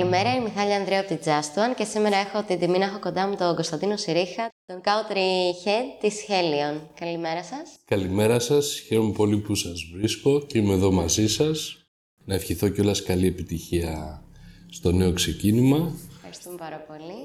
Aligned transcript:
Καλημέρα, 0.00 0.30
είμαι 0.34 0.48
η 0.48 0.52
Μιχάλη 0.52 0.74
Ανδρέου 0.74 0.98
από 0.98 1.08
την 1.08 1.18
Just 1.24 1.58
One 1.58 1.74
και 1.76 1.84
σήμερα 1.84 2.16
έχω 2.16 2.42
την 2.42 2.58
τιμή 2.58 2.78
να 2.78 2.84
έχω 2.84 2.98
κοντά 2.98 3.26
μου 3.26 3.36
τον 3.36 3.54
Κωνσταντίνο 3.54 3.96
Σιρίχα, 3.96 4.48
τον 4.66 4.80
Country 4.84 5.66
Head 5.66 5.86
της 6.00 6.24
Helion. 6.28 6.80
Καλημέρα 7.00 7.42
σας. 7.42 7.78
Καλημέρα 7.84 8.38
σας, 8.38 8.82
χαίρομαι 8.86 9.12
πολύ 9.12 9.36
που 9.36 9.54
σας 9.54 9.80
βρίσκω 9.94 10.40
και 10.40 10.58
είμαι 10.58 10.72
εδώ 10.72 10.92
μαζί 10.92 11.28
σας. 11.28 11.76
Να 12.24 12.34
ευχηθώ 12.34 12.68
κιόλας 12.68 13.02
καλή 13.02 13.26
επιτυχία 13.26 14.22
στο 14.70 14.92
νέο 14.92 15.12
ξεκίνημα. 15.12 15.92
Ευχαριστούμε 16.14 16.56
πάρα 16.56 16.84
πολύ. 16.88 17.18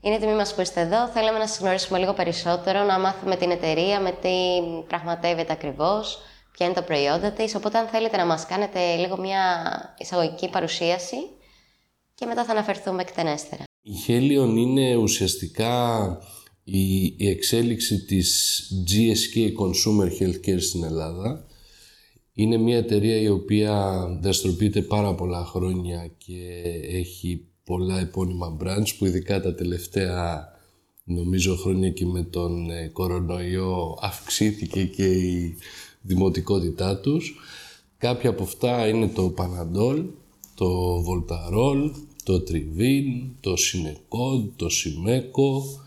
Είναι 0.00 0.18
τιμή 0.18 0.34
μας 0.34 0.54
που 0.54 0.60
είστε 0.60 0.80
εδώ. 0.80 1.08
Θέλαμε 1.08 1.38
να 1.38 1.46
σας 1.46 1.58
γνωρίσουμε 1.58 1.98
λίγο 1.98 2.12
περισσότερο, 2.12 2.82
να 2.82 2.98
μάθουμε 2.98 3.36
την 3.36 3.50
εταιρεία, 3.50 4.00
με 4.00 4.10
τι 4.10 4.28
πραγματεύεται 4.88 5.52
ακριβώς, 5.52 6.18
ποια 6.52 6.66
είναι 6.66 6.74
τα 6.74 6.82
προϊόντα 6.82 7.30
της. 7.30 7.54
Οπότε 7.54 7.78
αν 7.78 7.86
θέλετε 7.86 8.16
να 8.16 8.26
μας 8.26 8.46
κάνετε 8.46 8.96
λίγο 8.96 9.18
μια 9.18 9.44
εισαγωγική 9.98 10.48
παρουσίαση 10.48 11.16
και 12.18 12.26
μετά 12.26 12.44
θα 12.44 12.52
αναφερθούμε 12.52 13.02
εκτενέστερα. 13.02 13.64
Η 13.82 13.92
Helion 14.06 14.56
είναι 14.56 14.96
ουσιαστικά 14.96 16.06
η, 16.64 17.04
η 17.04 17.28
εξέλιξη 17.28 18.04
της 18.04 18.62
GSK 18.88 19.36
Consumer 19.38 20.22
Healthcare 20.22 20.60
στην 20.60 20.84
Ελλάδα. 20.84 21.46
Είναι 22.32 22.56
μια 22.56 22.76
εταιρεία 22.76 23.20
η 23.20 23.28
οποία 23.28 24.04
δραστηριοποιείται 24.20 24.82
πάρα 24.82 25.14
πολλά 25.14 25.44
χρόνια 25.44 26.10
και 26.18 26.62
έχει 26.90 27.46
πολλά 27.64 27.98
επώνυμα 27.98 28.56
brands 28.60 28.94
που 28.98 29.06
ειδικά 29.06 29.40
τα 29.40 29.54
τελευταία 29.54 30.48
νομίζω 31.04 31.56
χρόνια 31.56 31.90
και 31.90 32.06
με 32.06 32.22
τον 32.22 32.70
ε, 32.70 32.88
κορονοϊό 32.88 33.98
αυξήθηκε 34.02 34.84
και 34.84 35.06
η 35.06 35.56
δημοτικότητά 36.00 37.00
τους. 37.00 37.34
Κάποια 37.98 38.30
από 38.30 38.42
αυτά 38.42 38.88
είναι 38.88 39.08
το 39.08 39.34
Panadol, 39.38 40.04
το 40.54 40.96
Voltarol, 40.98 41.90
το 42.28 42.44
Trivin, 42.48 43.30
το 43.40 43.52
Cinecod, 43.52 44.48
το 44.56 44.66
Simeco, 44.66 45.80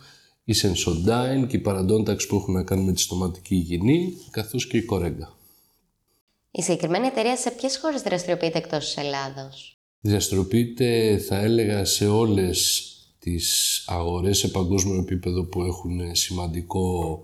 η 0.44 0.54
Sensodyne 0.62 1.48
και 1.48 1.58
η 1.58 1.62
Paradontax 1.66 2.28
που 2.28 2.36
έχουν 2.36 2.54
να 2.54 2.64
κάνουν 2.64 2.86
με 2.86 2.94
τη 2.94 3.02
στοματική 3.02 3.56
υγιεινή, 3.56 4.14
καθώς 4.32 4.68
και 4.68 4.78
η 4.78 4.86
Corega. 4.92 5.28
Η 6.52 6.62
συγκεκριμένη 6.62 7.08
εταιρεία 7.08 7.38
σε 7.38 7.52
ποιες 7.52 7.78
χώρες 7.78 8.02
δραστηριοποιείται 8.02 8.58
εκτός 8.58 8.86
της 8.86 8.98
Ελλάδος; 8.98 9.80
Δραστηριοποιείται, 10.02 11.18
θα 11.18 11.38
έλεγα, 11.38 11.86
σε 11.86 12.08
όλες 12.08 12.86
τις 13.20 13.84
αγορές 13.88 14.38
σε 14.38 14.48
παγκόσμιο 14.48 15.00
επίπεδο 15.00 15.44
που 15.44 15.64
έχουν 15.64 16.16
σημαντικό 16.16 17.20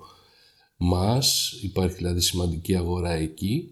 μας, 0.78 1.58
υπάρχει 1.62 1.96
δηλαδή 1.96 2.22
σημαντική 2.22 2.76
αγορά 2.76 3.12
εκεί 3.12 3.70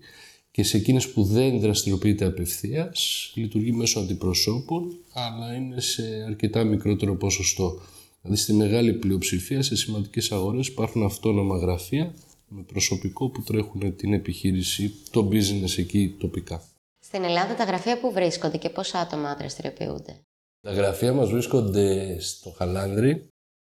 και 0.55 0.63
σε 0.63 0.77
εκείνες 0.77 1.11
που 1.11 1.23
δεν 1.23 1.59
δραστηριοποιείται 1.59 2.25
απευθείας 2.25 3.31
λειτουργεί 3.35 3.71
μέσω 3.71 3.99
αντιπροσώπων 3.99 4.97
αλλά 5.13 5.55
είναι 5.55 5.81
σε 5.81 6.03
αρκετά 6.27 6.63
μικρότερο 6.63 7.15
ποσοστό. 7.15 7.81
Δηλαδή 8.21 8.41
στη 8.41 8.53
μεγάλη 8.53 8.93
πλειοψηφία 8.93 9.61
σε 9.61 9.75
σημαντικές 9.75 10.31
αγορές 10.31 10.67
υπάρχουν 10.67 11.03
αυτόνομα 11.03 11.57
γραφεία 11.57 12.13
με 12.47 12.61
προσωπικό 12.61 13.29
που 13.29 13.43
τρέχουν 13.43 13.95
την 13.95 14.13
επιχείρηση, 14.13 14.93
το 15.11 15.29
business 15.31 15.77
εκεί 15.77 16.15
τοπικά. 16.19 16.63
Στην 16.99 17.23
Ελλάδα 17.23 17.55
τα 17.55 17.63
γραφεία 17.63 17.99
που 17.99 18.11
βρίσκονται 18.11 18.57
και 18.57 18.69
πόσα 18.69 18.99
άτομα 18.99 19.35
δραστηριοποιούνται; 19.35 20.21
Τα 20.61 20.71
γραφεία 20.71 21.13
μας 21.13 21.29
βρίσκονται 21.29 22.17
στο 22.19 22.49
Χαλάνδρη, 22.49 23.27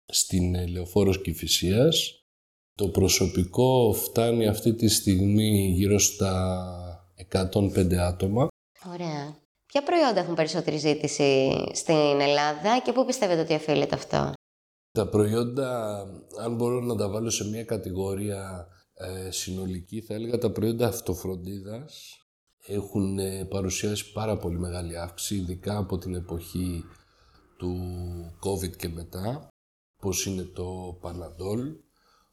στην 0.06 0.68
Λεωφόρος 0.70 1.22
Κηφισίας. 1.22 2.17
Το 2.78 2.88
προσωπικό 2.88 3.94
φτάνει 3.94 4.48
αυτή 4.48 4.74
τη 4.74 4.88
στιγμή 4.88 5.72
γύρω 5.76 6.00
στα 6.00 7.08
105 7.32 7.94
άτομα. 7.94 8.48
Ωραία. 8.94 9.38
Ποια 9.66 9.84
προϊόντα 9.84 10.20
έχουν 10.20 10.36
περισσότερη 10.36 10.78
ζήτηση 10.78 11.52
στην 11.74 12.20
Ελλάδα 12.20 12.80
και 12.84 12.92
πού 12.92 13.06
πιστεύετε 13.06 13.42
ότι 13.42 13.54
οφείλεται 13.54 13.96
αυτό; 13.96 14.34
Τα 14.92 15.08
προϊόντα, 15.08 16.00
αν 16.40 16.56
μπορώ 16.56 16.80
να 16.82 16.96
τα 16.96 17.10
βάλω 17.10 17.30
σε 17.30 17.48
μια 17.48 17.64
κατηγορία 17.64 18.68
ε, 18.94 19.32
συνολική, 19.32 20.02
θα 20.02 20.14
έλεγα 20.14 20.38
τα 20.38 20.52
προϊόντα 20.52 20.88
αυτοφροντίδας 20.88 22.22
έχουν 22.68 23.20
ε, 23.20 23.46
παρουσιάσει 23.46 24.12
πάρα 24.12 24.38
πολύ 24.38 24.60
μεγάλη 24.60 24.98
αύξηση, 24.98 25.36
ειδικά 25.36 25.78
από 25.78 25.98
την 25.98 26.16
εποχή 26.16 26.84
του 27.58 27.76
COVID 28.44 28.76
και 28.78 28.90
μετά, 28.90 29.48
όπως 30.00 30.26
είναι 30.26 30.44
το 30.44 31.00
Panadol, 31.04 31.87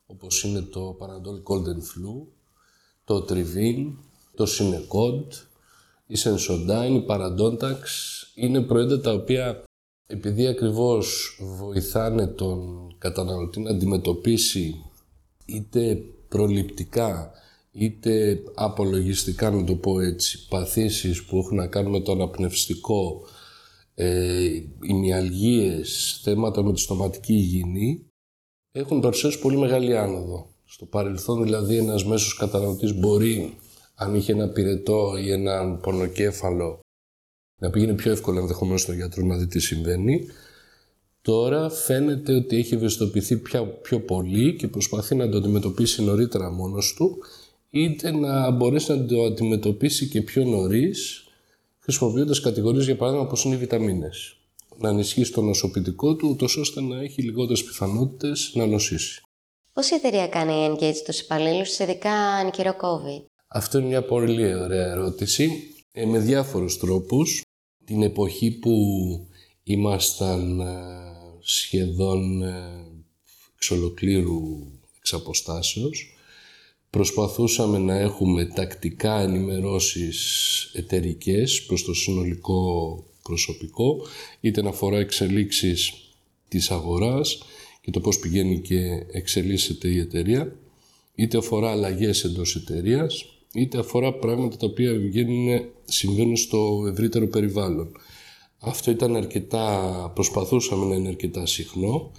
όπως 0.06 0.42
είναι 0.42 0.60
το 0.60 0.96
Panadol 1.00 1.52
Golden 1.52 1.78
Flu, 1.78 2.26
το 3.04 3.26
Trivin, 3.28 3.92
το 4.34 4.46
Cinecod, 4.58 5.46
η 6.06 6.16
Sensodyne, 6.18 6.90
η 6.90 7.04
Paradontax. 7.08 7.78
Είναι 8.34 8.60
προϊόντα 8.60 9.00
τα 9.00 9.12
οποία 9.12 9.64
επειδή 10.06 10.46
ακριβώς 10.46 11.38
βοηθάνε 11.58 12.26
τον 12.26 12.88
καταναλωτή 12.98 13.60
να 13.60 13.70
αντιμετωπίσει 13.70 14.84
είτε 15.44 16.02
προληπτικά 16.28 17.32
είτε 17.70 18.42
απολογιστικά 18.54 19.50
να 19.50 19.64
το 19.64 19.74
πω 19.74 20.00
έτσι, 20.00 20.48
παθήσεις 20.48 21.24
που 21.24 21.38
έχουν 21.38 21.56
να 21.56 21.66
κάνουν 21.66 21.90
με 21.90 22.00
το 22.00 22.12
αναπνευστικό, 22.12 23.22
ε, 23.94 24.48
ημιαλγίες, 24.82 26.20
θέματα 26.22 26.62
με 26.62 26.72
τη 26.72 26.80
στοματική 26.80 27.32
υγιεινή, 27.32 28.06
έχουν 28.76 29.00
παρουσιάσει 29.00 29.38
πολύ 29.38 29.56
μεγάλη 29.56 29.96
άνοδο. 29.96 30.46
Στο 30.64 30.84
παρελθόν 30.84 31.42
δηλαδή 31.42 31.76
ένας 31.76 32.04
μέσος 32.04 32.36
καταναλωτής 32.36 32.94
μπορεί, 32.94 33.56
αν 33.94 34.14
είχε 34.14 34.32
ένα 34.32 34.48
πυρετό 34.48 35.16
ή 35.24 35.30
έναν 35.30 35.80
πονοκέφαλο, 35.80 36.80
να 37.60 37.70
πήγαινε 37.70 37.92
πιο 37.92 38.10
εύκολα 38.10 38.40
ενδεχομένως 38.40 38.80
στον 38.80 38.94
γιατρό 38.94 39.24
να 39.24 39.36
δει 39.36 39.46
τι 39.46 39.60
συμβαίνει. 39.60 40.26
Τώρα 41.22 41.70
φαίνεται 41.70 42.34
ότι 42.34 42.56
έχει 42.56 42.74
ευαισθητοποιηθεί 42.74 43.36
πιο, 43.36 43.66
πιο 43.82 44.00
πολύ 44.00 44.56
και 44.56 44.68
προσπαθεί 44.68 45.14
να 45.14 45.28
το 45.28 45.36
αντιμετωπίσει 45.36 46.02
νωρίτερα 46.02 46.50
μόνος 46.50 46.94
του 46.94 47.18
είτε 47.70 48.10
να 48.10 48.50
μπορέσει 48.50 48.92
να 48.92 49.04
το 49.04 49.24
αντιμετωπίσει 49.24 50.08
και 50.08 50.22
πιο 50.22 50.44
νωρίς, 50.44 51.24
χρησιμοποιώντας 51.78 52.40
κατηγορίες 52.40 52.84
για 52.84 52.96
παράδειγμα 52.96 53.26
όπως 53.26 53.44
είναι 53.44 53.54
οι 53.54 53.58
βιταμίνες. 53.58 54.36
Να 54.78 54.88
ενισχύσει 54.88 55.32
το 55.32 55.42
νοσοποιητικό 55.42 56.14
του, 56.16 56.28
ούτως 56.28 56.56
ώστε 56.56 56.80
να 56.80 57.00
έχει 57.00 57.22
λιγότερες 57.22 57.64
πιθανότητες 57.64 58.50
να 58.54 58.66
νοσήσει. 58.66 59.22
Πώς 59.72 59.90
η 59.90 59.94
εταιρεία 59.94 60.28
κάνει 60.28 60.52
engage 60.70 61.02
τους 61.04 61.20
υπαλλήλους, 61.20 61.78
ειδικά 61.78 62.40
εν 62.44 62.50
καιρό 62.50 62.76
COVID; 62.80 63.24
Αυτό 63.48 63.78
είναι 63.78 63.86
μια 63.86 64.04
πολύ 64.04 64.54
ωραία 64.54 64.90
ερώτηση. 64.90 65.74
Ε, 65.92 66.06
με 66.06 66.18
διάφορους 66.18 66.78
τρόπους. 66.78 67.42
Την 67.84 68.02
εποχή 68.02 68.50
που 68.50 68.70
ήμασταν 69.62 70.60
ε, 70.60 70.66
σχεδόν 71.40 72.42
ε, 72.42 72.84
εξ 73.54 73.70
ολοκλήρου 73.70 74.42
εξ 74.98 75.14
Προσπαθούσαμε 76.90 77.78
να 77.78 77.98
έχουμε 77.98 78.44
τακτικά 78.44 79.20
ενημερώσεις 79.20 80.70
εταιρικές 80.74 81.64
προς 81.66 81.84
το 81.84 81.94
συνολικό 81.94 83.04
προσωπικό, 83.28 84.06
είτε 84.40 84.62
να 84.62 84.68
αφορά 84.68 84.98
εξελίξεις 84.98 85.92
της 86.48 86.70
αγοράς 86.70 87.42
και 87.80 87.90
το 87.90 88.00
πώς 88.00 88.18
πηγαίνει 88.18 88.60
και 88.60 89.06
εξελίσσεται 89.10 89.88
η 89.88 89.98
εταιρεία, 89.98 90.56
είτε 91.14 91.38
αφορά 91.38 91.70
αλλαγές 91.70 92.24
εντός 92.24 92.56
εταιρείας, 92.56 93.24
είτε 93.52 93.78
αφορά 93.78 94.14
πράγματα 94.14 94.56
τα 94.56 94.66
οποία 94.66 94.92
βγαίνουν, 94.92 95.64
συμβαίνουν 95.84 96.36
στο 96.36 96.86
ευρύτερο 96.92 97.26
περιβάλλον. 97.26 97.92
Αυτό 98.58 98.90
ήταν 98.90 99.16
αρκετά, 99.16 100.10
προσπαθούσαμε 100.14 100.86
να 100.86 100.94
είναι 100.94 101.08
αρκετά 101.08 101.46
συχνό 101.46 102.12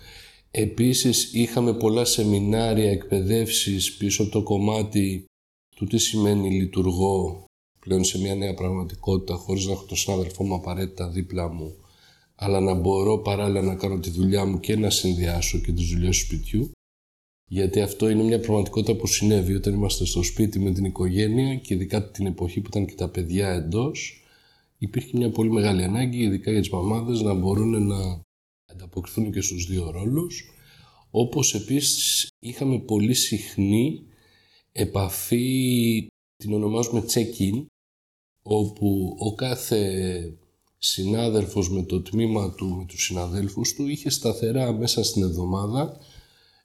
Επίσης 0.58 1.34
είχαμε 1.34 1.74
πολλά 1.74 2.06
σεμινάρια, 2.06 2.92
εκπαιδεύσεις 2.92 3.98
πίσω 3.98 4.24
από 4.24 4.32
το 4.32 4.44
κομμάτι 4.44 5.26
του 5.76 5.86
τι 5.86 5.98
σημαίνει 5.98 6.50
λειτουργώ 6.50 7.45
πλέον 7.86 8.04
σε 8.04 8.20
μια 8.20 8.36
νέα 8.36 8.54
πραγματικότητα 8.54 9.36
χωρίς 9.36 9.66
να 9.66 9.72
έχω 9.72 9.86
τον 9.86 9.98
συνάδελφό 9.98 10.44
μου 10.44 10.54
απαραίτητα 10.54 11.10
δίπλα 11.10 11.48
μου 11.48 11.76
αλλά 12.36 12.60
να 12.60 12.74
μπορώ 12.74 13.18
παράλληλα 13.18 13.62
να 13.62 13.76
κάνω 13.76 14.00
τη 14.00 14.10
δουλειά 14.10 14.46
μου 14.46 14.60
και 14.60 14.76
να 14.76 14.90
συνδυάσω 14.90 15.60
και 15.60 15.72
τις 15.72 15.90
δουλειές 15.90 16.18
του 16.18 16.26
σπιτιού. 16.26 16.72
Γιατί 17.48 17.82
αυτό 17.82 18.10
είναι 18.10 18.24
μια 18.24 18.40
πραγματικότητα 18.40 18.96
που 18.96 19.08
συνέβη 19.08 19.54
όταν 19.54 19.74
είμαστε 19.74 20.06
στο 20.06 20.24
σπίτι 20.24 20.60
με 20.60 20.72
την 20.72 20.86
οικογένεια 20.86 21.56
και 21.56 21.74
ειδικά 21.74 22.12
την 22.12 22.26
εποχή 22.26 22.62
που 22.62 22.68
ήταν 22.70 22.86
και 22.86 22.96
τα 22.96 23.10
παιδιά 23.10 23.50
εντός. 23.50 24.24
Υπήρχε 24.78 25.18
μια 25.18 25.30
πολύ 25.30 25.52
μεγάλη 25.52 25.84
ανάγκη, 25.84 26.24
ειδικά 26.24 26.52
για 26.52 26.60
τις 26.60 26.70
μαμάδες, 26.70 27.22
να 27.22 27.34
μπορούν 27.34 27.88
να 27.88 28.22
ανταποκριθούν 28.72 29.32
και 29.32 29.42
στους 29.42 29.66
δύο 29.66 29.92
ρόλους, 29.92 30.50
όπως 31.12 31.56
επίσης 31.56 32.28
είχαμε 32.40 32.80
πολύ 32.80 33.14
συχνή 33.14 34.04
επαφή, 34.72 36.08
την 36.36 36.54
ονομάζουμε 36.54 37.06
check-in, 37.08 37.66
όπου 38.48 39.16
ο 39.20 39.36
κάθε 39.36 39.84
συνάδελφος 40.78 41.70
με 41.70 41.84
το 41.84 42.02
τμήμα 42.02 42.54
του, 42.54 42.66
με 42.66 42.86
τους 42.86 43.04
συναδέλφους 43.04 43.74
του, 43.74 43.88
είχε 43.88 44.10
σταθερά 44.10 44.72
μέσα 44.72 45.04
στην 45.04 45.24
εβδομάδα 45.24 45.98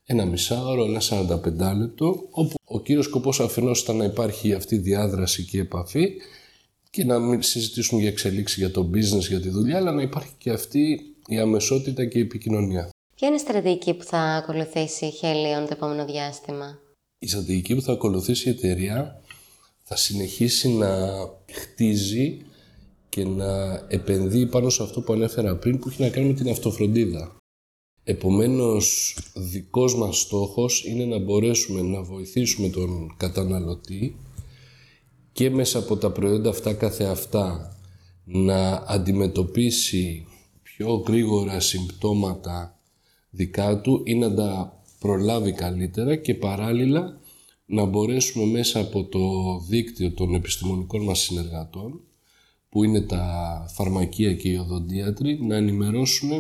ένα 0.05 0.25
μισάωρο, 0.25 0.85
ένα 0.85 1.01
45 1.01 1.77
λεπτό, 1.79 2.27
όπου 2.31 2.55
ο 2.65 2.81
κύριος 2.81 3.05
σκοπός 3.05 3.41
αφενός 3.41 3.81
ήταν 3.81 3.97
να 3.97 4.05
υπάρχει 4.05 4.53
αυτή 4.53 4.75
η 4.75 4.79
διάδραση 4.79 5.45
και 5.45 5.57
η 5.57 5.61
επαφή 5.61 6.13
και 6.91 7.05
να 7.05 7.19
μην 7.19 7.43
συζητήσουμε 7.43 8.01
για 8.01 8.11
εξελίξεις 8.11 8.59
για 8.59 8.71
το 8.71 8.91
business, 8.95 9.29
για 9.29 9.41
τη 9.41 9.49
δουλειά, 9.49 9.77
αλλά 9.77 9.93
να 9.93 10.03
υπάρχει 10.03 10.33
και 10.39 10.51
αυτή 10.51 11.15
η 11.27 11.39
αμεσότητα 11.39 12.05
και 12.05 12.19
η 12.19 12.23
επικοινωνία. 12.23 12.89
Ποια 13.15 13.29
είναι 13.29 13.37
η 13.37 13.41
στρατηγική 13.41 13.95
που 13.95 14.05
θα 14.05 14.19
ακολουθήσει 14.19 15.07
η 15.07 15.13
Helion 15.21 15.65
το 15.67 15.73
επόμενο 15.73 16.05
διάστημα; 16.05 16.79
Η 17.19 17.27
στρατηγική 17.27 17.75
που 17.75 17.83
θα 17.83 17.93
ακολουθήσει 17.93 18.49
η 18.49 18.53
εταιρεία 18.53 19.23
θα 19.93 19.99
συνεχίσει 19.99 20.69
να 20.69 21.09
χτίζει 21.53 22.39
και 23.09 23.25
να 23.25 23.83
επενδύει 23.89 24.47
πάνω 24.47 24.69
σε 24.69 24.83
αυτό 24.83 25.01
που 25.01 25.13
ανέφερα 25.13 25.57
πριν 25.57 25.79
που 25.79 25.89
έχει 25.89 26.03
να 26.03 26.09
κάνει 26.09 26.27
με 26.27 26.33
την 26.33 26.49
αυτοφροντίδα. 26.49 27.37
Επομένως, 28.05 29.17
δικός 29.35 29.97
μας 29.97 30.21
στόχος 30.21 30.85
είναι 30.85 31.05
να 31.05 31.19
μπορέσουμε 31.19 31.83
να 31.83 32.03
βοηθήσουμε 32.03 32.69
τον 32.69 33.15
καταναλωτή 33.17 34.17
και 35.33 35.51
μέσα 35.51 35.79
από 35.79 35.97
τα 35.97 36.11
προϊόντα 36.11 36.51
αυτά 36.51 36.75
κάθε 36.75 37.05
αυτά 37.05 37.77
να 38.25 38.85
αντιμετωπίσει 38.87 40.27
πιο 40.63 40.95
γρήγορα 40.95 41.61
συμπτώματα 41.61 42.79
δικά 43.31 43.81
του 43.81 44.03
ή 44.05 44.15
να 44.15 44.35
τα 44.35 44.83
προλάβει 44.99 45.53
καλύτερα 45.53 46.17
και 46.17 46.35
παράλληλα 46.35 47.20
να 47.73 47.85
μπορέσουμε 47.85 48.45
μέσα 48.45 48.81
από 48.81 49.05
το 49.05 49.21
δίκτυο 49.69 50.13
των 50.13 50.35
επιστημονικών 50.35 51.03
μας 51.03 51.19
συνεργατών 51.19 52.01
που 52.69 52.85
είναι 52.85 53.01
τα 53.01 53.65
φαρμακεία 53.75 54.35
και 54.35 54.49
οι 54.49 54.57
οδοντίατροι 54.57 55.39
να 55.43 55.57
ενημερώσουν 55.57 56.31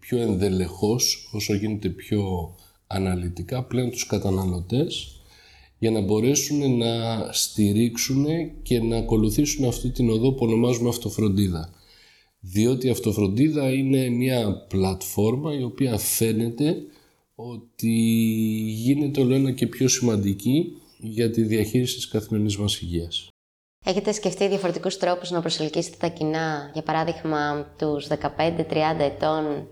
πιο 0.00 0.18
ενδελεχώς 0.18 1.30
όσο 1.32 1.54
γίνεται 1.54 1.88
πιο 1.88 2.54
αναλυτικά 2.86 3.64
πλέον 3.64 3.90
τους 3.90 4.06
καταναλωτές 4.06 5.20
για 5.78 5.90
να 5.90 6.00
μπορέσουν 6.00 6.76
να 6.76 6.92
στηρίξουν 7.32 8.26
και 8.62 8.80
να 8.80 8.96
ακολουθήσουν 8.96 9.64
αυτή 9.64 9.90
την 9.90 10.10
οδό 10.10 10.32
που 10.32 10.46
ονομάζουμε 10.46 10.88
αυτοφροντίδα. 10.88 11.70
Διότι 12.40 12.86
η 12.86 12.90
αυτοφροντίδα 12.90 13.72
είναι 13.72 14.08
μια 14.08 14.66
πλατφόρμα 14.68 15.58
η 15.58 15.62
οποία 15.62 15.98
φαίνεται 15.98 16.76
ότι 17.34 17.92
γίνεται 18.68 19.20
όλο 19.20 19.34
ένα 19.34 19.52
και 19.52 19.66
πιο 19.66 19.88
σημαντική 19.88 20.76
για 20.98 21.30
τη 21.30 21.42
διαχείριση 21.42 21.94
της 21.94 22.08
καθημερινής 22.08 22.56
μας 22.56 22.80
υγείας. 22.80 23.28
Έχετε 23.86 24.12
σκεφτεί 24.12 24.48
διαφορετικούς 24.48 24.96
τρόπους 24.96 25.30
να 25.30 25.40
προσελκύσετε 25.40 25.96
τα 25.98 26.08
κοινά, 26.08 26.70
για 26.72 26.82
παράδειγμα 26.82 27.74
τους 27.78 28.06
15-30 28.06 28.98
ετών 28.98 29.68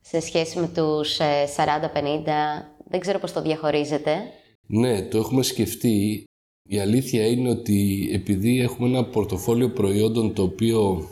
σε 0.00 0.20
σχέση 0.20 0.58
με 0.58 0.68
τους 0.68 1.18
40-50, 1.56 2.26
ε, 2.26 2.64
δεν 2.88 3.00
ξέρω 3.00 3.18
πώς 3.18 3.32
το 3.32 3.42
διαχωρίζετε. 3.42 4.16
Ναι, 4.66 5.02
το 5.02 5.18
έχουμε 5.18 5.42
σκεφτεί. 5.42 6.24
Η 6.68 6.78
αλήθεια 6.78 7.26
είναι 7.26 7.50
ότι 7.50 8.10
επειδή 8.12 8.60
έχουμε 8.60 8.88
ένα 8.88 9.04
πορτοφόλιο 9.04 9.70
προϊόντων 9.70 10.34
το 10.34 10.42
οποίο 10.42 11.08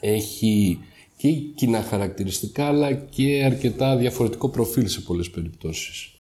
έχει 0.00 0.78
και 1.22 1.32
κοινά 1.32 1.82
χαρακτηριστικά 1.82 2.66
αλλά 2.66 2.94
και 2.94 3.44
αρκετά 3.44 3.96
διαφορετικό 3.96 4.48
προφίλ 4.48 4.88
σε 4.88 5.00
πολλές 5.00 5.30
περιπτώσεις. 5.30 6.16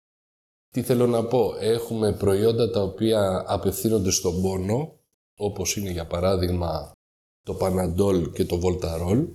Τι 0.70 0.82
θέλω 0.82 1.08
να 1.08 1.26
πω, 1.26 1.54
έχουμε 1.60 2.14
προϊόντα 2.14 2.70
τα 2.70 2.82
οποία 2.82 3.44
απευθύνονται 3.48 4.12
στον 4.12 4.42
πόνο, 4.42 5.00
όπως 5.38 5.76
είναι 5.76 5.92
για 5.92 6.08
παράδειγμα 6.08 6.92
το 7.46 7.58
Panadol 7.62 8.32
και 8.34 8.46
το 8.46 8.60
Voltarol, 8.64 9.28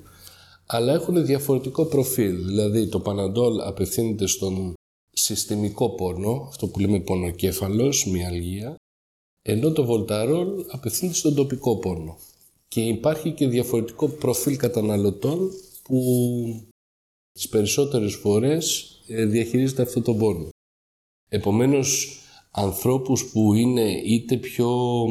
αλλά 0.66 0.92
έχουν 0.92 1.26
διαφορετικό 1.26 1.84
προφίλ. 1.84 2.44
Δηλαδή 2.44 2.88
το 2.88 3.02
Panadol 3.06 3.58
απευθύνεται 3.64 4.26
στον 4.26 4.74
συστημικό 5.12 5.90
πόνο, 5.90 6.44
αυτό 6.48 6.66
που 6.66 6.78
λέμε 6.78 7.00
πονοκέφαλος, 7.00 8.06
μυαλγία, 8.06 8.76
ενώ 9.42 9.72
το 9.72 9.86
Voltarol 9.90 10.64
απευθύνεται 10.68 11.16
στον 11.16 11.34
τοπικό 11.34 11.76
πόνο. 11.76 12.16
Και 12.76 12.82
υπάρχει 12.82 13.30
και 13.30 13.48
διαφορετικό 13.48 14.08
προφίλ 14.08 14.56
καταναλωτών 14.56 15.50
που 15.82 16.00
τις 17.32 17.48
περισσότερες 17.48 18.14
φορές 18.14 18.90
ε, 19.06 19.24
διαχειρίζεται 19.24 19.82
αυτό 19.82 20.00
το 20.00 20.14
πόνο. 20.14 20.48
Επομένως, 21.28 22.18
ανθρώπους 22.50 23.30
που 23.30 23.54
είναι 23.54 23.90
είτε 24.04 24.36
πιο 24.36 25.06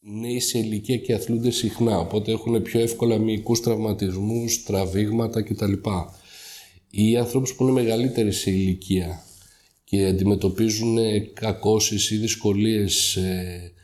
νέοι 0.00 0.40
σε 0.40 0.58
ηλικία 0.58 0.96
και 0.96 1.14
αθλούνται 1.14 1.50
συχνά, 1.50 1.98
οπότε 1.98 2.32
έχουν 2.32 2.62
πιο 2.62 2.80
εύκολα 2.80 3.18
μυϊκούς 3.18 3.60
τραυματισμούς, 3.60 4.62
τραβήγματα 4.62 5.42
κτλ. 5.42 5.72
Ή 6.90 7.16
ανθρώπους 7.16 7.54
που 7.54 7.62
είναι 7.62 7.72
μεγαλύτεροι 7.72 8.32
σε 8.32 8.50
ηλικία 8.50 9.24
και 9.84 10.06
αντιμετωπίζουν 10.06 10.98
κακώσεις 11.32 12.10
ή 12.10 12.16
δυσκολίες 12.16 13.16
ε, 13.16 13.20
ε, 13.20 13.83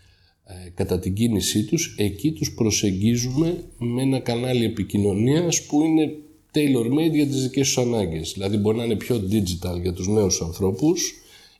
κατά 0.75 0.99
την 0.99 1.14
κίνησή 1.14 1.64
τους, 1.64 1.94
εκεί 1.99 2.32
τους 2.32 2.55
προσεγγίζουμε 2.55 3.64
με 3.79 4.02
ένα 4.02 4.19
κανάλι 4.19 4.64
επικοινωνίας 4.64 5.67
που 5.67 5.82
είναι 5.82 6.12
tailor-made 6.52 7.12
για 7.12 7.26
τις 7.26 7.43
δικές 7.43 7.67
τους 7.67 7.79
ανάγκες. 7.79 8.32
Δηλαδή 8.32 8.56
μπορεί 8.56 8.76
να 8.76 8.85
είναι 8.85 8.97
πιο 8.97 9.17
digital 9.31 9.81
για 9.82 9.93
τους 9.93 10.08
νέους 10.08 10.41
ανθρώπους 10.41 11.14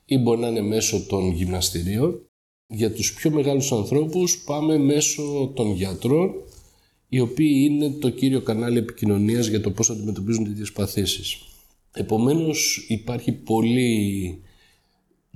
ή 0.05 0.17
μπορεί 0.17 0.39
να 0.39 0.47
είναι 0.47 0.61
μέσω 0.61 1.05
των 1.07 1.31
γυμναστηρίων 1.31 2.25
για 2.67 2.91
τους 2.91 3.13
πιο 3.13 3.31
μεγάλους 3.31 3.71
ανθρώπους 3.71 4.43
πάμε 4.45 4.77
μέσω 4.77 5.51
των 5.55 5.71
γιατρών 5.71 6.33
οι 7.09 7.19
οποίοι 7.19 7.67
είναι 7.69 7.89
το 7.89 8.09
κύριο 8.09 8.41
κανάλι 8.41 8.77
επικοινωνίας 8.77 9.47
για 9.47 9.61
το 9.61 9.71
πώς 9.71 9.89
αντιμετωπίζουν 9.89 10.43
τέτοιες 10.43 10.71
παθήσεις. 10.71 11.37
Επομένως 11.93 12.85
υπάρχει 12.87 13.31
πολύ 13.31 14.41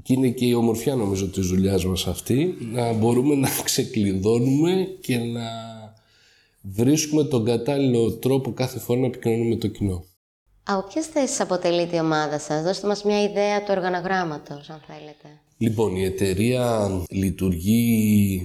και 0.04 0.14
είναι 0.14 0.30
και 0.30 0.46
η 0.46 0.54
ομορφιά 0.54 0.96
νομίζω 0.96 1.28
της 1.28 1.48
δουλειάς 1.48 1.86
μας 1.86 2.08
αυτή 2.08 2.58
να 2.72 2.94
μπορούμε 2.94 3.36
να 3.36 3.50
ξεκλειδώνουμε 3.64 4.88
και 5.02 5.18
να 5.18 5.44
βρίσκουμε 6.62 7.24
τον 7.24 7.46
κατάλληλο 7.46 8.12
τρόπο 8.12 8.54
κάθε 8.54 8.80
φορά 8.80 9.00
να 9.00 9.06
επικοινωνούμε 9.06 9.50
με 9.50 9.56
το 9.56 9.68
κοινό. 9.68 10.04
Από 10.64 10.88
ποιες 10.88 11.06
θέσεις 11.06 11.40
αποτελείται 11.40 11.96
η 11.96 12.00
ομάδα 12.00 12.40
σας, 12.40 12.64
δώστε 12.64 12.88
μας 12.88 13.04
μια 13.04 13.24
ιδέα 13.24 13.60
του 13.60 13.74
οργανογράμματος, 13.78 14.70
αν 14.70 14.82
θέλετε. 14.88 15.40
Λοιπόν, 15.58 15.96
η 15.96 16.04
εταιρεία 16.04 16.90
λειτουργεί 17.10 18.42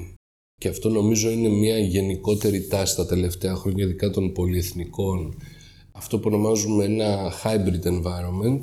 και 0.59 0.69
αυτό 0.69 0.89
νομίζω 0.89 1.31
είναι 1.31 1.49
μια 1.49 1.79
γενικότερη 1.79 2.67
τάση 2.67 2.97
τα 2.97 3.07
τελευταία 3.07 3.55
χρόνια, 3.55 3.85
ειδικά 3.85 4.11
των 4.11 4.33
πολυεθνικών. 4.33 5.43
Αυτό 5.93 6.19
που 6.19 6.25
ονομάζουμε 6.33 6.85
ένα 6.85 7.33
hybrid 7.43 7.87
environment. 7.87 8.63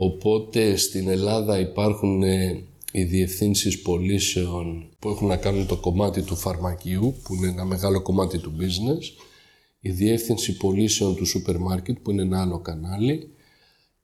Οπότε 0.00 0.76
στην 0.76 1.08
Ελλάδα 1.08 1.58
υπάρχουν 1.58 2.22
ε, 2.22 2.62
οι 2.92 3.04
διευθύνσεις 3.04 3.82
πωλήσεων 3.82 4.88
που 4.98 5.08
έχουν 5.08 5.28
να 5.28 5.36
κάνουν 5.36 5.66
το 5.66 5.76
κομμάτι 5.76 6.22
του 6.22 6.36
φαρμακείου, 6.36 7.14
που 7.22 7.34
είναι 7.34 7.48
ένα 7.48 7.64
μεγάλο 7.64 8.02
κομμάτι 8.02 8.38
του 8.38 8.56
business, 8.60 9.22
η 9.80 9.90
διεύθυνση 9.90 10.56
πωλήσεων 10.56 11.16
του 11.16 11.26
σούπερ 11.26 11.58
μάρκετ, 11.58 11.96
που 11.98 12.10
είναι 12.10 12.22
ένα 12.22 12.40
άλλο 12.40 12.58
κανάλι, 12.58 13.30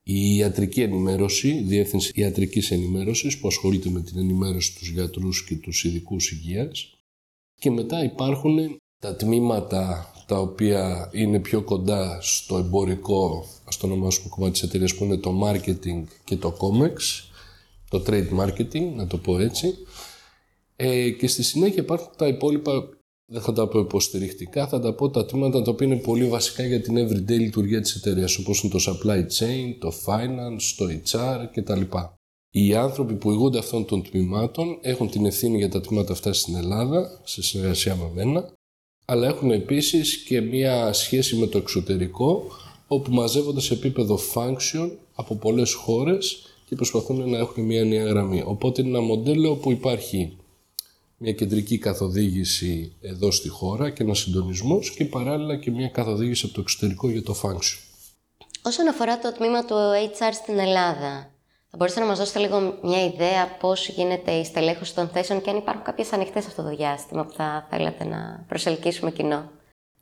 η 0.02 0.36
ιατρική 0.36 0.80
ενημέρωση, 0.80 1.48
η 1.48 1.62
διεύθυνση 1.62 2.12
ιατρικής 2.14 2.70
ενημέρωσης 2.70 3.38
που 3.38 3.48
ασχολείται 3.48 3.90
με 3.90 4.02
την 4.02 4.18
ενημέρωση 4.18 4.74
τους 4.78 4.88
γιατρούς 4.88 5.44
και 5.44 5.56
τους 5.56 5.84
ειδικούς 5.84 6.32
υγείας. 6.32 6.98
Και 7.54 7.70
μετά 7.70 8.04
υπάρχουν 8.04 8.76
τα 8.98 9.16
τμήματα 9.16 10.13
τα 10.26 10.38
οποία 10.38 11.10
είναι 11.12 11.38
πιο 11.38 11.62
κοντά 11.62 12.18
στο 12.20 12.56
εμπορικό, 12.56 13.46
ας 13.64 13.76
το 13.76 13.86
ονομάσουμε 13.86 14.28
κομμάτι 14.28 14.52
της 14.52 14.62
εταιρείας 14.62 14.94
που 14.94 15.04
είναι 15.04 15.16
το 15.16 15.40
marketing 15.44 16.02
και 16.24 16.36
το 16.36 16.56
comex, 16.60 16.96
το 17.90 18.02
trade 18.06 18.38
marketing, 18.38 18.92
να 18.94 19.06
το 19.06 19.16
πω 19.16 19.38
έτσι. 19.38 19.74
Ε, 20.76 21.10
και 21.10 21.26
στη 21.26 21.42
συνέχεια 21.42 21.82
υπάρχουν 21.82 22.08
τα 22.16 22.26
υπόλοιπα 22.26 22.88
δεν 23.26 23.40
θα 23.40 23.52
τα 23.52 23.68
πω 23.68 23.78
υποστηρικτικά, 23.78 24.66
θα 24.66 24.80
τα 24.80 24.94
πω 24.94 25.10
τα 25.10 25.26
τμήματα 25.26 25.62
τα 25.62 25.70
οποία 25.70 25.86
είναι 25.86 25.96
πολύ 25.96 26.28
βασικά 26.28 26.66
για 26.66 26.80
την 26.80 26.96
everyday 26.96 27.38
λειτουργία 27.38 27.80
της 27.80 27.94
εταιρείας, 27.94 28.38
όπως 28.38 28.62
είναι 28.62 28.72
το 28.72 28.78
supply 28.86 29.18
chain, 29.18 29.76
το 29.78 29.92
finance, 30.06 30.74
το 30.76 30.86
HR 31.04 31.48
κτλ. 31.52 31.80
Οι 32.50 32.74
άνθρωποι 32.74 33.14
που 33.14 33.30
ηγούνται 33.30 33.58
αυτών 33.58 33.84
των 33.84 34.02
τμήματων 34.02 34.78
έχουν 34.80 35.10
την 35.10 35.26
ευθύνη 35.26 35.56
για 35.56 35.68
τα 35.68 35.80
τμήματα 35.80 36.12
αυτά 36.12 36.32
στην 36.32 36.56
Ελλάδα, 36.56 37.20
σε 37.24 37.42
συνεργασία 37.42 37.96
με 37.96 38.10
μένα, 38.14 38.52
αλλά 39.04 39.26
έχουν 39.26 39.50
επίσης 39.50 40.16
και 40.16 40.40
μία 40.40 40.92
σχέση 40.92 41.36
με 41.36 41.46
το 41.46 41.58
εξωτερικό, 41.58 42.46
όπου 42.86 43.12
μαζεύονται 43.12 43.60
σε 43.60 43.74
επίπεδο 43.74 44.18
function 44.34 44.90
από 45.14 45.34
πολλές 45.34 45.72
χώρες 45.72 46.42
και 46.66 46.74
προσπαθούν 46.74 47.30
να 47.30 47.38
έχουν 47.38 47.64
μία 47.64 47.84
νέα 47.84 48.04
γραμμή. 48.04 48.42
Οπότε 48.46 48.82
είναι 48.82 48.90
ένα 48.90 49.00
μοντέλο 49.00 49.54
που 49.54 49.70
υπάρχει 49.70 50.36
μια 51.16 51.32
κεντρική 51.32 51.78
καθοδήγηση 51.78 52.92
εδώ 53.00 53.30
στη 53.30 53.48
χώρα 53.48 53.90
και 53.90 54.02
ένας 54.02 54.18
συντονισμός 54.18 54.90
και 54.90 55.04
παράλληλα 55.04 55.56
και 55.56 55.70
μια 55.70 55.88
καθοδήγηση 55.88 56.44
από 56.46 56.54
το 56.54 56.60
εξωτερικό 56.60 57.10
για 57.10 57.22
το 57.22 57.36
function. 57.42 57.78
Όσον 58.62 58.88
αφορά 58.88 59.18
το 59.18 59.32
τμήμα 59.32 59.64
του 59.64 59.74
HR 60.18 60.30
στην 60.32 60.58
Ελλάδα, 60.58 61.33
θα 61.74 61.80
μπορούσατε 61.82 62.04
να 62.06 62.10
μας 62.12 62.18
δώσετε 62.18 62.38
λίγο 62.38 62.78
μια 62.82 63.04
ιδέα 63.04 63.56
πώς 63.60 63.88
γίνεται 63.88 64.32
η 64.32 64.44
στελέχωση 64.44 64.94
των 64.94 65.08
θέσεων 65.08 65.42
και 65.42 65.50
αν 65.50 65.56
υπάρχουν 65.56 65.84
κάποιες 65.84 66.12
ανοιχτές 66.12 66.46
αυτό 66.46 66.62
το 66.62 66.76
διάστημα 66.76 67.24
που 67.24 67.32
θα 67.32 67.66
θέλατε 67.70 68.04
να 68.04 68.44
προσελκύσουμε 68.48 69.10
κοινό. 69.10 69.50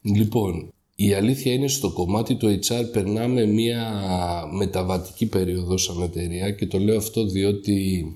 Λοιπόν, 0.03 0.73
η 0.95 1.15
αλήθεια 1.15 1.53
είναι 1.53 1.69
στο 1.69 1.93
κομμάτι 1.93 2.35
του 2.35 2.59
HR 2.59 2.85
περνάμε 2.93 3.47
μια 3.47 4.05
μεταβατική 4.53 5.27
περίοδο 5.27 5.77
σαν 5.77 6.03
εταιρεία 6.03 6.51
και 6.51 6.67
το 6.67 6.79
λέω 6.79 6.97
αυτό 6.97 7.25
διότι 7.25 8.07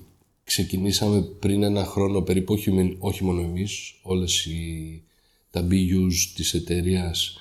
ξεκινήσαμε 0.43 1.21
πριν 1.21 1.63
ένα 1.63 1.85
χρόνο 1.85 2.21
περίπου, 2.21 2.53
όχι, 2.53 2.97
όχι 2.99 3.23
μόνο 3.23 3.41
εμείς, 3.41 3.99
όλες 4.01 4.45
οι, 4.45 5.03
τα 5.51 5.67
BUs 5.71 6.13
της 6.35 6.53
εταιρείας 6.53 7.37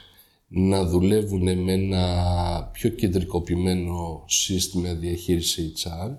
να 0.49 0.85
δουλεύουν 0.85 1.63
με 1.63 1.73
ένα 1.73 2.71
πιο 2.73 2.91
κεντρικοποιημένο 2.91 4.25
σύστημα 4.27 4.95
διαχείριση 4.95 5.73
HR, 5.77 6.17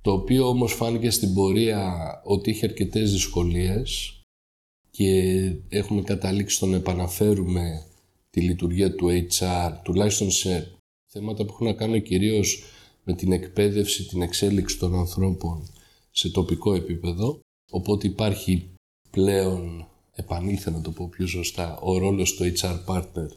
το 0.00 0.12
οποίο 0.12 0.48
όμως 0.48 0.72
φάνηκε 0.72 1.10
στην 1.10 1.34
πορεία 1.34 1.94
ότι 2.24 2.50
είχε 2.50 2.66
αρκετές 2.66 3.12
δυσκολίες 3.12 4.20
και 4.90 5.10
έχουμε 5.68 6.02
καταλήξει 6.02 6.56
στο 6.56 6.66
να 6.66 6.76
επαναφέρουμε 6.76 7.86
τη 8.30 8.40
λειτουργία 8.40 8.94
του 8.94 9.26
HR, 9.30 9.72
τουλάχιστον 9.82 10.30
σε 10.30 10.72
θέματα 11.12 11.44
που 11.44 11.52
έχουν 11.52 11.66
να 11.66 11.72
κάνουν 11.72 12.02
κυρίως 12.02 12.62
με 13.04 13.14
την 13.14 13.32
εκπαίδευση, 13.32 14.04
την 14.06 14.22
εξέλιξη 14.22 14.78
των 14.78 14.94
ανθρώπων 14.94 15.70
σε 16.10 16.30
τοπικό 16.30 16.74
επίπεδο. 16.74 17.40
Οπότε 17.70 18.06
υπάρχει 18.06 18.70
πλέον, 19.10 19.88
επανήλθε 20.14 20.70
να 20.70 20.80
το 20.80 20.90
πω 20.90 21.08
πιο 21.08 21.26
σωστά, 21.26 21.78
ο 21.78 21.98
ρόλος 21.98 22.34
του 22.34 22.52
HR 22.56 22.84
partner 22.86 23.28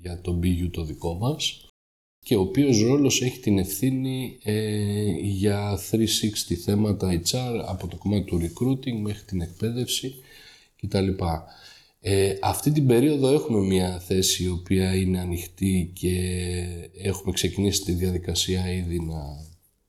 για 0.00 0.20
τον 0.20 0.40
BU 0.42 0.68
το 0.70 0.84
δικό 0.84 1.14
μας 1.14 1.68
και 2.28 2.36
ο 2.36 2.40
οποίος 2.40 2.82
ρόλος 2.82 3.22
έχει 3.22 3.38
την 3.38 3.58
ευθύνη 3.58 4.38
ε, 4.42 5.10
για 5.20 5.78
360 5.90 6.54
θέματα 6.64 7.20
HR 7.24 7.62
από 7.66 7.88
το 7.88 7.96
κομμάτι 7.96 8.24
του 8.24 8.40
recruiting 8.40 9.00
μέχρι 9.02 9.22
την 9.22 9.40
εκπαίδευση 9.40 10.14
κτλ. 10.80 11.08
Ε, 12.00 12.38
αυτή 12.40 12.70
την 12.70 12.86
περίοδο 12.86 13.32
έχουμε 13.32 13.66
μια 13.66 14.00
θέση 14.00 14.44
η 14.44 14.48
οποία 14.48 14.94
είναι 14.94 15.20
ανοιχτή 15.20 15.90
και 15.94 16.14
έχουμε 16.92 17.32
ξεκινήσει 17.32 17.82
τη 17.82 17.92
διαδικασία 17.92 18.72
ήδη 18.72 19.00
να 19.00 19.46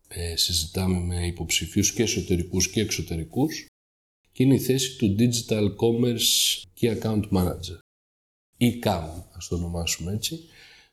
ε, 0.08 0.36
συζητάμε 0.36 1.00
με 1.00 1.26
υποψηφίους 1.26 1.94
και 1.94 2.04
εσωτερικούς 2.04 2.70
και 2.70 2.82
εξωτερικούς 2.82 3.66
και 4.32 4.44
είναι 4.44 4.56
η 4.56 4.60
θέση 4.60 4.98
του 4.98 5.16
Digital 5.20 5.64
Commerce 5.64 6.64
Key 6.80 7.00
Account 7.00 7.24
Manager 7.32 7.78
ή 8.62 8.80
CAM, 8.84 9.08
ας 9.38 9.48
το 9.48 9.56
ονομάσουμε 9.56 10.14
έτσι. 10.14 10.40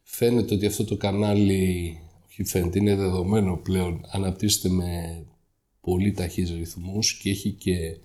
Φαίνεται 0.03 0.55
ότι 0.55 0.67
αυτό 0.67 0.85
το 0.85 0.97
κανάλι, 0.97 1.99
όχι 2.27 2.45
φαίνεται, 2.45 2.79
είναι 2.79 2.95
δεδομένο 2.95 3.57
πλέον, 3.57 4.01
αναπτύσσεται 4.11 4.69
με 4.69 5.23
πολύ 5.81 6.13
ταχύς 6.13 6.51
ρυθμούς 6.51 7.19
και 7.19 7.31
έχει 7.31 7.51
και 7.51 7.97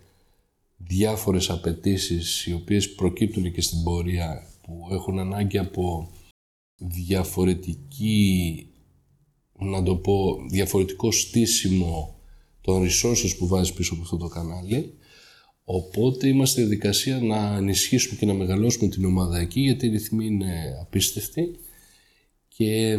διάφορες 0.78 1.50
απαιτήσεις 1.50 2.46
οι 2.46 2.54
οποίες 2.54 2.94
προκύπτουν 2.94 3.52
και 3.52 3.62
στην 3.62 3.84
πορεία 3.84 4.48
που 4.62 4.88
έχουν 4.92 5.20
ανάγκη 5.20 5.58
από 5.58 6.12
διαφορετική, 6.78 8.68
να 9.60 9.84
το 9.84 9.96
πω, 9.96 10.46
διαφορετικό 10.50 11.12
στήσιμο 11.12 12.16
των 12.62 12.88
resources 12.88 13.38
που 13.38 13.48
βάζεις 13.48 13.74
πίσω 13.74 13.94
από 13.94 14.04
αυτό 14.04 14.18
το 14.18 14.28
κανάλι. 14.28 14.94
Οπότε 15.74 16.28
είμαστε 16.28 16.60
στη 16.60 16.62
διαδικασία 16.62 17.20
να 17.20 17.56
ενισχύσουμε 17.56 18.16
και 18.20 18.26
να 18.26 18.34
μεγαλώσουμε 18.34 18.90
την 18.90 19.06
ομάδα 19.06 19.40
εκεί 19.40 19.62
γιατί 19.62 19.86
οι 19.86 19.90
ρυθμοί 19.90 20.26
είναι 20.26 20.78
απίστευτοι 20.82 21.56
και 22.48 22.98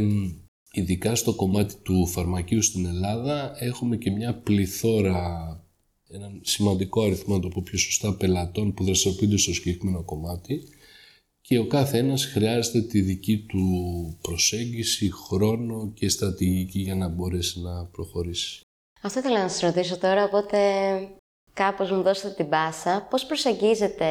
ειδικά 0.72 1.14
στο 1.14 1.34
κομμάτι 1.34 1.74
του 1.82 2.06
φαρμακείου 2.06 2.62
στην 2.62 2.86
Ελλάδα 2.86 3.52
έχουμε 3.58 3.96
και 3.96 4.10
μια 4.10 4.34
πληθώρα 4.34 5.56
έναν 6.08 6.40
σημαντικό 6.44 7.02
αριθμό, 7.02 7.34
να 7.34 7.40
το 7.40 7.48
πω 7.48 7.62
πιο 7.64 7.78
σωστά, 7.78 8.16
πελατών 8.16 8.74
που 8.74 8.84
δραστηριοποιούνται 8.84 9.36
στο 9.36 9.54
συγκεκριμένο 9.54 10.02
κομμάτι 10.02 10.62
και 11.40 11.58
ο 11.58 11.66
κάθε 11.66 11.98
ένας 11.98 12.24
χρειάζεται 12.24 12.82
τη 12.82 13.00
δική 13.00 13.38
του 13.38 13.64
προσέγγιση, 14.20 15.10
χρόνο 15.12 15.92
και 15.94 16.08
στρατηγική 16.08 16.80
για 16.80 16.94
να 16.94 17.08
μπορέσει 17.08 17.60
να 17.60 17.84
προχωρήσει. 17.84 18.60
Αυτό 19.02 19.18
ήθελα 19.18 19.42
να 19.42 19.48
σας 19.48 19.60
ρωτήσω 19.60 19.98
τώρα, 19.98 20.24
οπότε 20.24 20.58
κάπως 21.54 21.90
μου 21.90 22.02
δώσετε 22.02 22.34
την 22.34 22.48
πάσα. 22.48 23.06
Πώς 23.10 23.26
προσεγγίζετε 23.26 24.06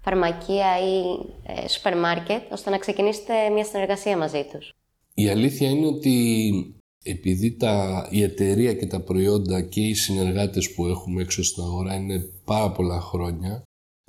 φαρμακεία 0.00 0.78
ή 0.78 1.02
ε, 1.46 1.68
σούπερ 1.68 1.96
μάρκετ 1.98 2.52
ώστε 2.52 2.70
να 2.70 2.78
ξεκινήσετε 2.78 3.32
μια 3.52 3.64
συνεργασία 3.64 4.16
μαζί 4.16 4.46
τους; 4.52 4.74
Η 5.14 5.28
αλήθεια 5.28 5.68
είναι 5.68 5.86
ότι 5.86 6.14
επειδή 7.02 7.56
τα, 7.56 8.06
η 8.10 8.22
εταιρεία 8.22 8.74
και 8.74 8.86
τα 8.86 9.00
προϊόντα 9.00 9.62
και 9.62 9.80
οι 9.80 9.94
συνεργάτες 9.94 10.74
που 10.74 10.86
έχουμε 10.86 11.22
έξω 11.22 11.42
στην 11.42 11.62
αγορά 11.62 11.94
είναι 11.94 12.18
πάρα 12.44 12.70
πολλά 12.70 13.00
χρόνια, 13.00 13.62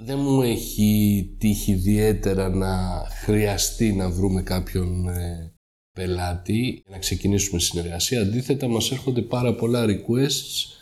δεν 0.03 0.19
μου 0.19 0.41
έχει 0.41 1.29
τύχει 1.39 1.71
ιδιαίτερα 1.71 2.49
να 2.49 3.03
χρειαστεί 3.23 3.93
να 3.93 4.09
βρούμε 4.09 4.41
κάποιον 4.41 5.07
ε, 5.07 5.53
πελάτη 5.91 6.83
να 6.89 6.97
ξεκινήσουμε 6.97 7.59
συνεργασία. 7.59 8.21
Αντίθετα, 8.21 8.67
μας 8.67 8.91
έρχονται 8.91 9.21
πάρα 9.21 9.55
πολλά 9.55 9.85
requests 9.85 10.74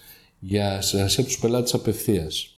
για 0.46 0.82
συνεργασία 0.82 1.24
τους 1.24 1.40
πελάτες 1.40 1.74
απευθείας. 1.74 2.56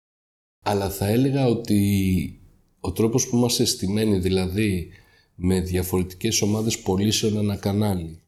Αλλά 0.65 0.89
θα 0.89 1.07
έλεγα 1.07 1.47
ότι 1.47 2.39
ο 2.79 2.91
τρόπος 2.91 3.27
που 3.27 3.37
είμαστε 3.37 3.65
στημένοι, 3.65 4.17
δηλαδή 4.17 4.89
με 5.35 5.59
διαφορετικές 5.61 6.41
ομάδες 6.41 6.79
πωλήσεων 6.79 7.37
ένα 7.37 7.55
κανάλι, 7.55 8.19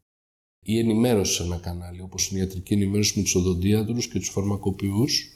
ή 0.65 0.79
ενημέρωση 0.79 1.33
σε 1.33 1.43
ένα 1.43 1.57
κανάλι, 1.57 2.01
όπως 2.01 2.29
είναι 2.29 2.39
η 2.39 2.41
ιατρική 2.41 2.73
ενημέρωση 2.73 3.13
με 3.15 3.23
τους 3.23 3.35
οδοντίατρους 3.35 4.07
και 4.07 4.19
τους 4.19 4.29
φαρμακοποιούς, 4.29 5.31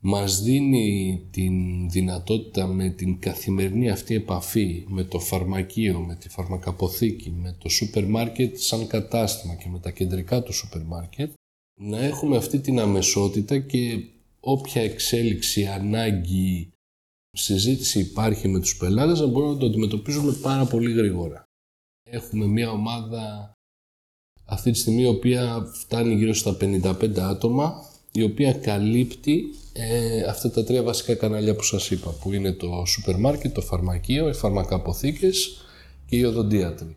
μας 0.00 0.42
δίνει 0.42 1.20
την 1.30 1.88
δυνατότητα 1.90 2.66
με 2.66 2.90
την 2.90 3.18
καθημερινή 3.18 3.90
αυτή 3.90 4.14
επαφή 4.14 4.84
με 4.88 5.04
το 5.04 5.18
φαρμακείο, 5.18 6.00
με 6.00 6.14
τη 6.14 6.28
φαρμακαποθήκη, 6.28 7.30
με 7.30 7.56
το 7.58 7.68
σούπερ 7.68 8.06
μάρκετ 8.06 8.56
σαν 8.56 8.86
κατάστημα 8.86 9.54
και 9.54 9.68
με 9.68 9.78
τα 9.78 9.90
κεντρικά 9.90 10.42
του 10.42 10.52
σούπερ 10.52 10.82
μάρκετ, 10.82 11.32
να 11.80 11.98
έχουμε 11.98 12.36
αυτή 12.36 12.60
την 12.60 12.80
αμεσότητα 12.80 13.58
και 13.58 14.04
όποια 14.40 14.82
εξέλιξη, 14.82 15.66
ανάγκη, 15.66 16.70
συζήτηση 17.30 18.00
υπάρχει 18.00 18.48
με 18.48 18.60
τους 18.60 18.76
πελάτες 18.76 19.20
να 19.20 19.26
μπορούμε 19.26 19.52
να 19.52 19.58
το 19.58 19.66
αντιμετωπίζουμε 19.66 20.32
πάρα 20.32 20.64
πολύ 20.64 20.92
γρήγορα. 20.92 21.44
Έχουμε 22.10 22.46
μια 22.46 22.70
ομάδα 22.70 23.52
αυτή 24.44 24.70
τη 24.70 24.78
στιγμή 24.78 25.02
η 25.02 25.06
οποία 25.06 25.70
φτάνει 25.72 26.14
γύρω 26.14 26.34
στα 26.34 26.56
55 26.60 27.18
άτομα 27.18 27.84
η 28.12 28.22
οποία 28.22 28.52
καλύπτει 28.52 29.44
ε, 29.72 30.22
αυτά 30.22 30.50
τα 30.50 30.64
τρία 30.64 30.82
βασικά 30.82 31.14
κανάλια 31.14 31.56
που 31.56 31.62
σας 31.62 31.90
είπα 31.90 32.10
που 32.10 32.32
είναι 32.32 32.52
το 32.52 32.84
σούπερ 32.86 33.18
μάρκετ, 33.18 33.54
το 33.54 33.60
φαρμακείο, 33.60 34.28
οι 34.28 34.32
φαρμακαποθήκες 34.32 35.64
και 36.06 36.16
οι 36.16 36.24
οδοντίατροι. 36.24 36.96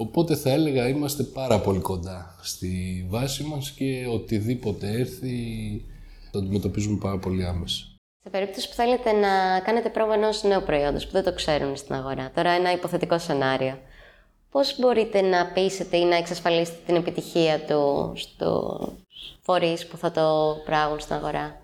Οπότε 0.00 0.36
θα 0.36 0.50
έλεγα 0.50 0.88
είμαστε 0.88 1.22
πάρα 1.22 1.60
πολύ 1.60 1.80
κοντά 1.80 2.34
στη 2.42 3.06
βάση 3.08 3.42
μας 3.42 3.70
και 3.70 4.06
οτιδήποτε 4.12 4.90
έρθει 4.90 5.36
το 6.30 6.38
αντιμετωπίζουμε 6.38 6.98
πάρα 6.98 7.18
πολύ 7.18 7.44
άμεσα. 7.44 7.84
Σε 8.22 8.30
περίπτωση 8.30 8.68
που 8.68 8.74
θέλετε 8.74 9.12
να 9.12 9.60
κάνετε 9.60 9.88
πρόβα 9.88 10.14
ενός 10.14 10.42
νέου 10.42 10.62
προϊόντος 10.62 11.06
που 11.06 11.12
δεν 11.12 11.24
το 11.24 11.34
ξέρουν 11.34 11.76
στην 11.76 11.94
αγορά, 11.94 12.30
τώρα 12.34 12.50
ένα 12.50 12.72
υποθετικό 12.72 13.18
σενάριο, 13.18 13.78
πώς 14.50 14.78
μπορείτε 14.78 15.20
να 15.20 15.46
πείσετε 15.46 15.96
ή 15.96 16.04
να 16.04 16.16
εξασφαλίσετε 16.16 16.78
την 16.86 16.94
επιτυχία 16.94 17.60
του 17.60 18.12
στο 18.16 18.78
φορείς 19.40 19.86
που 19.86 19.96
θα 19.96 20.10
το 20.10 20.56
πράγουν 20.64 21.00
στην 21.00 21.14
αγορά; 21.14 21.60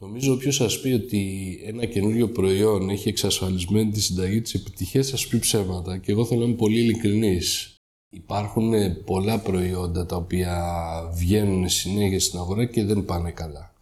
Νομίζω 0.00 0.32
όποιος 0.32 0.54
σας 0.54 0.80
πει 0.80 0.88
ότι 0.88 1.60
ένα 1.64 1.84
καινούριο 1.84 2.28
προϊόν 2.28 2.88
έχει 2.88 3.08
εξασφαλισμένη 3.08 3.90
τη 3.90 4.00
συνταγή 4.00 4.40
της 4.40 4.54
επιτυχίας 4.54 5.06
σας 5.06 5.26
πει 5.26 5.38
ψέματα 5.38 5.98
και 5.98 6.12
εγώ 6.12 6.24
θέλω 6.24 6.40
να 6.40 6.46
είμαι 6.46 6.56
πολύ 6.56 6.80
ειλικρινής. 6.80 7.74
Υπάρχουν 8.10 8.72
πολλά 9.04 9.38
προϊόντα 9.38 10.06
τα 10.06 10.16
οποία 10.16 10.64
βγαίνουν 11.14 11.68
συνέχεια 11.68 12.20
στην 12.20 12.38
αγορά 12.38 12.64
και 12.64 12.84
δεν 12.84 13.04
πάνε 13.04 13.30
καλά. 13.30 13.74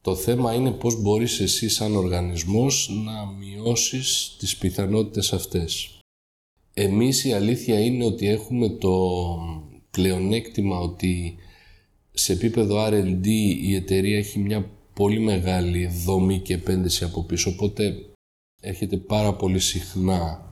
Το 0.00 0.14
θέμα 0.14 0.54
είναι 0.54 0.70
πώς 0.70 1.02
μπορείς 1.02 1.40
εσύ 1.40 1.68
σαν 1.68 1.96
οργανισμός 1.96 2.90
να 3.04 3.26
μειώσεις 3.26 4.36
τις 4.38 4.56
πιθανότητες 4.56 5.32
αυτές. 5.32 5.98
Εμείς 6.74 7.24
η 7.24 7.32
αλήθεια 7.32 7.80
είναι 7.80 8.04
ότι 8.04 8.28
έχουμε 8.28 8.68
το 8.68 8.98
πλεονέκτημα 9.90 10.78
ότι 10.78 11.36
σε 12.12 12.32
επίπεδο 12.32 12.86
R&D 12.88 13.26
η 13.62 13.74
εταιρεία 13.74 14.18
έχει 14.18 14.38
μια 14.38 14.70
πολύ 14.94 15.18
μεγάλη 15.18 15.86
δομή 16.04 16.38
και 16.38 16.54
επένδυση 16.54 17.04
από 17.04 17.22
πίσω, 17.24 17.50
οπότε 17.50 17.94
έρχεται 18.60 18.96
πάρα 18.96 19.34
πολύ 19.34 19.58
συχνά 19.58 20.48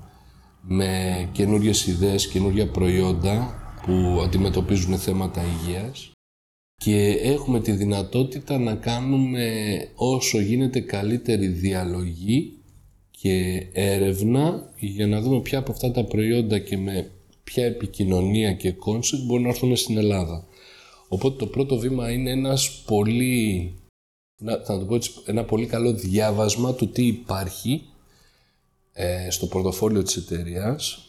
με 0.61 1.29
καινούριες 1.33 1.87
ιδέες, 1.87 2.29
καινούργια 2.29 2.69
προϊόντα 2.69 3.55
που 3.87 4.21
αντιμετωπίζουν 4.25 4.99
θέματα 4.99 5.43
υγείας 5.43 6.13
και 6.75 7.09
έχουμε 7.23 7.61
τη 7.61 7.73
δυνατότητα 7.73 8.59
να 8.59 8.75
κάνουμε 8.75 9.49
όσο 9.95 10.41
γίνεται 10.41 10.81
καλύτερη 10.81 11.47
διαλογή 11.47 12.57
και 13.11 13.67
έρευνα 13.73 14.73
για 14.77 15.07
να 15.07 15.21
δούμε 15.21 15.41
ποια 15.41 15.59
από 15.59 15.73
αυτά 15.73 15.91
τα 15.91 16.05
προϊόντα 16.05 16.59
και 16.59 16.79
με 16.79 17.11
ποια 17.45 17.65
επικοινωνία 17.65 18.53
και 18.53 18.73
concept 18.73 19.23
μπορούν 19.25 19.43
να 19.43 19.49
έρθουν 19.49 19.77
στην 19.77 19.97
Ελλάδα. 19.99 20.47
Οπότε 21.09 21.37
το 21.37 21.47
πρώτο 21.47 21.79
βήμα 21.79 22.11
είναι 22.11 22.31
ένας 22.31 22.83
πολύ, 22.87 23.75
θα 24.65 24.79
το 24.79 24.85
πω 24.85 24.95
έτσι, 24.95 25.13
ένα 25.27 25.45
πολύ 25.45 25.67
καλό 25.67 25.93
διάβασμα 25.93 26.75
του 26.75 26.89
τι 26.89 27.07
υπάρχει 27.07 27.83
ε, 28.93 29.31
στο 29.31 29.47
πορτοφόλιο 29.47 30.03
της 30.03 30.17
εταιρείας, 30.17 31.07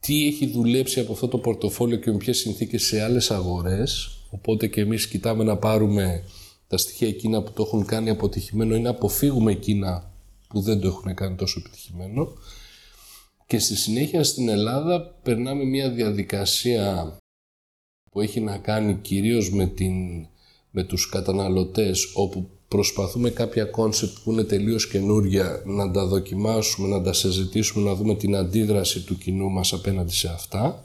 τι 0.00 0.26
έχει 0.26 0.46
δουλέψει 0.46 1.00
από 1.00 1.12
αυτό 1.12 1.28
το 1.28 1.38
πορτοφόλιο 1.38 1.96
και 1.96 2.10
με 2.10 2.16
ποιες 2.16 2.38
συνθήκες 2.38 2.82
σε 2.82 3.02
άλλες 3.02 3.30
αγορές, 3.30 4.18
οπότε 4.30 4.66
και 4.66 4.80
εμείς 4.80 5.08
κοιτάμε 5.08 5.44
να 5.44 5.56
πάρουμε 5.56 6.24
τα 6.66 6.76
στοιχεία 6.76 7.08
εκείνα 7.08 7.42
που 7.42 7.52
το 7.52 7.62
έχουν 7.62 7.84
κάνει 7.84 8.10
αποτυχημένο 8.10 8.74
ή 8.74 8.80
να 8.80 8.90
αποφύγουμε 8.90 9.52
εκείνα 9.52 10.12
που 10.48 10.60
δεν 10.60 10.80
το 10.80 10.88
έχουν 10.88 11.14
κάνει 11.14 11.36
τόσο 11.36 11.60
επιτυχημένο. 11.60 12.32
Και 13.46 13.58
στη 13.58 13.76
συνέχεια 13.76 14.24
στην 14.24 14.48
Ελλάδα 14.48 15.00
περνάμε 15.22 15.64
μια 15.64 15.90
διαδικασία 15.90 17.16
που 18.10 18.20
έχει 18.20 18.40
να 18.40 18.58
κάνει 18.58 18.94
κυρίως 18.94 19.50
με, 19.50 19.66
την, 19.66 20.26
με 20.74 20.82
τους 20.84 21.08
καταναλωτές 21.08 22.10
όπου 22.14 22.48
προσπαθούμε 22.68 23.30
κάποια 23.30 23.64
concept 23.64 24.16
που 24.24 24.32
είναι 24.32 24.44
τελείως 24.44 24.88
καινούρια 24.88 25.62
να 25.66 25.90
τα 25.90 26.06
δοκιμάσουμε, 26.06 26.88
να 26.88 27.02
τα 27.02 27.12
συζητήσουμε, 27.12 27.88
να 27.88 27.94
δούμε 27.94 28.14
την 28.14 28.36
αντίδραση 28.36 29.00
του 29.00 29.18
κοινού 29.18 29.50
μας 29.50 29.72
απέναντι 29.72 30.12
σε 30.12 30.28
αυτά. 30.28 30.84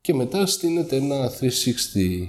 Και 0.00 0.14
μετά 0.14 0.46
στήνεται 0.46 0.96
ένα 0.96 1.30
360 1.40 2.28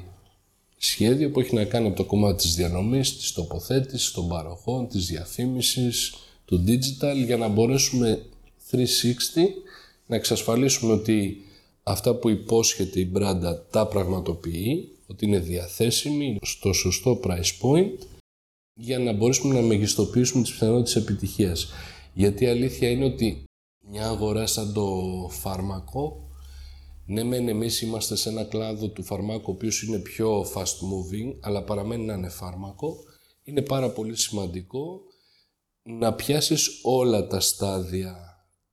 σχέδιο 0.77 1.29
που 1.29 1.39
έχει 1.39 1.55
να 1.55 1.63
κάνει 1.63 1.87
από 1.87 1.95
το 1.95 2.05
κομμάτι 2.05 2.43
της 2.43 2.55
διανομής, 2.55 3.17
της 3.17 3.31
τοποθέτησης, 3.31 4.11
των 4.11 4.27
παροχών, 4.27 4.87
της 4.87 5.05
διαφήμισης, 5.05 6.13
του 6.45 6.63
digital 6.67 7.25
για 7.25 7.37
να 7.37 7.47
μπορέσουμε 7.47 8.25
360 8.71 8.77
να 10.05 10.15
εξασφαλίσουμε 10.15 10.93
ότι 10.93 11.37
αυτά 11.83 12.15
που 12.15 12.29
υπόσχεται 12.29 12.99
η 12.99 13.07
μπράντα 13.11 13.65
τα 13.69 13.87
πραγματοποιεί, 13.87 14.90
ότι 15.11 15.25
είναι 15.25 15.39
διαθέσιμη 15.39 16.37
στο 16.41 16.73
σωστό 16.73 17.19
price 17.23 17.61
point 17.61 18.05
για 18.73 18.99
να 18.99 19.13
μπορέσουμε 19.13 19.53
να 19.53 19.61
μεγιστοποιήσουμε 19.61 20.43
τις 20.43 20.51
πιθανότητες 20.51 20.95
επιτυχίας. 20.95 21.69
Γιατί 22.13 22.43
η 22.43 22.47
αλήθεια 22.47 22.89
είναι 22.89 23.05
ότι 23.05 23.43
μια 23.89 24.07
αγορά 24.07 24.47
σαν 24.47 24.73
το 24.73 24.87
φάρμακο, 25.31 26.29
ναι 27.05 27.23
μεν 27.23 27.47
εμείς 27.47 27.81
είμαστε 27.81 28.15
σε 28.15 28.29
ένα 28.29 28.43
κλάδο 28.43 28.87
του 28.87 29.03
φαρμάκου 29.03 29.45
ο 29.47 29.51
οποίος 29.51 29.83
είναι 29.83 29.97
πιο 29.97 30.41
fast 30.53 30.61
moving, 30.63 31.35
αλλά 31.39 31.63
παραμένει 31.63 32.05
να 32.05 32.13
είναι 32.13 32.29
φάρμακο, 32.29 32.97
είναι 33.43 33.61
πάρα 33.61 33.89
πολύ 33.89 34.17
σημαντικό 34.17 35.01
να 35.83 36.13
πιάσεις 36.13 36.79
όλα 36.83 37.27
τα 37.27 37.39
στάδια 37.39 38.15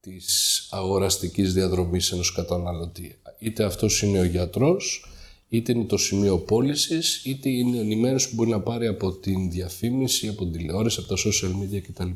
της 0.00 0.66
αγοραστικής 0.71 1.52
διαδρομής 1.52 2.12
ενός 2.12 2.33
καταναλωτή. 2.33 3.21
Είτε 3.38 3.64
αυτός 3.64 4.02
είναι 4.02 4.21
ο 4.21 4.25
γιατρός, 4.25 5.04
είτε 5.49 5.73
είναι 5.73 5.85
το 5.85 5.97
σημείο 5.97 6.38
πώλησης, 6.38 7.25
είτε 7.25 7.49
είναι 7.49 7.76
η 7.76 7.81
ενημέρωση 7.81 8.28
που 8.28 8.35
μπορεί 8.35 8.50
να 8.50 8.61
πάρει 8.61 8.87
από 8.87 9.12
την 9.12 9.50
διαφήμιση, 9.50 10.28
από 10.28 10.45
την 10.45 10.52
τηλεόραση, 10.52 11.00
από 11.00 11.09
τα 11.09 11.17
social 11.17 11.50
media 11.62 11.81
κτλ. 11.83 12.11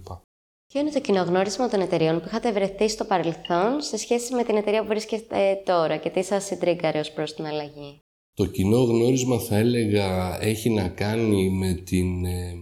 Ποιο 0.67 0.81
είναι 0.81 0.91
το 0.91 1.01
κοινό 1.01 1.23
γνώρισμα 1.23 1.69
των 1.69 1.81
εταιριών 1.81 2.21
που 2.21 2.25
είχατε 2.27 2.53
βρεθεί 2.53 2.89
στο 2.89 3.05
παρελθόν 3.05 3.81
σε 3.81 3.97
σχέση 3.97 4.35
με 4.35 4.45
την 4.45 4.57
εταιρεία 4.57 4.81
που 4.81 4.87
βρίσκεστε 4.87 5.63
τώρα 5.65 5.97
και 5.97 6.11
τι 6.11 6.23
σας 6.23 6.45
συντρίγκαρε 6.45 6.99
ως 6.99 7.11
προς 7.11 7.35
την 7.35 7.45
αλλαγή; 7.45 7.99
Το 8.35 8.47
κοινό 8.47 8.83
γνώρισμα 8.83 9.39
θα 9.39 9.57
έλεγα 9.57 10.39
έχει 10.43 10.71
να 10.71 10.89
κάνει 10.89 11.51
με 11.51 11.73
την 11.75 12.25
ε, 12.25 12.55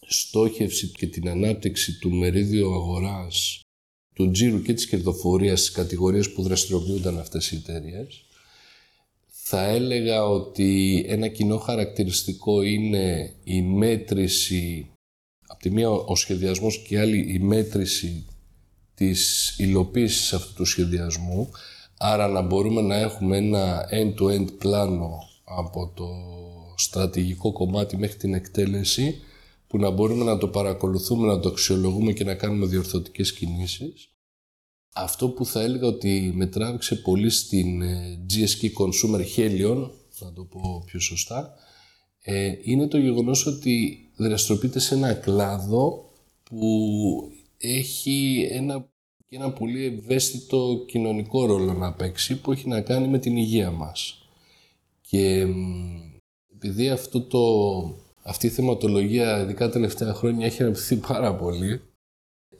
στόχευση 0.00 0.92
και 0.92 1.06
την 1.06 1.28
ανάπτυξη 1.28 1.98
του 1.98 2.10
μερίδιου 2.10 2.74
αγοράς 2.74 3.60
του 4.14 4.30
τζίρου 4.30 4.62
και 4.62 4.72
της 4.72 4.86
κερδοφορίας 4.86 5.60
στις 5.60 5.72
κατηγορίες 5.72 6.32
που 6.32 6.42
δραστηριοποιούνταν 6.42 7.18
αυτές 7.18 7.50
οι 7.50 7.56
εταιρείες. 7.56 8.24
Θα 9.44 9.68
έλεγα 9.68 10.24
ότι 10.24 11.04
ένα 11.08 11.28
κοινό 11.28 11.58
χαρακτηριστικό 11.58 12.62
είναι 12.62 13.34
η 13.44 13.62
μέτρηση, 13.62 14.90
από 15.46 15.62
τη 15.62 15.70
μία 15.70 15.90
ο 15.90 16.16
σχεδιασμός 16.16 16.78
και 16.78 16.94
η 16.94 16.98
άλλη 16.98 17.34
η 17.34 17.38
μέτρηση 17.38 18.26
της 18.94 19.54
υλοποίησης 19.58 20.32
αυτού 20.32 20.54
του 20.54 20.64
σχεδιασμού, 20.64 21.50
άρα 21.98 22.28
να 22.28 22.40
μπορούμε 22.40 22.80
να 22.80 22.96
έχουμε 22.96 23.36
ένα 23.36 23.88
end-to-end 23.92 24.46
πλάνο 24.58 25.18
από 25.44 25.92
το 25.94 26.08
στρατηγικό 26.76 27.52
κομμάτι 27.52 27.96
μέχρι 27.96 28.16
την 28.16 28.34
εκτέλεση, 28.34 29.20
που 29.66 29.78
να 29.78 29.90
μπορούμε 29.90 30.24
να 30.24 30.38
το 30.38 30.48
παρακολουθούμε, 30.48 31.26
να 31.26 31.40
το 31.40 31.48
αξιολογούμε 31.48 32.12
και 32.12 32.24
να 32.24 32.34
κάνουμε 32.34 32.66
διορθωτικές 32.66 33.32
κινήσεις. 33.32 34.11
Αυτό 34.94 35.28
που 35.28 35.46
θα 35.46 35.60
έλεγα 35.60 35.86
ότι 35.86 36.32
με 36.34 36.46
τράβηξε 36.46 36.96
πολύ 36.96 37.30
στην 37.30 37.82
ε, 37.82 38.24
GSK 38.30 38.64
Consumer 38.64 39.24
Helion, 39.36 39.90
να 40.18 40.32
το 40.32 40.44
πω 40.44 40.82
πιο 40.86 41.00
σωστά, 41.00 41.54
ε, 42.22 42.54
είναι 42.62 42.86
το 42.86 42.98
γεγονός 42.98 43.46
ότι 43.46 43.98
δραστηριοποιείται 44.16 44.78
σε 44.78 44.94
ένα 44.94 45.14
κλάδο 45.14 46.10
που 46.42 46.68
έχει 47.58 48.48
ένα, 48.50 48.90
ένα 49.28 49.52
πολύ 49.52 49.84
ευαίσθητο 49.84 50.84
κοινωνικό 50.86 51.46
ρόλο 51.46 51.72
να 51.72 51.92
παίξει 51.92 52.40
που 52.40 52.52
έχει 52.52 52.68
να 52.68 52.80
κάνει 52.80 53.08
με 53.08 53.18
την 53.18 53.36
υγεία 53.36 53.70
μας. 53.70 54.26
Και 55.00 55.46
επειδή 56.54 56.88
αυτό 56.88 57.22
το, 57.22 57.40
αυτή 58.22 58.46
η 58.46 58.50
θεματολογία, 58.50 59.40
ειδικά 59.42 59.66
τα 59.66 59.72
τελευταία 59.72 60.14
χρόνια, 60.14 60.46
έχει 60.46 60.62
αναπτυχθεί 60.62 60.96
πάρα 60.96 61.36
πολύ, 61.36 61.80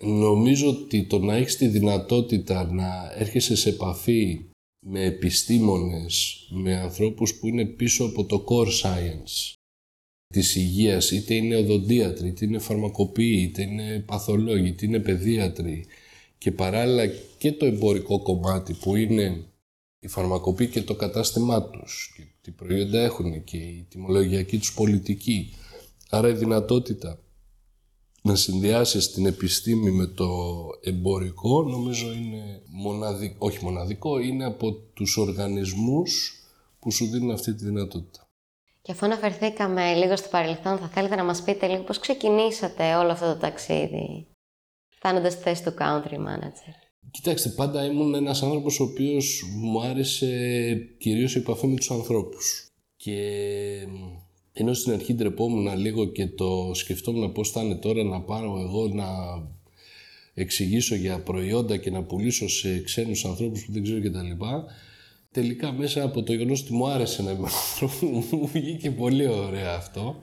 νομίζω 0.03 0.69
ότι 0.69 1.05
το 1.05 1.19
να 1.19 1.37
έχεις 1.37 1.57
τη 1.57 1.67
δυνατότητα 1.67 2.73
να 2.73 3.13
έρχεσαι 3.17 3.57
σε 3.57 3.69
επαφή 3.69 4.45
με 4.87 5.05
επιστήμονες, 5.05 6.47
με 6.51 6.77
ανθρώπους 6.77 7.35
που 7.35 7.47
είναι 7.47 7.65
πίσω 7.65 8.05
από 8.05 8.25
το 8.25 8.45
core 8.49 8.69
science 8.83 9.55
της 10.27 10.57
υγείας, 10.57 11.11
είτε 11.11 11.35
είναι 11.35 11.57
οδοντίατροι, 11.57 12.29
είτε 12.29 12.45
είναι 12.45 12.59
φαρμακοποιοί, 12.59 13.49
είτε 13.49 13.63
είναι 13.63 14.05
παθολόγοι, 14.07 14.69
είτε 14.69 14.87
είναι 14.87 15.01
παιδίατροι 15.01 15.87
και 16.39 16.53
παράλληλα 16.53 17.07
και 17.39 17.53
το 17.53 17.67
εμπορικό 17.67 18.23
κομμάτι 18.23 18.73
που 18.73 18.97
είναι 18.97 19.45
η 19.99 20.09
φαρμακοποιοί 20.09 20.69
και 20.69 20.83
το 20.83 20.95
κατάστημά 20.95 21.63
τους 21.63 22.13
και 22.17 22.23
τι 22.41 22.51
προϊόντα 22.51 23.01
έχουν 23.01 23.45
και 23.45 23.57
η 23.57 23.87
τιμολογιακή 23.89 24.59
τους 24.59 24.75
πολιτική. 24.75 25.55
Άρα 26.11 26.29
η 26.29 26.33
δυνατότητα 26.33 27.19
να 28.23 28.35
συνδυάσεις 28.35 29.11
την 29.11 29.27
επιστήμη 29.27 29.91
με 29.91 30.07
το 30.07 30.29
εμπορικό 30.81 31.63
νομίζω 31.63 32.13
είναι 32.13 32.63
μοναδικό, 32.67 33.37
όχι 33.39 33.65
μοναδικό, 33.65 34.19
είναι 34.19 34.45
από 34.45 34.73
τους 34.73 35.17
οργανισμούς 35.17 36.43
που 36.79 36.91
σου 36.91 37.07
δίνουν 37.07 37.31
αυτή 37.31 37.55
τη 37.55 37.65
δυνατότητα. 37.65 38.27
Και 38.83 38.93
αφού 38.93 39.07
αναφερθήκαμε 39.07 39.95
λίγο 39.95 40.17
στο 40.17 40.29
παρελθόν, 40.29 40.79
θα 40.79 40.89
θέλετε 40.89 41.15
να 41.15 41.25
μας 41.25 41.43
πείτε 41.43 41.67
λίγο 41.67 41.83
πώς 41.83 41.99
ξεκινήσατε 41.99 42.95
όλο 42.95 43.11
αυτό 43.11 43.33
το 43.33 43.39
ταξίδι, 43.39 44.27
φτάνοντας 44.89 45.33
στη 45.33 45.43
θέση 45.43 45.63
του 45.65 45.75
country 45.79 46.17
manager; 46.17 46.83
Κοιτάξτε, 47.11 47.49
πάντα 47.49 47.85
ήμουν 47.85 48.15
ένας 48.15 48.43
άνθρωπος 48.43 48.81
ο 48.81 48.85
οποίος 48.85 49.43
μου 49.57 49.83
άρεσε 49.83 50.27
κυρίως 50.99 51.35
η 51.35 51.39
επαφή 51.39 51.67
με 51.67 51.77
τους 51.77 51.91
ανθρώπους. 51.91 52.67
Και 52.97 53.17
ενώ 54.53 54.75
στην 54.75 54.93
αρχή 54.93 55.15
ντρεπόμουν 55.15 55.79
λίγο 55.79 56.05
και 56.05 56.27
το 56.27 56.71
σκεφτόμουν 56.75 57.33
πώς 57.33 57.51
θα 57.51 57.63
είναι 57.63 57.75
τώρα 57.75 58.03
να 58.03 58.21
πάρω 58.21 58.61
εγώ 58.61 58.89
να 58.89 59.07
εξηγήσω 60.35 60.95
για 60.95 61.19
προϊόντα 61.19 61.77
και 61.77 61.91
να 61.91 62.03
πουλήσω 62.03 62.49
σε 62.49 62.81
ξένους 62.81 63.25
ανθρώπους 63.25 63.65
που 63.65 63.73
δεν 63.73 63.83
ξέρω 63.83 64.01
κτλ. 64.01 64.45
Τελικά 65.31 65.73
μέσα 65.73 66.03
από 66.03 66.23
το 66.23 66.33
γεγονός 66.33 66.63
ότι 66.63 66.73
μου 66.73 66.89
άρεσε 66.89 67.23
να 67.23 67.31
είμαι 67.31 67.49
άνθρωπος, 67.71 68.31
μου 68.41 68.51
βγήκε 68.53 68.91
πολύ 68.91 69.27
ωραία 69.27 69.75
αυτό. 69.75 70.21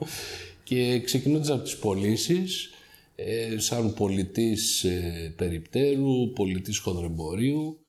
Και 0.64 1.00
ξεκινώντας 1.00 1.50
από 1.50 1.64
τις 1.64 1.78
πωλήσεις, 1.78 2.70
ε, 3.16 3.60
σαν 3.60 3.94
πολιτής 3.94 4.84
ε, 4.84 5.34
περιπτέρου, 5.38 6.32
πολιτής 6.34 6.78
χονδρεμπορίου, 6.78 7.80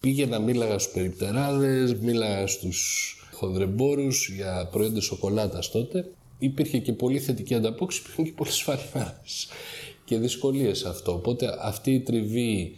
πήγαινα, 0.00 0.38
μίλαγα 0.38 0.78
στους 0.78 0.92
περιπτεράδες, 0.92 1.94
μίλαγα 1.94 2.46
στους 2.46 3.12
χονδρεμπόρους 3.38 4.28
για 4.28 4.68
προϊόντα 4.72 5.00
σοκολάτας 5.00 5.70
τότε, 5.70 6.10
υπήρχε 6.38 6.78
και 6.78 6.92
πολύ 6.92 7.18
θετική 7.18 7.54
ανταπόκριση, 7.54 8.00
υπήρχαν 8.02 8.24
και 8.24 8.32
πολλές 8.32 8.54
σφαλμάρες 8.54 9.48
και 10.04 10.18
δυσκολίες 10.18 10.84
αυτό. 10.84 11.12
Οπότε 11.12 11.56
αυτή 11.60 11.94
η 11.94 12.00
τριβή 12.00 12.76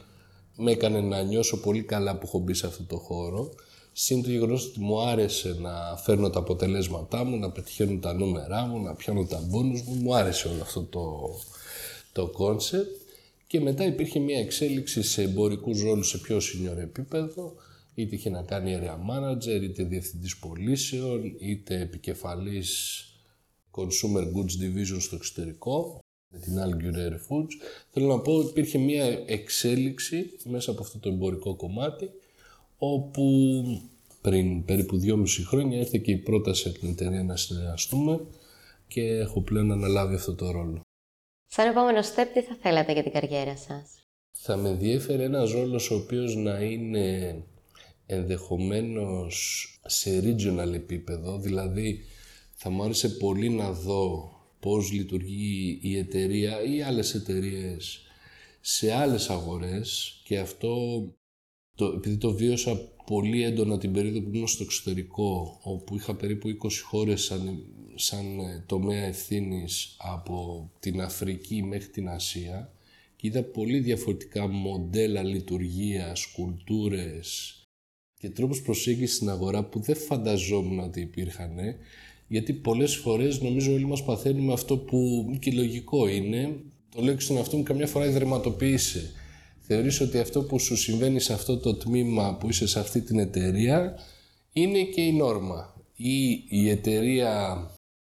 με 0.57 0.71
έκανε 0.71 1.01
να 1.01 1.23
νιώσω 1.23 1.61
πολύ 1.61 1.83
καλά 1.83 2.17
που 2.17 2.27
έχω 2.27 2.39
μπει 2.39 2.55
σε 2.55 2.67
αυτό 2.67 2.83
το 2.83 2.97
χώρο. 2.97 3.55
Συν 3.93 4.23
το 4.23 4.31
γεγονός 4.31 4.67
ότι 4.67 4.81
μου 4.81 5.01
άρεσε 5.01 5.57
να 5.61 5.97
φέρνω 5.97 6.31
τα 6.31 6.39
αποτελέσματά 6.39 7.25
μου, 7.25 7.37
να 7.37 7.51
πετυχαίνω 7.51 7.99
τα 7.99 8.13
νούμερά 8.13 8.67
μου, 8.67 8.83
να 8.83 8.95
πιάνω 8.95 9.25
τα 9.25 9.43
μπόνους 9.49 9.83
μου. 9.83 9.95
Μου 9.95 10.15
άρεσε 10.15 10.49
όλο 10.49 10.63
αυτό 10.63 10.83
το, 10.83 11.35
το 12.13 12.27
concept. 12.27 13.01
Και 13.47 13.61
μετά 13.61 13.87
υπήρχε 13.87 14.19
μια 14.19 14.39
εξέλιξη 14.39 15.03
σε 15.03 15.23
εμπορικούς 15.23 15.83
ρόλους 15.83 16.09
σε 16.09 16.19
πιο 16.19 16.37
senior 16.37 16.77
επίπεδο, 16.77 17.55
είτε 17.95 18.15
είχε 18.15 18.31
να 18.31 18.43
κάνει 18.43 18.79
area 18.81 18.95
manager, 19.11 19.63
είτε 19.63 19.83
διευθυντής 19.83 20.39
πωλήσεων, 20.39 21.37
είτε 21.39 21.81
επικεφαλής 21.81 23.05
consumer 23.71 24.23
goods 24.23 24.63
division 24.63 25.01
στο 25.01 25.17
εξωτερικό, 25.17 25.99
με 26.33 26.39
την 26.39 26.59
Al 26.59 26.71
Ghurair 26.71 27.13
Foods. 27.13 27.53
Θέλω 27.91 28.07
να 28.07 28.21
πω 28.21 28.33
ότι 28.33 28.49
υπήρχε 28.49 28.79
μια 28.79 29.05
εξέλιξη 29.27 30.31
μέσα 30.45 30.71
από 30.71 30.83
αυτό 30.83 30.99
το 30.99 31.09
εμπορικό 31.09 31.55
κομμάτι, 31.55 32.11
όπου 32.79 33.63
πριν 34.21 34.65
περίπου 34.65 34.99
δυόμιση 34.99 35.47
χρόνια 35.47 35.79
ήρθε 35.79 35.99
και 35.99 36.11
η 36.11 36.17
πρόταση 36.17 36.69
από 36.69 36.79
την 36.79 36.89
εταιρεία 36.89 37.23
να 37.23 37.37
συνεργαστούμε 37.37 38.21
και 38.89 39.03
έχω 39.03 39.41
πλέον 39.41 39.73
αναλάβει 39.73 40.15
αυτό 40.15 40.35
το 40.35 40.51
ρόλο. 40.51 40.81
Σαν 41.47 41.71
επόμενο 41.71 41.99
step, 41.99 42.27
τι 42.35 42.43
θα 42.43 42.57
θέλατε 42.63 42.93
για 42.93 43.03
την 43.03 43.13
καριέρα 43.13 43.57
σας; 43.57 44.05
Θα 44.33 44.57
με 44.57 44.69
ενδιέφερε 44.69 45.23
ένας 45.23 45.53
ρόλος 45.53 45.91
ο 45.91 45.95
οποίος 45.95 46.37
να 46.37 46.61
είναι 46.61 47.37
ενδεχομένως 48.11 49.67
σε 49.87 50.21
regional 50.25 50.73
επίπεδο, 50.75 51.39
δηλαδή 51.39 52.05
θα 52.55 52.71
μου 52.71 52.83
άρεσε 52.83 53.09
πολύ 53.09 53.49
να 53.49 53.73
δω 53.73 54.33
πώς 54.61 54.93
λειτουργεί 54.93 55.79
η 55.83 55.97
εταιρεία 55.97 56.63
ή 56.63 56.83
άλλες 56.83 57.15
εταιρείες 57.15 58.03
σε 58.61 58.93
άλλες 58.93 59.31
αγορές 59.31 60.21
και 60.25 60.39
αυτό 60.39 61.03
το, 61.77 61.87
επειδή 61.87 62.17
το 62.17 62.33
βίωσα 62.33 62.77
πολύ 63.07 63.43
έντονα 63.43 63.79
την 63.79 63.93
περίοδο 63.93 64.21
που 64.21 64.31
ήμουν 64.35 64.49
στο 64.49 64.63
εξωτερικό 64.63 65.61
όπου 65.63 65.97
είχα 65.97 66.15
περίπου 66.15 66.49
20 66.49 66.69
χώρες 66.85 67.23
σαν, 67.23 67.65
σαν 67.95 68.39
ε, 68.39 68.65
τομέα 68.67 69.05
ευθύνης 69.05 69.97
από 69.99 70.71
την 70.81 71.01
Αφρική 71.01 71.63
μέχρι 71.63 71.89
την 71.89 72.09
Ασία 72.09 72.73
και 73.17 73.27
είδα 73.27 73.43
πολύ 73.43 73.79
διαφορετικά 73.79 74.47
μοντέλα 74.49 75.23
λειτουργίας, 75.23 76.27
κουλτούρες 76.27 77.60
και 78.21 78.31
τρόπους 78.31 78.63
προσέγγισης 78.63 79.17
στην 79.17 79.31
αγορά 79.31 79.65
που 79.65 79.81
δεν 79.81 79.97
φανταζόμουν 79.97 80.79
ότι 80.79 81.01
υπήρχαν 81.01 81.51
γιατί 82.29 82.53
πολλές 82.53 82.97
φορές 82.97 83.41
νομίζω 83.41 83.73
όλοι 83.73 83.87
μας 83.87 84.05
παθαίνουμε 84.05 84.53
αυτό 84.53 84.77
που 84.77 85.31
και 85.41 85.51
λογικό 85.51 86.09
είναι 86.09 86.57
το 86.95 87.03
λέω 87.03 87.15
και 87.15 87.21
στον 87.21 87.37
εαυτό 87.37 87.57
μου 87.57 87.63
καμιά 87.63 87.87
φορά 87.87 88.07
ιδρυματοποίησε. 88.07 89.13
Θεωρείς 89.61 90.01
ότι 90.01 90.19
αυτό 90.19 90.43
που 90.43 90.59
σου 90.59 90.77
συμβαίνει 90.77 91.21
σε 91.21 91.33
αυτό 91.33 91.59
το 91.59 91.75
τμήμα 91.75 92.37
που 92.37 92.49
είσαι 92.49 92.67
σε 92.67 92.81
αυτή 92.81 93.01
την 93.01 93.19
εταιρεία 93.19 93.95
είναι 94.53 94.83
και 94.83 95.01
η 95.01 95.13
νόρμα. 95.13 95.75
Ή 95.95 96.45
η 96.49 96.69
εταιρεία 96.69 97.57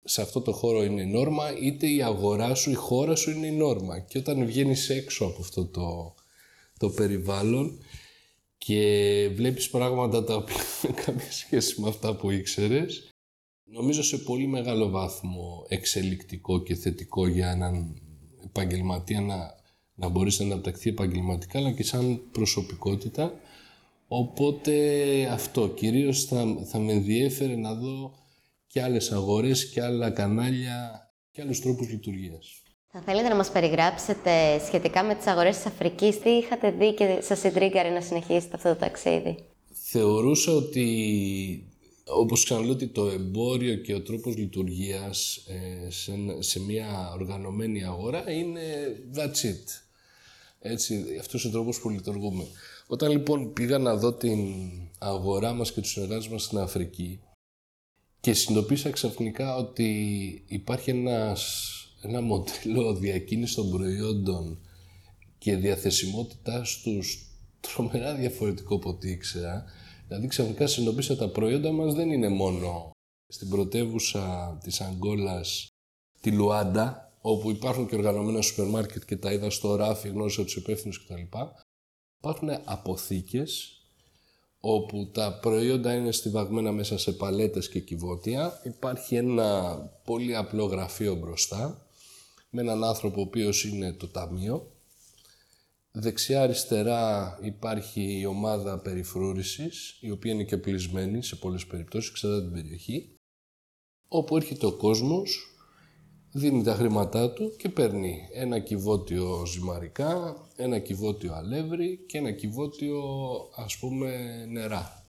σε 0.04 0.22
αυτό 0.22 0.42
το 0.42 0.52
χώρο 0.52 0.84
είναι 0.84 1.02
η 1.02 1.06
νόρμα, 1.06 1.44
είτε 1.62 1.88
η 1.88 2.04
αγορά 2.04 2.56
σου, 2.56 2.72
η 2.72 2.74
χώρα 2.74 3.16
σου 3.16 3.32
είναι 3.32 3.48
η 3.48 3.52
νόρμα. 3.52 4.00
Και 4.00 4.18
όταν 4.18 4.46
βγαίνεις 4.46 4.90
έξω 4.90 5.26
από 5.26 5.42
αυτό 5.42 5.66
το, 5.66 6.14
το 6.78 6.90
περιβάλλον 6.90 7.80
και 8.66 9.30
βλέπεις 9.34 9.70
πράγματα 9.70 10.24
τα 10.24 10.36
οποία 10.36 10.56
έχουν 10.56 10.94
καμία 11.06 11.32
σχέση 11.32 11.82
με 11.82 11.88
αυτά 11.88 12.16
που 12.16 12.32
ήξερες, 12.32 13.10
νομίζω 13.64 14.04
σε 14.04 14.18
πολύ 14.18 14.48
μεγάλο 14.48 14.90
βάθμο 14.90 15.66
εξελικτικό 15.68 16.64
και 16.64 16.76
θετικό 16.76 17.28
για 17.28 17.52
έναν 17.52 18.02
επαγγελματία 18.44 19.22
να, 19.22 19.56
να 19.96 20.08
μπορείς 20.08 20.40
να 20.40 20.46
αναπτυχθεί 20.46 20.90
επαγγελματικά 20.90 21.60
αλλά 21.60 21.72
και 21.72 21.84
σαν 21.84 22.22
προσωπικότητα. 22.32 23.34
Οπότε 24.08 24.74
αυτό, 25.32 25.70
κυρίως 25.70 26.24
θα, 26.24 26.58
θα 26.66 26.80
με 26.80 26.92
ενδιέφερε 26.92 27.56
να 27.56 27.74
δω 27.74 28.14
και 28.68 28.82
άλλες 28.82 29.12
αγορές 29.12 29.70
και 29.70 29.82
άλλα 29.82 30.10
κανάλια 30.10 31.10
και 31.32 31.42
άλλους 31.42 31.60
τρόπους 31.62 31.90
λειτουργίας. 31.90 32.63
Θα 32.96 33.02
θέλετε 33.02 33.28
να 33.28 33.36
μας 33.36 33.52
περιγράψετε 33.52 34.60
σχετικά 34.66 35.04
με 35.04 35.16
τις 35.16 35.28
αγορές 35.28 35.56
της 35.56 35.66
Αφρικής, 35.66 36.20
τι 36.20 36.30
είχατε 36.30 36.72
δει 36.72 36.94
και 36.94 37.20
σας 37.22 37.40
συντρίγκαρε 37.40 37.90
να 37.90 38.02
συνεχίσετε 38.02 38.56
αυτό 38.56 38.70
το 38.70 38.76
ταξίδι; 38.76 39.38
Θεωρούσα 39.72 40.52
ότι 40.52 41.68
όπως 42.06 42.44
ξαναλέω 42.44 42.72
ότι 42.72 42.88
το 42.88 43.08
εμπόριο 43.08 43.76
και 43.76 43.94
ο 43.94 44.02
τρόπος 44.02 44.36
λειτουργίας 44.38 45.46
ε, 45.48 45.90
σε, 45.90 46.14
σε 46.40 46.60
μια 46.60 47.12
οργανωμένη 47.14 47.84
αγορά 47.84 48.32
είναι 48.32 48.62
that's 49.16 49.46
it. 49.46 49.82
Έτσι, 50.60 51.06
αυτός 51.20 51.46
ο 51.46 51.50
τρόπος 51.50 51.80
που 51.80 51.90
λειτουργούμε. 51.90 52.46
Όταν 52.88 53.12
λοιπόν 53.12 53.54
πήγα 53.54 53.78
να 53.78 53.96
δω 53.96 54.14
την 54.14 54.40
αγορά 55.00 55.54
μας 55.54 55.72
και 55.72 55.82
τους 55.82 55.92
συνεργάτες 55.92 56.28
μας 56.28 56.44
στην 56.44 56.58
Αφρική 56.58 57.20
και 58.20 58.34
συνειδητοποίησα 58.34 58.90
ξαφνικά 58.90 59.56
ότι 59.56 59.90
υπάρχει 60.48 60.90
ένας, 60.90 61.74
ένα 62.04 62.22
μοντέλο 62.22 62.94
διακίνησης 62.96 63.56
των 63.56 63.70
προϊόντων 63.70 64.60
και 65.38 65.56
διαθεσιμότητάς 65.56 66.82
τους 66.84 67.28
τρομερά 67.60 68.16
διαφορετικό 68.16 68.76
από 68.76 68.90
ό,τι 68.90 69.10
ήξερα, 69.10 69.66
Δηλαδή 70.08 70.28
ξαφνικά 70.28 70.68
συνειδητοποίησα 70.68 71.16
τα 71.16 71.30
προϊόντα 71.30 71.72
μας 71.72 71.94
δεν 71.94 72.12
είναι 72.12 72.30
μόνο 72.30 72.92
στην 73.28 73.50
πρωτεύουσα 73.50 74.58
της 74.64 74.82
Αγγόλας, 74.82 75.68
τη 76.22 76.32
Λουάντα, 76.32 77.14
όπου 77.22 77.50
υπάρχουν 77.50 77.88
και 77.88 77.96
οργανωμένα 77.96 78.42
σούπερ 78.42 78.66
μάρκετ 78.66 79.06
και 79.06 79.18
τα 79.18 79.32
είδα 79.32 79.50
στο 79.50 79.76
ράφι, 79.76 80.10
γνώρισα 80.10 80.44
τους 80.44 80.56
υπεύθυνους 80.56 81.06
κτλ. 81.06 81.22
Υπάρχουν 82.18 82.50
αποθήκες 82.64 83.78
όπου 84.60 85.10
τα 85.14 85.40
προϊόντα 85.42 85.94
είναι 85.94 86.12
στιβαγμένα 86.12 86.72
μέσα 86.72 86.98
σε 86.98 87.12
παλέτες 87.12 87.70
και 87.70 87.80
κυβότια. 87.80 88.62
Υπάρχει 88.64 89.16
ένα 89.16 89.78
πολύ 90.06 90.36
απλό 90.36 90.66
γραφείο 90.66 91.16
μπροστά 91.16 91.83
με 92.56 92.62
έναν 92.62 92.84
άνθρωπο 92.84 93.20
ο 93.20 93.24
οποίος 93.24 93.64
είναι 93.64 93.94
το 93.94 94.08
ταμείο 94.08 94.74
Δεξιά-αριστερά 95.96 97.38
υπάρχει 97.42 98.20
η 98.20 98.26
ομάδα 98.26 98.80
περιφρούρησης, 98.80 99.98
η 100.00 100.12
οποία 100.12 100.32
είναι 100.32 100.44
και 100.44 100.58
πλεισμένη 100.58 101.24
σε 101.24 101.36
πολλές 101.36 101.66
περιπτώσεις, 101.66 102.10
εξαρτάται 102.10 102.42
την 102.42 102.54
περιοχή, 102.54 103.16
όπου 104.08 104.36
έρχεται 104.36 104.66
ο 104.66 104.72
κόσμος, 104.72 105.56
δίνει 106.32 106.64
τα 106.64 106.76
χρήματά 106.76 107.32
του 107.32 107.56
και 107.58 107.70
παίρνει 107.70 108.30
ένα 108.34 108.60
κυβότιο 108.60 109.46
ζυμαρικά, 109.46 110.36
ένα 110.56 110.80
κυβότιο 110.80 111.34
αλεύρι 111.34 112.06
και 112.08 112.18
ένα 112.18 112.32
κυβότιο, 112.32 113.04
ας 113.56 113.78
πούμε, 113.78 114.46
νερά. 114.50 115.06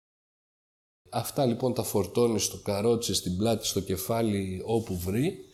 Αυτά 1.10 1.46
λοιπόν 1.46 1.74
τα 1.74 1.82
φορτώνει 1.82 2.38
στο 2.38 2.56
καρότσι, 2.56 3.14
στην 3.14 3.36
πλάτη, 3.36 3.66
στο 3.66 3.80
κεφάλι, 3.80 4.62
όπου 4.64 4.98
βρει 4.98 5.44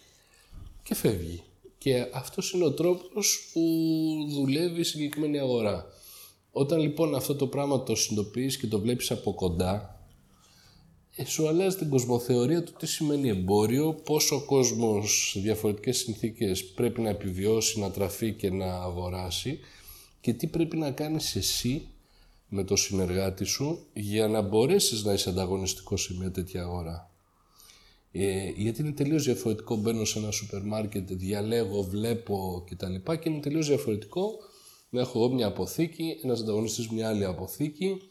και 0.82 0.94
φεύγει. 0.94 1.42
Και 1.78 2.06
αυτός 2.12 2.52
είναι 2.52 2.64
ο 2.64 2.72
τρόπος 2.72 3.50
που 3.52 3.60
δουλεύει 4.30 4.80
η 4.80 4.84
συγκεκριμένη 4.84 5.38
αγορά. 5.38 5.86
Όταν 6.50 6.80
λοιπόν 6.80 7.14
αυτό 7.14 7.34
το 7.34 7.46
πράγμα 7.46 7.82
το 7.82 7.94
συνειδητοποιείς 7.94 8.56
και 8.56 8.66
το 8.66 8.80
βλέπεις 8.80 9.10
από 9.10 9.34
κοντά, 9.34 9.98
ε, 11.16 11.24
σου 11.24 11.48
αλλάζει 11.48 11.76
την 11.76 11.88
κοσμοθεωρία 11.88 12.62
του 12.62 12.72
τι 12.78 12.86
σημαίνει 12.86 13.28
εμπόριο, 13.28 13.92
πόσο 13.92 14.36
ο 14.36 14.40
κόσμος 14.40 15.30
σε 15.30 15.40
διαφορετικές 15.40 15.98
συνθήκες 15.98 16.64
πρέπει 16.64 17.00
να 17.00 17.08
επιβιώσει, 17.08 17.80
να 17.80 17.90
τραφεί 17.90 18.32
και 18.32 18.50
να 18.50 18.74
αγοράσει 18.74 19.58
και 20.20 20.32
τι 20.32 20.46
πρέπει 20.46 20.76
να 20.76 20.90
κάνεις 20.90 21.36
εσύ 21.36 21.88
με 22.48 22.64
το 22.64 22.76
συνεργάτη 22.76 23.44
σου 23.44 23.86
για 23.92 24.28
να 24.28 24.40
μπορέσεις 24.40 25.04
να 25.04 25.12
είσαι 25.12 25.28
ανταγωνιστικός 25.28 26.02
σε 26.02 26.14
μια 26.18 26.30
τέτοια 26.30 26.62
αγορά. 26.62 27.07
Ε, 28.12 28.50
γιατί 28.56 28.80
είναι 28.80 28.92
τελείως 28.92 29.24
διαφορετικό. 29.24 29.76
Μπαίνω 29.76 30.04
σε 30.04 30.18
ένα 30.18 30.30
σούπερ 30.30 30.62
μάρκετ, 30.62 31.12
διαλέγω, 31.12 31.82
βλέπω 31.82 32.64
κτλ. 32.70 32.94
Και 32.94 33.28
είναι 33.28 33.40
τελείως 33.40 33.66
διαφορετικό 33.66 34.30
να 34.88 35.00
έχω 35.00 35.18
εγώ 35.18 35.34
μια 35.34 35.46
αποθήκη, 35.46 36.20
ένας 36.22 36.40
ανταγωνιστής 36.40 36.88
μια 36.88 37.08
άλλη 37.08 37.24
αποθήκη 37.24 38.02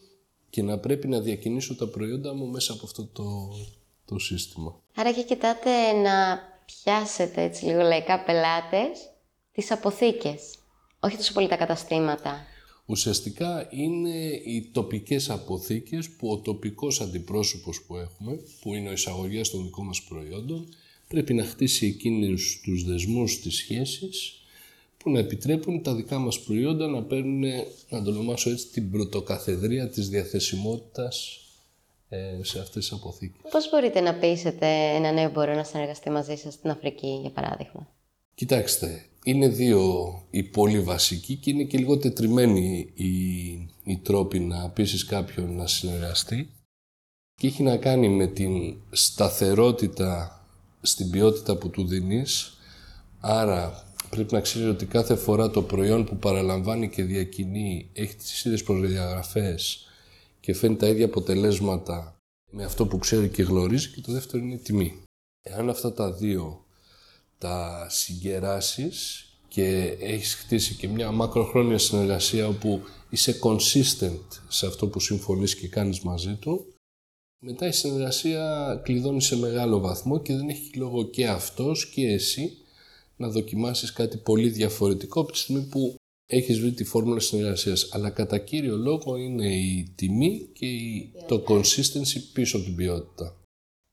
και 0.49 0.61
να 0.61 0.77
πρέπει 0.77 1.07
να 1.07 1.19
διακινήσω 1.19 1.75
τα 1.75 1.87
προϊόντα 1.87 2.33
μου 2.33 2.47
μέσα 2.47 2.73
από 2.73 2.85
αυτό 2.85 3.05
το, 3.05 3.49
το 4.05 4.19
σύστημα. 4.19 4.81
Άρα 4.95 5.11
και 5.11 5.23
κοιτάτε 5.23 5.91
να 5.91 6.39
πιάσετε 6.65 7.41
έτσι 7.41 7.65
λίγο 7.65 7.81
λαϊκά 7.81 8.23
πελάτες 8.23 9.09
τις 9.51 9.71
αποθήκες, 9.71 10.55
όχι 10.99 11.17
τόσο 11.17 11.33
πολύ 11.33 11.47
τα 11.47 11.55
καταστήματα 11.55 12.45
ουσιαστικά 12.87 13.67
είναι 13.71 14.41
οι 14.45 14.69
τοπικές 14.71 15.29
αποθήκες 15.29 16.09
που 16.09 16.29
ο 16.29 16.37
τοπικός 16.37 17.01
αντιπρόσωπος 17.01 17.81
που 17.81 17.95
έχουμε, 17.95 18.39
που 18.61 18.73
είναι 18.73 18.89
ο 18.89 18.91
εισαγωγέας 18.91 19.49
των 19.49 19.63
δικών 19.63 19.85
μας 19.85 20.01
προϊόντων, 20.03 20.67
πρέπει 21.07 21.33
να 21.33 21.43
χτίσει 21.43 21.85
εκείνους 21.85 22.61
τους 22.63 22.83
δεσμούς, 22.83 23.41
τις 23.41 23.55
σχέσεις, 23.55 24.41
που 24.97 25.09
να 25.11 25.19
επιτρέπουν 25.19 25.81
τα 25.83 25.95
δικά 25.95 26.17
μας 26.17 26.39
προϊόντα 26.39 26.87
να 26.87 27.03
παίρνουν, 27.03 27.43
να 27.89 28.03
το 28.03 28.09
ονομάσω 28.09 28.49
έτσι, 28.49 28.67
την 28.67 28.91
πρωτοκαθεδρία 28.91 29.89
της 29.89 30.09
διαθεσιμότητας 30.09 31.41
ε, 32.09 32.39
σε 32.41 32.59
αυτές 32.59 32.89
τις 32.89 32.97
αποθήκες. 32.97 33.51
Πώς 33.51 33.69
μπορείτε 33.69 33.99
να 33.99 34.13
πείσετε 34.13 34.67
ένα 34.95 35.11
νέο 35.11 35.29
μπορώ 35.29 35.55
να 35.55 35.63
συνεργαστεί 35.63 36.09
μαζί 36.09 36.35
σας 36.35 36.53
στην 36.53 36.69
Αφρική, 36.69 37.19
για 37.21 37.29
παράδειγμα; 37.29 37.87
Κοιτάξτε, 38.37 39.05
είναι 39.23 39.47
δύο 39.47 40.13
οι 40.29 40.43
πολύ 40.43 40.79
βασικοί 40.79 41.35
και 41.35 41.49
είναι 41.49 41.63
και 41.63 41.77
λίγο 41.77 41.97
τετριμένοι 41.97 42.89
οι, 42.93 43.07
οι 43.83 43.97
τρόποι 44.03 44.39
να 44.39 44.69
πείσει 44.69 45.05
κάποιον 45.05 45.55
να 45.55 45.67
συνεργαστεί 45.67 46.49
και 47.33 47.47
έχει 47.47 47.63
να 47.63 47.77
κάνει 47.77 48.09
με 48.09 48.27
την 48.27 48.77
σταθερότητα 48.91 50.41
στην 50.81 51.09
ποιότητα 51.09 51.57
που 51.57 51.69
του 51.69 51.87
δίνεις 51.87 52.57
άρα 53.19 53.93
πρέπει 54.09 54.33
να 54.33 54.39
ξέρεις 54.39 54.67
ότι 54.67 54.85
κάθε 54.85 55.15
φορά 55.15 55.49
το 55.49 55.61
προϊόν 55.61 56.05
που 56.05 56.17
παραλαμβάνει 56.17 56.89
και 56.89 57.03
διακινεί 57.03 57.89
έχει 57.93 58.15
τις 58.15 58.45
ίδιες 58.45 58.63
προδιαγραφές 58.63 59.87
και 60.39 60.53
φαίνει 60.53 60.75
τα 60.75 60.87
ίδια 60.87 61.05
αποτελέσματα 61.05 62.15
με 62.51 62.63
αυτό 62.63 62.87
που 62.87 62.97
ξέρει 62.97 63.29
και 63.29 63.43
γνωρίζει 63.43 63.89
και 63.89 64.01
το 64.01 64.11
δεύτερο 64.11 64.43
είναι 64.43 64.53
η 64.53 64.57
τιμή. 64.59 65.01
Εάν 65.41 65.69
αυτά 65.69 65.93
τα 65.93 66.11
δύο 66.11 66.65
τα 67.37 67.87
συγκεράσεις 67.89 69.25
και 69.47 69.97
έχεις 69.99 70.33
χτίσει 70.33 70.75
και 70.75 70.87
μια 70.87 71.11
μακροχρόνια 71.11 71.77
συνεργασία 71.77 72.47
όπου 72.47 72.81
είσαι 73.09 73.39
consistent 73.43 74.25
σε 74.47 74.65
αυτό 74.65 74.87
που 74.87 74.99
συμφωνείς 74.99 75.55
και 75.55 75.67
κάνεις 75.67 75.99
μαζί 75.99 76.35
του, 76.35 76.73
μετά 77.39 77.67
η 77.67 77.71
συνεργασία 77.71 78.75
κλειδώνει 78.83 79.21
σε 79.21 79.37
μεγάλο 79.37 79.79
βαθμό 79.79 80.21
και 80.21 80.33
δεν 80.35 80.49
έχει 80.49 80.77
λόγο 80.77 81.03
και 81.03 81.27
αυτός 81.27 81.89
και 81.89 82.07
εσύ 82.07 82.57
να 83.15 83.29
δοκιμάσεις 83.29 83.93
κάτι 83.93 84.17
πολύ 84.17 84.49
διαφορετικό 84.49 85.21
από 85.21 85.31
τη 85.31 85.37
στιγμή 85.37 85.61
που 85.61 85.95
έχεις 86.29 86.59
βρει 86.59 86.71
τη 86.71 86.83
φόρμουλα 86.83 87.19
συνεργασίας. 87.19 87.89
Αλλά 87.91 88.09
κατά 88.09 88.37
κύριο 88.37 88.77
λόγο 88.77 89.15
είναι 89.15 89.55
η 89.55 89.91
τιμή 89.95 90.49
και 90.53 90.67
το 91.27 91.43
consistency 91.47 92.21
πίσω 92.33 92.57
από 92.57 92.65
την 92.65 92.75
ποιότητα. 92.75 93.35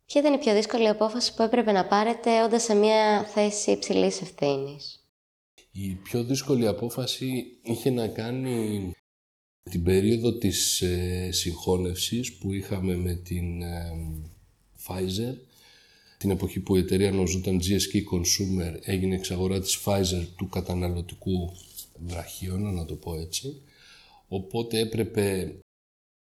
Ποια 0.07 0.21
ήταν 0.21 0.35
η 0.35 0.39
πιο 0.39 0.55
δύσκολη 0.55 0.89
απόφαση 0.89 1.35
που 1.35 1.43
έπρεπε 1.43 1.73
να 1.73 1.87
πάρετε 1.87 2.43
όντας 2.43 2.63
σε 2.63 2.75
μια 2.75 3.25
θέση 3.25 3.71
υψηλής 3.71 4.21
ευθύνης; 4.21 5.05
Η 5.73 5.95
πιο 5.95 6.25
δύσκολη 6.25 6.67
απόφαση 6.67 7.59
είχε 7.63 7.91
να 7.91 8.09
κάνει 8.09 8.93
την 9.71 9.83
περίοδο 9.83 10.33
της 10.33 10.83
ε, 10.83 11.31
συγχώνευσης 11.33 12.35
που 12.35 12.53
είχαμε 12.53 12.97
με 12.97 13.15
την 13.15 13.63
ε, 13.63 13.93
Pfizer, 14.87 15.35
την 16.19 16.31
εποχή 16.31 16.61
που 16.61 16.77
η 16.77 16.79
εταιρεία 16.79 17.09
ονομαζόταν 17.09 17.61
GSK 17.61 17.95
Consumer, 17.97 18.79
έγινε 18.81 19.15
εξαγορά 19.15 19.61
της 19.61 19.83
Pfizer 19.85 20.27
του 20.37 20.49
καταναλωτικού 20.49 21.57
βραχίωνα, 22.07 22.71
να 22.71 22.85
το 22.85 22.95
πω 22.95 23.15
έτσι. 23.15 23.63
Οπότε 24.29 24.79
έπρεπε 24.79 25.57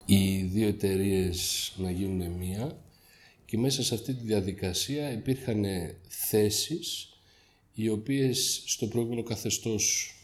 οι 0.06 0.42
δύο 0.42 0.68
εταιρείες 0.68 1.72
να 1.78 1.92
γίνουν 1.92 2.32
μία 2.32 2.85
και 3.56 3.62
μέσα 3.62 3.84
σε 3.84 3.94
αυτή 3.94 4.14
τη 4.14 4.26
διαδικασία 4.26 5.12
υπήρχαν 5.12 5.66
θέσεις 6.08 7.10
οι 7.74 7.90
οποίες 7.90 8.64
στο 8.66 8.88
προηγούμενο 8.88 9.24
καθεστώς 9.24 10.16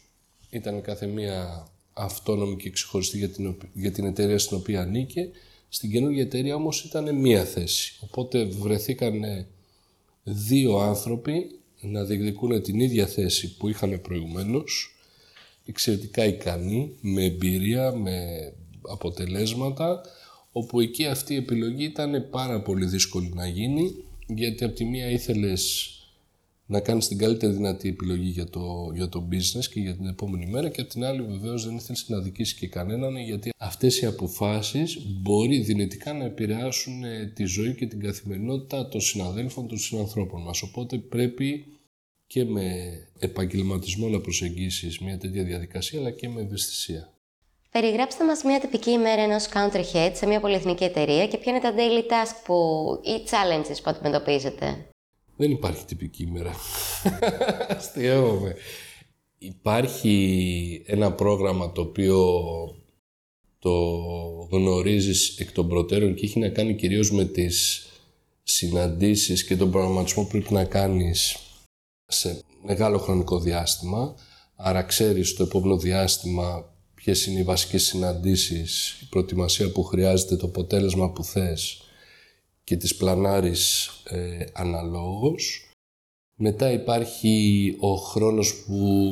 ήταν 0.50 0.82
κάθε 0.82 1.06
μία 1.06 1.66
αυτόνομη 1.92 2.56
και 2.56 2.70
ξεχωριστή 2.70 3.18
για 3.18 3.28
την, 3.28 3.56
για 3.72 3.92
την 3.92 4.04
εταιρεία 4.04 4.38
στην 4.38 4.56
οποία 4.56 4.80
ανήκε. 4.80 5.30
Στην 5.68 5.90
καινούργια 5.90 6.22
εταιρεία 6.22 6.54
όμως 6.54 6.84
ήταν 6.84 7.14
μία 7.14 7.44
θέση. 7.44 7.98
Οπότε 8.00 8.44
βρεθήκαν 8.44 9.46
δύο 10.22 10.76
άνθρωποι 10.76 11.58
να 11.80 12.04
διεκδικούν 12.04 12.62
την 12.62 12.80
ίδια 12.80 13.06
θέση 13.06 13.56
που 13.56 13.68
είχαν 13.68 14.00
προηγουμένως, 14.00 14.96
εξαιρετικά 15.66 16.24
ικανοί, 16.24 16.96
με 17.00 17.24
εμπειρία, 17.24 17.92
με 17.92 18.16
αποτελέσματα, 18.82 20.00
όπου 20.52 20.80
εκεί 20.80 21.06
αυτή 21.06 21.32
η 21.34 21.36
επιλογή 21.36 21.84
ήταν 21.84 22.28
πάρα 22.30 22.62
πολύ 22.62 22.86
δύσκολη 22.86 23.32
να 23.34 23.46
γίνει, 23.46 23.94
γιατί 24.26 24.64
από 24.64 24.74
τη 24.74 24.84
μία 24.84 25.10
ήθελες 25.10 25.92
να 26.66 26.80
κάνεις 26.80 27.08
την 27.08 27.18
καλύτερη 27.18 27.52
δυνατή 27.52 27.88
επιλογή 27.88 28.28
για 28.28 28.48
το, 28.48 28.90
για 28.94 29.08
το 29.08 29.28
business 29.30 29.64
και 29.72 29.80
για 29.80 29.96
την 29.96 30.06
επόμενη 30.06 30.46
μέρα 30.46 30.68
και 30.68 30.80
από 30.80 30.90
την 30.90 31.04
άλλη 31.04 31.22
βεβαίως 31.22 31.64
δεν 31.64 31.76
ήθελες 31.76 32.08
να 32.08 32.18
δικήσεις 32.18 32.54
και 32.54 32.68
κανέναν 32.68 33.16
γιατί 33.16 33.50
αυτές 33.56 34.00
οι 34.00 34.06
αποφάσεις 34.06 34.98
μπορεί 35.06 35.58
δυνητικά 35.58 36.12
να 36.12 36.24
επηρεάσουν 36.24 37.04
ε, 37.04 37.32
τη 37.34 37.44
ζωή 37.44 37.74
και 37.74 37.86
την 37.86 38.00
καθημερινότητα 38.00 38.88
των 38.88 39.00
συναδέλφων, 39.00 39.68
των 39.68 39.78
συνανθρώπων 39.78 40.42
μας. 40.42 40.62
Οπότε 40.62 40.98
πρέπει 40.98 41.64
και 42.26 42.44
με 42.44 42.98
επαγγελματισμό 43.18 44.08
να 44.08 44.20
προσεγγίσεις 44.20 44.98
μια 44.98 45.18
τέτοια 45.18 45.44
διαδικασία 45.44 45.98
αλλά 45.98 46.10
και 46.10 46.28
με 46.28 46.40
ευαισθησία. 46.40 47.11
Περιγράψτε 47.72 48.24
μας 48.24 48.42
μια 48.42 48.60
τυπική 48.60 48.90
ημέρα 48.90 49.22
ενός 49.22 49.48
country 49.52 49.84
head 49.92 50.10
σε 50.14 50.26
μια 50.26 50.40
πολυεθνική 50.40 50.84
εταιρεία 50.84 51.26
και 51.26 51.38
ποια 51.38 51.52
είναι 51.52 51.60
τα 51.60 51.74
daily 51.76 52.02
task 52.10 52.34
που, 52.44 52.54
ή 53.02 53.24
challenges 53.30 53.76
που 53.82 53.90
αντιμετωπίζετε. 53.90 54.86
Δεν 55.36 55.50
υπάρχει 55.50 55.84
τυπική 55.84 56.22
ημέρα. 56.22 56.54
Αστειεύομαι. 57.76 58.54
Υπάρχει 59.38 60.84
ένα 60.86 61.12
πρόγραμμα 61.12 61.72
το 61.72 61.80
οποίο 61.80 62.40
το 63.58 63.70
γνωρίζεις 64.50 65.38
εκ 65.38 65.52
των 65.52 65.68
προτέρων 65.68 66.14
και 66.14 66.26
έχει 66.26 66.38
να 66.38 66.48
κάνει 66.48 66.74
κυρίως 66.74 67.12
με 67.12 67.24
τις 67.24 67.86
συναντήσεις 68.42 69.44
και 69.44 69.56
τον 69.56 69.70
προγραμματισμό 69.70 70.22
που 70.22 70.28
πρέπει 70.28 70.52
να 70.52 70.64
κάνεις 70.64 71.36
σε 72.06 72.42
μεγάλο 72.62 72.98
χρονικό 72.98 73.38
διάστημα. 73.38 74.14
Άρα 74.56 74.82
ξέρεις 74.82 75.34
το 75.34 75.42
επόμενο 75.42 75.76
διάστημα 75.76 76.71
ποιες 77.04 77.26
είναι 77.26 77.40
οι 77.40 77.44
βασικές 77.44 77.82
συναντήσεις, 77.82 79.00
η 79.00 79.08
προετοιμασία 79.08 79.72
που 79.72 79.82
χρειάζεται, 79.82 80.36
το 80.36 80.46
αποτέλεσμα 80.46 81.10
που 81.10 81.24
θες 81.24 81.82
και 82.64 82.76
τις 82.76 82.96
πλανάρεις 82.96 83.88
ε, 84.04 84.44
αναλόγως. 84.52 85.70
Μετά 86.34 86.72
υπάρχει 86.72 87.76
ο 87.80 87.94
χρόνος 87.94 88.64
που 88.64 89.10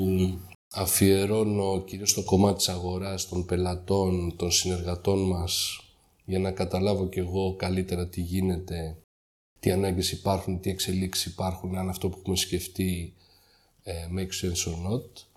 αφιερώνω 0.73 1.83
κυρίως 1.87 2.11
στο 2.11 2.23
κομμάτι 2.23 2.57
της 2.57 2.69
αγοράς, 2.69 3.29
των 3.29 3.45
πελατών, 3.47 4.37
των 4.37 4.51
συνεργατών 4.51 5.19
μας 5.29 5.81
για 6.25 6.39
να 6.39 6.51
καταλάβω 6.51 7.09
κι 7.09 7.19
εγώ 7.19 7.55
καλύτερα 7.57 8.09
τι 8.09 8.21
γίνεται, 8.21 8.97
τι 9.61 9.71
ανάγκες 9.71 10.13
υπάρχουν, 10.13 10.61
τι 10.61 10.71
εξελίξεις 10.71 11.33
υπάρχουν, 11.33 11.77
αν 11.77 11.89
αυτό 11.89 12.09
που 12.09 12.17
έχουμε 12.21 12.37
σκεφτεί 12.37 13.15
ε, 13.83 13.93
makes 14.17 14.45
sense 14.45 14.73
or 14.73 14.91
not. 14.91 15.30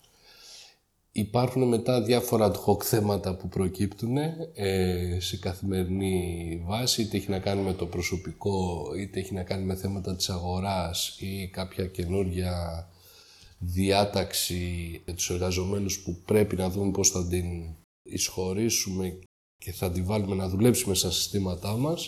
Υπάρχουν 1.15 1.67
μετά 1.67 2.01
διάφορα 2.01 2.51
ad 2.51 2.55
hoc 2.65 2.83
θέματα 2.83 3.35
που 3.35 3.47
προκύπτουν 3.47 4.17
ε, 4.53 5.17
σε 5.19 5.37
καθημερινή 5.37 6.61
βάση, 6.65 7.01
είτε 7.01 7.17
έχει 7.17 7.29
να 7.29 7.39
κάνει 7.39 7.61
με 7.61 7.73
το 7.73 7.85
προσωπικό, 7.85 8.87
είτε 8.97 9.19
έχει 9.19 9.33
να 9.33 9.43
κάνει 9.43 9.63
με 9.63 9.75
θέματα 9.75 10.15
της 10.15 10.29
αγοράς 10.29 11.17
ή 11.19 11.47
κάποια 11.47 11.85
καινούργια 11.85 12.87
διάταξη 13.59 14.61
για 15.05 15.13
τους 15.13 15.29
εργαζομένους 15.29 15.99
που 15.99 16.15
πρέπει 16.25 16.55
να 16.55 16.69
δούμε 16.69 16.91
πώς 16.91 17.09
θα 17.09 17.27
την 17.27 17.45
εισχωρήσουμε 18.03 19.19
και 19.57 19.71
θα 19.71 19.91
την 19.91 20.05
βάλουμε 20.05 20.35
να 20.35 20.49
δουλέψει 20.49 20.87
μέσα 20.87 20.99
στα 20.99 21.11
συστήματά 21.11 21.77
μας. 21.77 22.07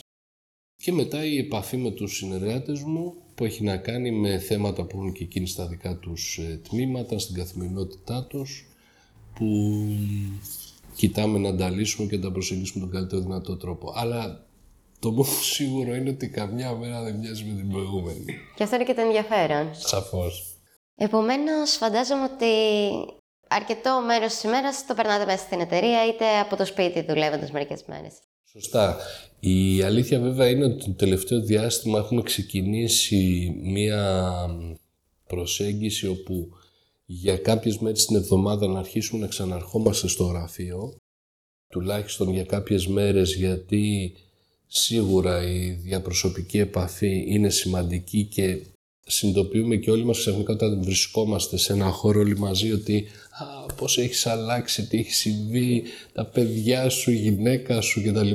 Και 0.76 0.91
μετά 0.91 1.26
η 1.26 1.38
επαφή 1.38 1.78
με 1.78 1.91
τους 1.91 2.15
συνεργάτες 2.15 2.82
μου 2.82 3.13
που 3.36 3.46
έχει 3.46 3.63
να 3.63 3.78
κάνει 3.78 4.12
με 4.12 4.39
θέματα 4.39 4.84
που 4.84 4.98
έχουν 4.98 5.13
και 5.13 5.24
εκείνοι 5.24 5.48
στα 5.48 5.68
δικά 5.68 5.98
τους 5.98 6.38
ε, 6.38 6.62
τμήματα, 6.70 7.20
στην 7.20 7.36
καθημερινότητά 7.36 8.26
τους 8.26 8.70
που 9.36 9.86
κοιτάμε 10.95 11.39
να 11.39 11.56
τα 11.56 11.69
λύσουμε 11.69 12.08
και 12.08 12.15
να 12.15 12.21
τα 12.21 12.32
προσεγγίσουμε 12.32 12.84
τον 12.86 12.93
καλύτερο 12.93 13.21
δυνατό 13.21 13.58
τρόπο. 13.58 13.93
Αλλά 13.95 14.45
το 15.00 15.12
μόνο 15.12 15.30
σίγουρο 15.54 15.95
είναι 15.95 16.10
ότι 16.10 16.30
καμιά 16.30 16.74
μέρα 16.74 17.04
δεν 17.04 17.15
μοιάζει 17.15 17.43
με 17.43 17.56
την 17.56 17.69
προηγούμενη. 17.69 18.26
Και 18.56 18.63
αυτό 18.63 18.76
είναι 18.76 18.86
και 18.86 18.93
το 18.93 19.02
ενδιαφέρον. 19.02 19.69
Σαφώς. 19.74 20.58
Επομένως, 20.95 21.71
φαντάζομαι 21.71 22.24
ότι 22.24 22.45
αρκετό 23.48 24.02
μέρος 24.06 24.34
της 24.34 24.43
ημέρας 24.43 24.86
το 24.86 24.93
περνάτε 24.93 25.26
μέσα 25.26 25.38
στην 25.38 25.60
εταιρεία 25.60 26.08
είτε 26.08 26.39
από 26.39 26.56
το 26.56 26.65
σπίτι 26.65 27.06
δουλεύοντας 27.08 27.52
μερικές 27.52 27.84
μέρες. 27.88 28.13
Σωστά. 28.52 28.98
Η 29.39 29.82
αλήθεια 29.82 30.19
βέβαια 30.19 30.50
είναι 30.50 30.65
ότι 30.65 30.86
το 30.86 30.91
τελευταίο 30.91 31.41
διάστημα 31.41 32.00
έχουμε 32.00 32.21
ξεκινήσει 32.21 33.54
μία 33.63 34.36
προσέγγιση 35.28 36.08
όπου 36.08 36.50
για 37.06 37.38
κάποιες 37.38 37.78
μέρες 37.78 38.06
την 38.06 38.15
εβδομάδα 38.15 38.68
να 38.68 38.80
αρχίσουμε 38.80 39.22
να 39.22 39.28
ξαναρχόμαστε 39.28 40.08
στο 40.08 40.24
γραφείο, 40.24 40.96
τουλάχιστον 41.74 42.30
για 42.30 42.44
κάποιες 42.44 42.88
μέρες 42.88 43.36
γιατί 43.36 44.13
σίγουρα 44.68 45.44
η 45.52 45.72
διαπροσωπική 45.72 46.58
επαφή 46.58 47.26
είναι 47.28 47.50
σημαντική 47.50 48.26
και 48.26 48.62
συνειδητοποιούμε 49.06 49.76
και 49.76 49.91
όλοι 49.91 50.06
μας 50.06 50.18
ξαφνικά 50.18 50.54
όταν 50.54 50.84
βρισκόμαστε 50.84 51.58
σε 51.58 51.74
ένα 51.74 51.89
χώρο 51.89 52.20
όλοι 52.20 52.38
μαζί 52.38 52.72
ότι 52.72 53.08
α, 53.30 53.74
πώς 53.74 53.98
έχεις 53.98 54.26
αλλάξει, 54.26 54.88
τι 54.88 54.98
έχει 54.98 55.13
συμβεί, 55.13 55.84
τα 56.13 56.26
παιδιά 56.26 56.89
σου, 56.89 57.12
η 57.12 57.15
γυναίκα 57.15 57.82
σου 57.82 58.02
κτλ. 58.02 58.32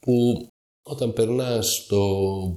που 0.00 0.46
όταν 0.82 1.12
περνάς 1.12 1.86
το 1.86 2.54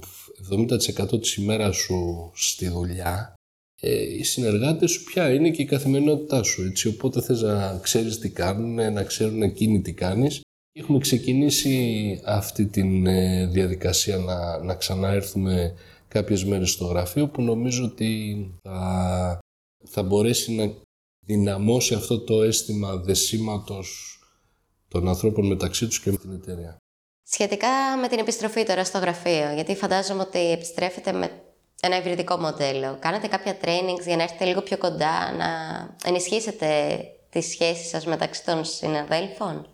70% 0.50 1.20
της 1.20 1.34
ημέρας 1.34 1.76
σου 1.76 2.30
στη 2.34 2.68
δουλειά 2.68 3.32
ε, 3.32 3.37
οι 3.80 4.22
συνεργάτες 4.22 4.90
σου 4.90 5.04
πια 5.04 5.32
είναι 5.32 5.50
και 5.50 5.62
η 5.62 5.66
καθημερινότητά 5.66 6.42
σου. 6.42 6.62
Έτσι. 6.62 6.88
Οπότε 6.88 7.20
θες 7.20 7.40
να 7.40 7.78
ξέρεις 7.82 8.18
τι 8.18 8.30
κάνουν, 8.30 8.92
να 8.92 9.02
ξέρουν 9.02 9.42
εκείνοι 9.42 9.80
τι 9.80 9.92
κάνεις. 9.92 10.40
Έχουμε 10.72 10.98
ξεκινήσει 10.98 12.20
αυτή 12.24 12.66
τη 12.66 13.02
ε, 13.06 13.46
διαδικασία 13.46 14.16
να, 14.16 14.58
να 14.58 14.74
ξαναέρθουμε 14.74 15.74
κάποιες 16.08 16.44
μέρες 16.44 16.70
στο 16.70 16.84
γραφείο 16.84 17.28
που 17.28 17.42
νομίζω 17.42 17.84
ότι 17.84 18.36
θα, 18.62 19.38
θα 19.84 20.02
μπορέσει 20.02 20.52
να 20.52 20.72
δυναμώσει 21.26 21.94
αυτό 21.94 22.20
το 22.20 22.42
αίσθημα 22.42 22.96
δεσίματος 22.96 24.18
των 24.88 25.08
ανθρώπων 25.08 25.46
μεταξύ 25.46 25.86
τους 25.86 26.00
και 26.00 26.10
με 26.10 26.16
την 26.16 26.32
εταιρεία. 26.32 26.76
Σχετικά 27.30 27.96
με 28.00 28.08
την 28.08 28.18
επιστροφή 28.18 28.64
τώρα 28.64 28.84
στο 28.84 28.98
γραφείο, 28.98 29.52
γιατί 29.54 29.74
φαντάζομαι 29.74 30.22
ότι 30.22 30.50
επιστρέφετε 30.50 31.12
με 31.12 31.47
ένα 31.82 31.96
υβριδικό 31.96 32.36
μοντέλο. 32.36 32.98
Κάνατε 33.00 33.26
κάποια 33.26 33.58
trainings 33.64 34.06
για 34.06 34.16
να 34.16 34.22
έρθετε 34.22 34.44
λίγο 34.44 34.62
πιο 34.62 34.78
κοντά, 34.78 35.32
να 35.32 35.48
ενισχύσετε 36.04 36.98
τις 37.30 37.46
σχέσεις 37.46 37.88
σας 37.88 38.06
μεταξύ 38.06 38.44
των 38.44 38.64
συναδέλφων; 38.64 39.66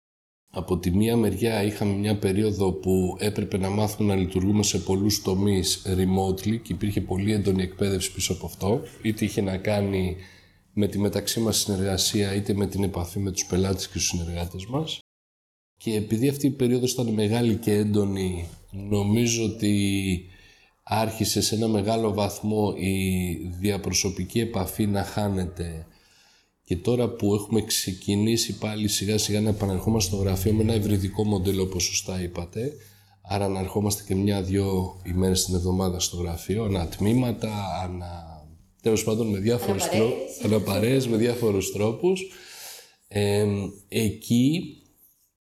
Από 0.50 0.78
τη 0.78 0.90
μία 0.90 1.16
μεριά 1.16 1.62
είχαμε 1.62 1.92
μια 1.92 2.18
περίοδο 2.18 2.72
που 2.72 3.16
έπρεπε 3.18 3.58
να 3.58 3.70
μάθουμε 3.70 4.14
να 4.14 4.20
λειτουργούμε 4.20 4.62
σε 4.62 4.78
πολλούς 4.78 5.22
τομείς 5.22 5.82
remotely 5.86 6.60
και 6.62 6.72
υπήρχε 6.72 7.00
πολύ 7.00 7.32
έντονη 7.32 7.62
εκπαίδευση 7.62 8.12
πίσω 8.12 8.32
από 8.32 8.46
αυτό. 8.46 8.82
Είτε 9.02 9.24
είχε 9.24 9.40
να 9.40 9.56
κάνει 9.56 10.16
με 10.72 10.86
τη 10.86 10.98
μεταξύ 10.98 11.40
μας 11.40 11.56
συνεργασία 11.56 12.34
είτε 12.34 12.54
με 12.54 12.66
την 12.66 12.82
επαφή 12.82 13.18
με 13.18 13.30
τους 13.30 13.44
πελάτες 13.44 13.86
και 13.86 13.92
τους 13.92 14.06
συνεργάτες 14.06 14.66
μας. 14.66 14.98
Και 15.76 15.94
επειδή 15.94 16.28
αυτή 16.28 16.46
η 16.46 16.50
περίοδος 16.50 16.92
ήταν 16.92 17.06
μεγάλη 17.06 17.54
και 17.54 17.72
έντονη, 17.72 18.48
νομίζω 18.70 19.44
ότι 19.44 20.28
άρχισε 20.84 21.40
σε 21.40 21.54
ένα 21.54 21.68
μεγάλο 21.68 22.12
βαθμό 22.12 22.74
η 22.76 23.34
διαπροσωπική 23.60 24.40
επαφή 24.40 24.86
να 24.86 25.04
χάνεται 25.04 25.86
και 26.64 26.76
τώρα 26.76 27.08
που 27.08 27.34
έχουμε 27.34 27.62
ξεκινήσει 27.62 28.58
πάλι 28.58 28.88
σιγά 28.88 29.18
σιγά 29.18 29.40
να 29.40 29.48
επαναρχόμαστε 29.48 30.14
στο 30.14 30.22
γραφείο 30.22 30.52
με 30.52 30.62
ένα 30.62 30.72
ευρυδικό 30.72 31.24
μοντέλο 31.24 31.62
όπως 31.62 31.84
σωστά 31.84 32.22
είπατε 32.22 32.72
άρα 33.26 33.48
να 33.48 33.60
ερχόμαστε 33.60 34.02
και 34.06 34.14
μια-δυο 34.14 35.00
ημέρες 35.06 35.44
την 35.44 35.54
εβδομάδα 35.54 36.00
στο 36.00 36.16
γραφείο, 36.16 36.64
ανα 36.64 36.88
τμήματα, 36.88 37.52
ανα 37.82 38.42
τέλος 38.82 39.04
πάντων 39.04 39.26
με 39.26 39.38
διάφορους 39.38 39.88
τρόπους, 39.88 40.44
αναπαρέες 40.44 41.08
με 41.08 41.16
διάφορους 41.16 41.72
τρόπους. 41.72 42.22
Ε, 43.08 43.46
εκεί, 43.88 44.76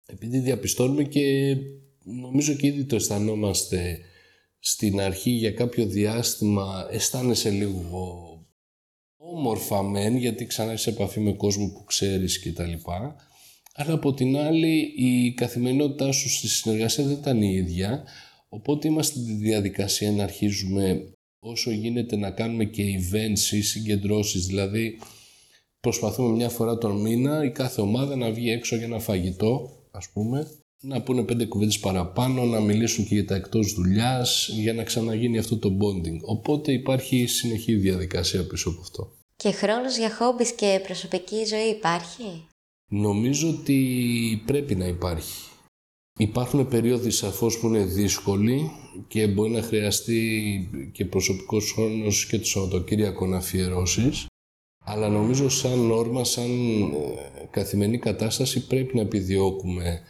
επειδή 0.06 0.38
διαπιστώνουμε 0.38 1.04
και 1.04 1.56
νομίζω 2.20 2.54
και 2.54 2.66
ήδη 2.66 2.84
το 2.84 2.96
αισθανόμαστε 2.96 3.98
στην 4.64 5.00
αρχή 5.00 5.30
για 5.30 5.52
κάποιο 5.52 5.86
διάστημα, 5.86 6.88
αισθάνεσαι 6.90 7.50
λίγο 7.50 8.26
όμορφα 9.16 9.82
μεν, 9.82 10.16
γιατί 10.16 10.46
ξανά 10.46 10.76
σε 10.76 10.90
επαφή 10.90 11.20
με 11.20 11.32
κόσμο 11.32 11.68
που 11.68 11.84
ξέρεις 11.84 12.38
και 12.38 12.52
τα 12.52 12.66
λοιπά, 12.66 13.16
αλλά 13.74 13.92
από 13.92 14.14
την 14.14 14.36
άλλη 14.36 14.92
η 14.96 15.34
καθημερινότητά 15.34 16.12
σου 16.12 16.28
στη 16.28 16.48
συνεργασία 16.48 17.04
δεν 17.04 17.16
ήταν 17.16 17.42
η 17.42 17.52
ίδια, 17.54 18.04
οπότε 18.48 18.88
είμαστε 18.88 19.18
στη 19.18 19.32
διαδικασία 19.32 20.12
να 20.12 20.22
αρχίζουμε 20.22 21.12
όσο 21.38 21.70
γίνεται 21.70 22.16
να 22.16 22.30
κάνουμε 22.30 22.64
και 22.64 22.82
events 22.82 23.52
ή 23.52 23.60
συγκεντρώσεις, 23.60 24.46
δηλαδή 24.46 24.98
προσπαθούμε 25.80 26.36
μια 26.36 26.48
φορά 26.48 26.78
τον 26.78 27.00
μήνα 27.00 27.44
η 27.44 27.50
κάθε 27.50 27.80
ομάδα 27.80 28.16
να 28.16 28.30
βγει 28.30 28.50
έξω 28.50 28.76
για 28.76 28.84
ένα 28.84 28.98
φαγητό, 28.98 29.70
ας 29.90 30.08
πούμε, 30.08 30.50
να 30.84 31.02
πούνε 31.02 31.22
πέντε 31.22 31.44
κουβέντες 31.44 31.78
παραπάνω, 31.78 32.44
να 32.44 32.60
μιλήσουν 32.60 33.06
και 33.06 33.14
για 33.14 33.26
τα 33.26 33.34
εκτός 33.34 33.72
δουλειάς, 33.72 34.48
για 34.52 34.72
να 34.72 34.82
ξαναγίνει 34.82 35.38
αυτό 35.38 35.58
το 35.58 35.68
bonding. 35.68 36.18
Οπότε 36.20 36.72
υπάρχει 36.72 37.26
συνεχή 37.26 37.74
διαδικασία 37.74 38.46
πίσω 38.46 38.68
από 38.68 38.80
αυτό. 38.80 39.12
Και 39.36 39.50
χρόνος 39.50 39.96
για 39.96 40.14
χόμπις 40.14 40.52
και 40.52 40.80
προσωπική 40.86 41.44
ζωή 41.44 41.68
υπάρχει; 41.70 42.46
Νομίζω 42.94 43.48
ότι 43.48 44.42
πρέπει 44.46 44.74
να 44.74 44.86
υπάρχει. 44.86 45.50
Υπάρχουν 46.18 46.68
περίοδοι 46.68 47.10
σαφώς 47.10 47.58
που 47.58 47.66
είναι 47.66 47.84
δύσκολοι 47.84 48.70
και 49.08 49.26
μπορεί 49.26 49.50
να 49.50 49.62
χρειαστεί 49.62 50.90
και 50.92 51.04
προσωπικός 51.04 51.72
χρόνος 51.72 52.26
και 52.26 52.38
το 52.38 52.44
Σαββατοκύριακο 52.44 53.26
να 53.26 53.36
αφιερώσεις. 53.36 54.26
Αλλά 54.84 55.08
νομίζω 55.08 55.48
σαν 55.48 55.78
νόρμα, 55.78 56.24
σαν 56.24 56.50
ε, 56.82 57.46
καθημερινή 57.50 57.98
κατάσταση 57.98 58.66
πρέπει 58.66 58.96
να 58.96 59.00
επιδιώκουμε 59.00 60.00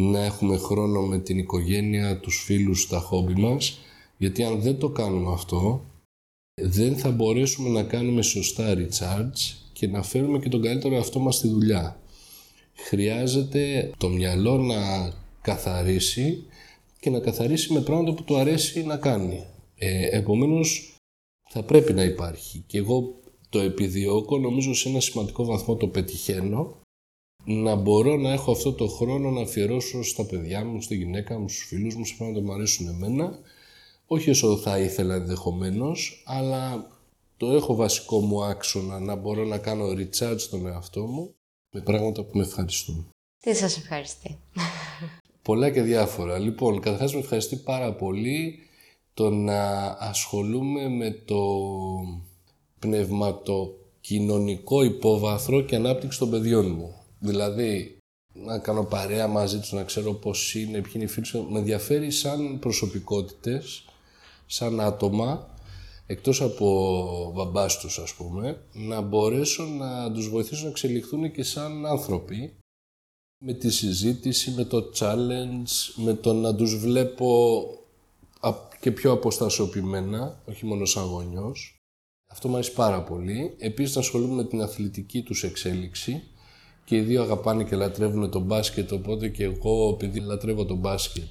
να 0.00 0.24
έχουμε 0.24 0.56
χρόνο 0.56 1.00
με 1.00 1.18
την 1.18 1.38
οικογένεια, 1.38 2.20
τους 2.20 2.42
φίλους, 2.44 2.88
τα 2.88 2.98
χόμπι 2.98 3.34
μας, 3.34 3.78
γιατί 4.16 4.42
αν 4.42 4.60
δεν 4.60 4.78
το 4.78 4.88
κάνουμε 4.88 5.32
αυτό, 5.32 5.84
δεν 6.60 6.96
θα 6.96 7.10
μπορέσουμε 7.10 7.68
να 7.68 7.82
κάνουμε 7.82 8.22
σωστά 8.22 8.74
recharge 8.74 9.56
και 9.72 9.86
να 9.86 10.02
φέρουμε 10.02 10.38
και 10.38 10.48
τον 10.48 10.62
καλύτερο 10.62 10.96
αυτό 10.98 11.18
μας 11.18 11.36
στη 11.36 11.48
δουλειά. 11.48 12.00
Χρειάζεται 12.74 13.90
το 13.96 14.08
μυαλό 14.08 14.58
να 14.58 15.12
καθαρίσει 15.40 16.46
και 17.00 17.10
να 17.10 17.20
καθαρίσει 17.20 17.72
με 17.72 17.80
πράγματα 17.80 18.14
που 18.14 18.24
του 18.24 18.36
αρέσει 18.36 18.84
να 18.84 18.96
κάνει. 18.96 19.44
Ε, 19.74 20.16
επομένως, 20.16 20.94
θα 21.50 21.62
πρέπει 21.62 21.92
να 21.92 22.02
υπάρχει. 22.02 22.64
Και 22.66 22.78
εγώ 22.78 23.14
το 23.48 23.58
επιδιώκω, 23.58 24.38
νομίζω 24.38 24.74
σε 24.74 24.88
ένα 24.88 25.00
σημαντικό 25.00 25.44
βαθμό 25.44 25.76
το 25.76 25.88
πετυχαίνω, 25.88 26.76
να 27.50 27.74
μπορώ 27.74 28.16
να 28.16 28.32
έχω 28.32 28.52
αυτό 28.52 28.72
το 28.72 28.86
χρόνο 28.86 29.30
να 29.30 29.40
αφιερώσω 29.40 30.02
στα 30.02 30.24
παιδιά 30.24 30.64
μου, 30.64 30.80
στη 30.80 30.96
γυναίκα 30.96 31.38
μου, 31.38 31.48
στους 31.48 31.66
φίλους 31.66 31.94
μου, 31.94 32.04
σε 32.04 32.14
πράγματα 32.18 32.40
που 32.40 32.46
μου 32.46 32.52
αρέσουν 32.52 32.88
εμένα, 32.88 33.38
όχι 34.06 34.30
όσο 34.30 34.56
θα 34.56 34.78
ήθελα 34.78 35.14
ενδεχομένως, 35.14 36.22
αλλά 36.26 36.90
το 37.36 37.50
έχω 37.50 37.74
βασικό 37.74 38.20
μου 38.20 38.44
άξονα 38.44 39.00
να 39.00 39.14
μπορώ 39.14 39.44
να 39.44 39.58
κάνω 39.58 39.88
recharge 39.88 40.38
στον 40.38 40.66
εαυτό 40.66 41.06
μου 41.06 41.34
με 41.70 41.80
πράγματα 41.80 42.22
που 42.22 42.36
με 42.36 42.42
ευχαριστούν. 42.42 43.08
Τι 43.40 43.54
σας 43.54 43.76
ευχαριστεί. 43.76 44.38
Πολλά 45.42 45.70
και 45.70 45.82
διάφορα. 45.82 46.38
Λοιπόν, 46.38 46.80
καταρχάς 46.80 47.12
με 47.12 47.18
ευχαριστεί 47.18 47.56
πάρα 47.56 47.94
πολύ 47.94 48.58
το 49.14 49.30
να 49.30 49.86
ασχολούμαι 49.98 50.88
με 50.88 51.10
το 51.10 51.44
πνευματοκοινωνικό 52.78 54.82
υπόβαθρο 54.82 55.60
και 55.60 55.76
ανάπτυξη 55.76 56.18
των 56.18 56.30
παιδιών 56.30 56.70
μου. 56.70 56.97
Δηλαδή, 57.18 57.98
να 58.34 58.58
κάνω 58.58 58.84
παρέα 58.84 59.26
μαζί 59.26 59.58
τους, 59.58 59.72
να 59.72 59.84
ξέρω 59.84 60.12
πώς 60.12 60.54
είναι, 60.54 60.80
ποιοι 60.80 60.92
είναι 60.94 61.04
οι 61.04 61.06
φίλοι 61.06 61.46
Με 61.50 61.58
ενδιαφέρει 61.58 62.10
σαν 62.10 62.58
προσωπικότητες, 62.58 63.84
σαν 64.46 64.80
άτομα, 64.80 65.54
εκτός 66.06 66.42
από 66.42 67.32
μπαμπάς 67.34 67.78
τους 67.78 67.98
ας 67.98 68.14
πούμε, 68.14 68.62
να 68.72 69.00
μπορέσω 69.00 69.64
να 69.64 70.12
τους 70.12 70.28
βοηθήσω 70.28 70.62
να 70.62 70.68
εξελιχθούν 70.68 71.32
και 71.32 71.42
σαν 71.42 71.86
άνθρωποι 71.86 72.56
με 73.44 73.52
τη 73.52 73.70
συζήτηση, 73.70 74.50
με 74.50 74.64
το 74.64 74.90
challenge, 74.98 75.94
με 75.96 76.14
το 76.14 76.32
να 76.32 76.54
τους 76.54 76.78
βλέπω 76.78 77.62
και 78.80 78.90
πιο 78.92 79.12
αποστασιοποιημένα, 79.12 80.42
όχι 80.44 80.66
μόνο 80.66 80.84
σαν 80.84 81.04
γονιός. 81.04 81.76
Αυτό 82.30 82.48
μου 82.48 82.54
αρέσει 82.54 82.72
πάρα 82.72 83.02
πολύ. 83.02 83.54
Επίσης 83.58 83.94
να 83.94 84.00
ασχολούμαι 84.00 84.34
με 84.34 84.44
την 84.44 84.62
αθλητική 84.62 85.22
τους 85.22 85.42
εξέλιξη 85.42 86.22
και 86.88 86.96
οι 86.96 87.00
δύο 87.00 87.22
αγαπάνε 87.22 87.64
και 87.64 87.76
λατρεύουν 87.76 88.30
το 88.30 88.40
μπάσκετ, 88.40 88.92
οπότε 88.92 89.28
και 89.28 89.44
εγώ 89.44 89.88
επειδή 89.94 90.20
λατρεύω 90.20 90.64
το 90.64 90.74
μπάσκετ 90.74 91.28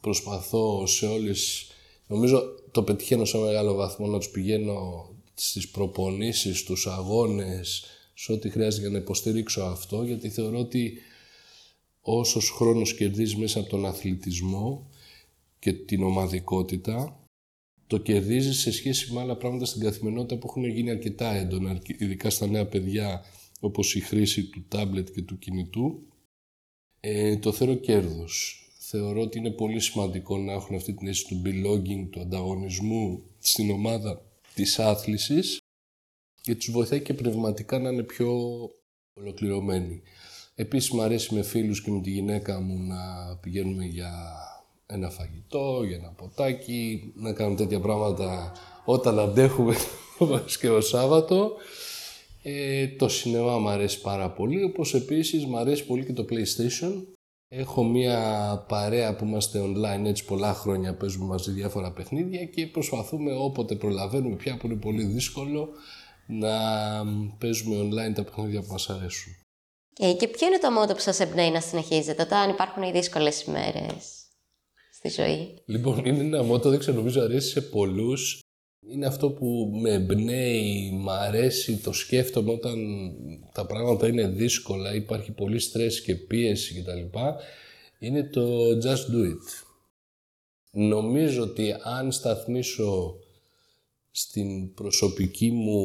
προσπαθώ 0.00 0.86
σε 0.86 1.06
όλες, 1.06 1.66
νομίζω 2.06 2.42
το 2.70 2.82
πετυχαίνω 2.82 3.24
σε 3.24 3.38
μεγάλο 3.38 3.74
βαθμό 3.74 4.06
να 4.06 4.18
τους 4.18 4.28
πηγαίνω 4.28 5.08
στις 5.34 5.68
προπονήσεις, 5.68 6.58
στους 6.58 6.86
αγώνες, 6.86 7.84
σε 8.14 8.32
ό,τι 8.32 8.50
χρειάζεται 8.50 8.82
για 8.82 8.90
να 8.90 8.98
υποστηρίξω 8.98 9.62
αυτό, 9.62 10.02
γιατί 10.02 10.28
θεωρώ 10.28 10.58
ότι 10.58 10.98
όσος 12.00 12.50
χρόνος 12.50 12.94
κερδίζεις 12.94 13.36
μέσα 13.36 13.60
από 13.60 13.68
τον 13.68 13.86
αθλητισμό 13.86 14.90
και 15.58 15.72
την 15.72 16.02
ομαδικότητα, 16.02 17.20
το 17.86 17.98
κερδίζεις 17.98 18.58
σε 18.58 18.72
σχέση 18.72 19.12
με 19.12 19.20
άλλα 19.20 19.36
πράγματα 19.36 19.64
στην 19.64 19.82
καθημερινότητα 19.82 20.36
που 20.36 20.46
έχουν 20.48 20.64
γίνει 20.64 20.90
αρκετά 20.90 21.34
έντονα, 21.34 21.80
ειδικά 21.98 22.30
στα 22.30 22.46
νέα 22.46 22.66
παιδιά, 22.66 23.24
όπως 23.60 23.94
η 23.94 24.00
χρήση 24.00 24.44
του 24.44 24.64
τάμπλετ 24.68 25.08
και 25.14 25.22
του 25.22 25.38
κινητού. 25.38 26.06
Ε, 27.00 27.36
το 27.36 27.52
θεωρώ 27.52 27.74
κέρδος. 27.74 28.62
Θεωρώ 28.78 29.20
ότι 29.20 29.38
είναι 29.38 29.50
πολύ 29.50 29.80
σημαντικό 29.80 30.38
να 30.38 30.52
έχουν 30.52 30.76
αυτή 30.76 30.94
την 30.94 31.08
αίσθηση 31.08 31.34
του 31.34 31.42
belonging, 31.44 32.08
του 32.10 32.20
ανταγωνισμού 32.20 33.22
στην 33.38 33.70
ομάδα 33.70 34.22
της 34.54 34.78
άθλησης 34.78 35.58
και 36.40 36.54
τους 36.54 36.70
βοηθάει 36.70 37.02
και 37.02 37.14
πνευματικά 37.14 37.78
να 37.78 37.90
είναι 37.90 38.02
πιο 38.02 38.32
ολοκληρωμένοι. 39.12 40.02
Επίσης 40.54 40.90
μου 40.90 41.02
αρέσει 41.02 41.34
με 41.34 41.42
φίλους 41.42 41.82
και 41.82 41.90
με 41.90 42.00
τη 42.00 42.10
γυναίκα 42.10 42.60
μου 42.60 42.78
να 42.78 43.36
πηγαίνουμε 43.36 43.84
για 43.84 44.12
ένα 44.86 45.10
φαγητό, 45.10 45.82
για 45.86 45.96
ένα 45.96 46.08
ποτάκι, 46.08 47.12
να 47.14 47.32
κάνουμε 47.32 47.56
τέτοια 47.56 47.80
πράγματα 47.80 48.52
όταν 48.84 49.18
αντέχουμε 49.18 49.76
και 50.60 50.68
ο 50.68 50.80
Σάββατο. 50.80 51.52
Ε, 52.42 52.88
το 52.88 53.08
σινεμά 53.08 53.58
μου 53.58 53.68
αρέσει 53.68 54.00
πάρα 54.00 54.30
πολύ, 54.30 54.62
όπως 54.62 54.94
επίσης 54.94 55.44
μου 55.44 55.58
αρέσει 55.58 55.86
πολύ 55.86 56.04
και 56.04 56.12
το 56.12 56.24
PlayStation. 56.30 56.92
Έχω 57.50 57.84
μία 57.84 58.64
παρέα 58.68 59.16
που 59.16 59.24
είμαστε 59.24 59.60
online 59.60 60.04
έτσι 60.04 60.24
πολλά 60.24 60.54
χρόνια, 60.54 60.94
παίζουμε 60.94 61.26
μαζί 61.26 61.50
διάφορα 61.50 61.92
παιχνίδια 61.92 62.44
και 62.44 62.66
προσπαθούμε 62.66 63.32
όποτε 63.36 63.74
προλαβαίνουμε 63.74 64.36
πια 64.36 64.56
που 64.56 64.66
είναι 64.66 64.76
πολύ 64.76 65.04
δύσκολο 65.04 65.68
να 66.26 66.50
παίζουμε 67.38 67.76
online 67.80 68.14
τα 68.14 68.24
παιχνίδια 68.24 68.60
που 68.60 68.72
μας 68.72 68.90
αρέσουν. 68.90 69.32
Ε, 69.98 70.12
και 70.12 70.28
ποιο 70.28 70.46
είναι 70.46 70.58
το 70.58 70.70
μότο 70.70 70.94
που 70.94 71.00
σας 71.00 71.20
εμπνέει 71.20 71.50
να 71.50 71.60
συνεχίζετε 71.60 72.22
όταν 72.22 72.50
υπάρχουν 72.50 72.82
οι 72.82 72.90
δύσκολες 72.90 73.42
ημέρες 73.42 74.26
στη 74.92 75.08
ζωή; 75.08 75.62
Λοιπόν, 75.66 76.04
είναι 76.04 76.20
ένα 76.20 76.42
μότο, 76.42 76.70
δεν 76.70 76.78
ξέρω, 76.78 76.96
νομίζω 76.96 77.22
αρέσει 77.22 77.48
σε 77.48 77.60
πολλούς. 77.60 78.40
Είναι 78.80 79.06
αυτό 79.06 79.30
που 79.30 79.70
με 79.82 79.92
εμπνέει, 79.92 80.90
μ' 80.90 81.10
αρέσει, 81.10 81.76
το 81.76 81.92
σκέφτομαι 81.92 82.50
όταν 82.50 82.78
τα 83.52 83.66
πράγματα 83.66 84.08
είναι 84.08 84.28
δύσκολα, 84.28 84.94
υπάρχει 84.94 85.32
πολύ 85.32 85.58
στρες 85.58 86.02
και 86.02 86.14
πίεση 86.14 86.82
κτλ. 86.82 87.18
Είναι 87.98 88.24
το 88.24 88.68
just 88.68 89.14
do 89.14 89.24
it. 89.24 89.66
Νομίζω 90.70 91.42
ότι 91.42 91.74
αν 91.82 92.12
σταθμίσω 92.12 93.16
στην 94.10 94.74
προσωπική 94.74 95.50
μου 95.50 95.80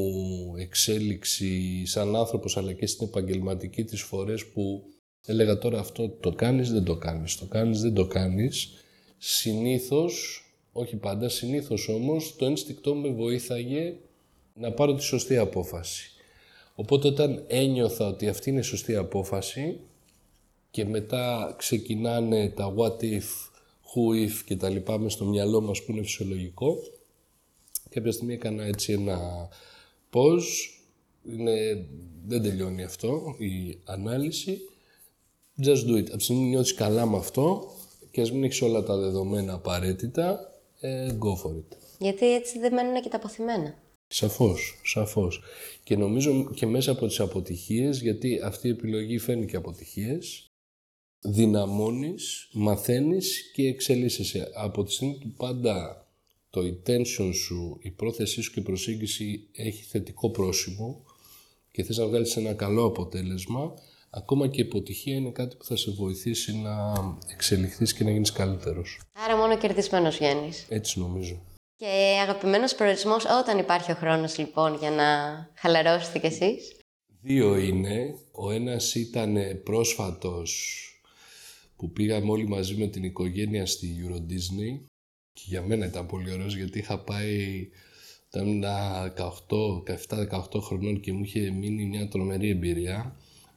εξέλιξη 0.58 1.86
σαν 1.86 2.16
άνθρωπος 2.16 2.58
αλλά 2.58 2.74
και 2.74 2.88
στην 2.88 3.08
επαγγελματική 3.08 3.84
της 3.84 4.02
φορές 4.02 4.46
που 4.46 4.84
έλεγα 5.26 5.58
τώρα 5.58 5.80
αυτό 5.80 6.10
το 6.10 6.32
κάνεις, 6.32 6.72
δεν 6.72 6.84
το 6.84 6.96
κάνεις, 6.96 7.36
το 7.38 7.46
κάνεις, 7.46 7.82
δεν 7.82 7.94
το 7.94 8.08
κάνεις. 8.08 8.70
Συνήθως, 9.18 10.43
όχι 10.74 10.96
πάντα, 10.96 11.30
συνήθως 11.30 11.88
όμως 11.88 12.36
το 12.36 12.46
ένστικτό 12.46 12.96
με 12.96 13.10
βοήθαγε 13.10 13.96
να 14.54 14.72
πάρω 14.72 14.94
τη 14.94 15.04
σωστή 15.04 15.38
απόφαση. 15.38 16.12
Οπότε 16.76 17.08
όταν 17.08 17.44
ένιωθα 17.48 18.08
ότι 18.08 18.28
αυτή 18.28 18.50
είναι 18.50 18.60
η 18.60 18.64
σωστή 18.64 18.96
απόφαση 18.96 19.80
και 20.72 20.86
μετά 20.86 21.56
ξεκινάνε 21.58 22.50
τα 22.50 22.74
what 22.78 23.04
if, 23.04 23.30
who 23.94 24.28
if 24.28 24.34
και 24.46 24.56
τα 24.56 24.70
λοιπά 24.70 25.00
μες 25.00 25.14
στο 25.14 25.26
μυαλό 25.26 25.62
μας 25.62 25.84
που 25.84 25.92
είναι 25.92 26.02
φυσιολογικό, 26.02 26.78
Κάποια 27.94 28.12
στιγμή 28.12 28.34
έκανα 28.34 28.64
έτσι 28.64 28.92
ένα 28.92 29.50
πώς, 30.10 30.74
είναι, 31.24 31.86
δεν 32.28 32.42
τελειώνει 32.42 32.84
αυτό 32.84 33.36
η 33.38 33.78
ανάλυση. 33.84 34.58
Just 35.64 35.88
do 35.88 35.96
it. 35.98 36.08
Από 36.08 36.18
τη 36.18 36.24
στιγμή 36.24 36.48
νιώθεις 36.48 36.74
καλά 36.74 37.06
με 37.06 37.18
αυτό 37.18 37.72
και 38.12 38.22
ας 38.22 38.32
μην 38.32 38.44
έχεις 38.44 38.62
όλα 38.62 38.84
τα 38.84 38.98
δεδομένα 38.98 39.54
απαραίτητα, 39.54 40.53
ε, 40.84 41.18
go 41.20 41.32
for 41.44 41.56
it. 41.56 41.78
Γιατί 42.00 42.34
έτσι 42.34 42.60
δεν 42.60 42.74
μένουν 42.74 43.02
και 43.02 43.10
τα 43.10 43.18
αποθυμένα. 43.18 43.76
Σαφώς, 44.08 44.80
σαφώς. 44.84 45.42
Και 45.84 45.98
νομίζω 45.98 46.52
και 46.54 46.66
μέσα 46.66 46.92
από 46.92 47.08
τις 47.08 47.20
αποτυχίες, 47.20 48.02
γιατί 48.02 48.40
αυτή 48.44 48.68
η 48.68 48.72
επιλογή 48.72 49.18
φέρνει 49.18 49.46
και 49.46 49.56
αποτυχίες, 49.56 50.52
δυναμώνεις, 51.20 52.50
μαθαίνεις 52.54 53.52
και 53.54 53.68
εξελίσσεσαι. 53.68 54.52
Από 54.54 54.84
τη 54.84 54.92
στιγμή 54.92 55.18
που 55.18 55.34
πάντα 55.38 56.08
το 56.50 56.62
intention 56.62 57.32
σου, 57.34 57.78
η 57.82 57.92
πρόθεσή 57.92 58.42
σου 58.42 58.52
και 58.52 58.60
η 58.60 58.64
προσέγγιση 58.64 59.48
έχει 59.52 59.84
θετικό 59.84 60.30
πρόσημο 60.30 61.06
και 61.72 61.84
θες 61.84 61.98
να 61.98 62.08
βγάλεις 62.08 62.36
ένα 62.36 62.54
καλό 62.54 62.86
αποτέλεσμα, 62.86 63.74
ακόμα 64.16 64.48
και 64.48 64.62
η 64.62 64.64
αποτυχία 64.64 65.16
είναι 65.16 65.30
κάτι 65.30 65.56
που 65.56 65.66
θα 65.66 65.76
σε 65.76 65.92
βοηθήσει 65.92 66.58
να 66.58 66.94
εξελιχθείς 67.32 67.94
και 67.94 68.04
να 68.04 68.12
γίνεις 68.12 68.32
καλύτερος. 68.32 69.00
Άρα 69.14 69.36
μόνο 69.36 69.58
κερδισμένος 69.58 70.18
βγαίνεις. 70.18 70.66
Έτσι 70.70 71.00
νομίζω. 71.00 71.42
Και 71.76 72.20
αγαπημένος 72.22 72.76
προορισμός 72.76 73.26
όταν 73.42 73.58
υπάρχει 73.58 73.92
ο 73.92 73.96
χρόνος 73.96 74.38
λοιπόν 74.38 74.76
για 74.76 74.92
να 74.92 75.06
χαλαρώσετε 75.56 76.20
κι 76.20 76.26
εσείς; 76.26 76.76
Δύο 77.22 77.58
είναι. 77.58 78.16
Ο 78.32 78.52
ένας 78.52 78.96
ήταν 78.96 79.38
πρόσφατος 79.64 80.80
που 81.76 81.92
πήγαμε 81.92 82.32
όλοι 82.32 82.48
μαζί 82.48 82.76
με 82.76 82.88
την 82.88 83.04
οικογένεια 83.04 83.66
στη 83.66 83.96
Euro 84.04 84.16
Disney 84.16 84.86
και 85.34 85.44
για 85.46 85.62
μένα 85.62 85.86
ήταν 85.86 86.06
πολύ 86.06 86.32
ωραίος 86.32 86.56
γιατί 86.56 86.80
είχα 86.80 87.00
πάει 87.00 87.70
ήταν 88.28 88.64
18, 89.18 89.84
17-18 90.30 90.62
χρονών 90.62 91.00
και 91.00 91.14
μου 91.14 91.24
είχε 91.24 91.52
μείνει 91.52 91.86
μια 91.86 92.08
τρομερή 92.08 92.50
εμπειρία 92.50 93.16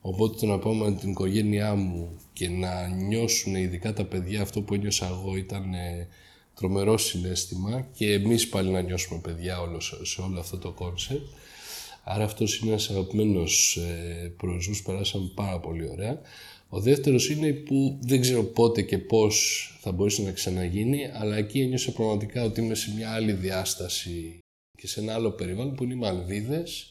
οπότε 0.08 0.36
το 0.40 0.46
να 0.46 0.58
πάω 0.58 0.74
με 0.74 0.92
την 0.92 1.10
οικογένειά 1.10 1.74
μου 1.74 2.18
και 2.32 2.48
να 2.48 2.88
νιώσουν 2.88 3.54
ειδικά 3.54 3.92
τα 3.92 4.04
παιδιά 4.04 4.42
αυτό 4.42 4.60
που 4.62 4.74
ένιωσα 4.74 5.06
εγώ 5.06 5.36
ήταν 5.36 5.74
ε, 5.74 6.08
τρομερό 6.54 6.98
συναίσθημα 6.98 7.88
και 7.92 8.12
εμείς 8.12 8.48
πάλι 8.48 8.70
να 8.70 8.80
νιώσουμε 8.80 9.20
παιδιά 9.20 9.60
όλο, 9.60 9.80
σε 9.80 10.20
όλο 10.20 10.40
αυτό 10.40 10.58
το 10.58 10.70
concept. 10.70 11.26
Άρα 12.04 12.24
αυτός 12.24 12.58
είναι 12.58 12.70
ένας 12.70 12.90
αγαπημένος 12.90 13.76
ε, 13.76 14.32
προορισμός, 14.36 14.82
περάσαμε 14.82 15.30
πάρα 15.34 15.60
πολύ 15.60 15.88
ωραία. 15.88 16.20
Ο 16.68 16.80
δεύτερος 16.80 17.30
είναι 17.30 17.52
που 17.52 17.98
δεν 18.00 18.20
ξέρω 18.20 18.42
πότε 18.42 18.82
και 18.82 18.98
πώς 18.98 19.78
θα 19.80 19.92
μπορούσε 19.92 20.22
να 20.22 20.32
ξαναγίνει, 20.32 21.10
αλλά 21.12 21.36
εκεί 21.36 21.60
ένιωσα 21.60 21.92
πραγματικά 21.92 22.44
ότι 22.44 22.60
είμαι 22.60 22.74
σε 22.74 22.92
μια 22.96 23.10
άλλη 23.10 23.32
διάσταση 23.32 24.38
και 24.76 24.86
σε 24.86 25.00
ένα 25.00 25.14
άλλο 25.14 25.30
περιβάλλον 25.30 25.74
που 25.74 25.84
είναι 25.84 25.94
οι 25.94 25.96
Μαλδίδες, 25.96 26.90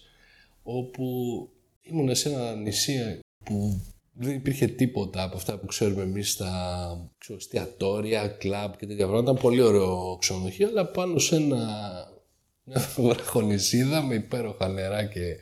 όπου 0.63 1.05
ήμουν 1.89 2.15
σε 2.15 2.29
ένα 2.29 2.55
νησί 2.55 3.19
που 3.45 3.81
δεν 4.13 4.35
υπήρχε 4.35 4.67
τίποτα 4.67 5.23
από 5.23 5.37
αυτά 5.37 5.57
που 5.57 5.65
ξέρουμε 5.65 6.01
εμείς 6.01 6.31
στα 6.31 7.11
εστιατόρια, 7.37 8.27
κλαμπ 8.27 8.73
και 8.73 8.85
τέτοια 8.85 9.05
πράγματα. 9.05 9.31
Ήταν 9.31 9.43
πολύ 9.43 9.61
ωραίο 9.61 10.17
ξενοδοχείο, 10.19 10.67
αλλά 10.67 10.85
πάνω 10.85 11.19
σε 11.19 11.35
ένα, 11.35 11.67
μια 12.63 12.89
βραχονισίδα 12.97 14.01
με 14.01 14.15
υπέροχα 14.15 14.67
νερά 14.67 15.05
και 15.05 15.37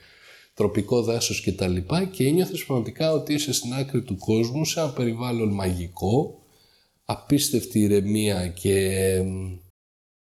τροπικό 0.54 1.02
δάσος 1.02 1.42
και 1.42 1.52
τα 1.52 1.68
λοιπά 1.68 2.06
και 2.06 2.28
ένιωθες 2.28 2.66
πραγματικά 2.66 3.12
ότι 3.12 3.34
είσαι 3.34 3.54
στην 3.54 3.74
άκρη 3.74 4.02
του 4.02 4.18
κόσμου, 4.18 4.66
σε 4.66 4.80
ένα 4.80 4.90
περιβάλλον 4.90 5.50
μαγικό, 5.50 6.44
απίστευτη 7.06 7.80
ηρεμία 7.80 8.48
και 8.48 9.18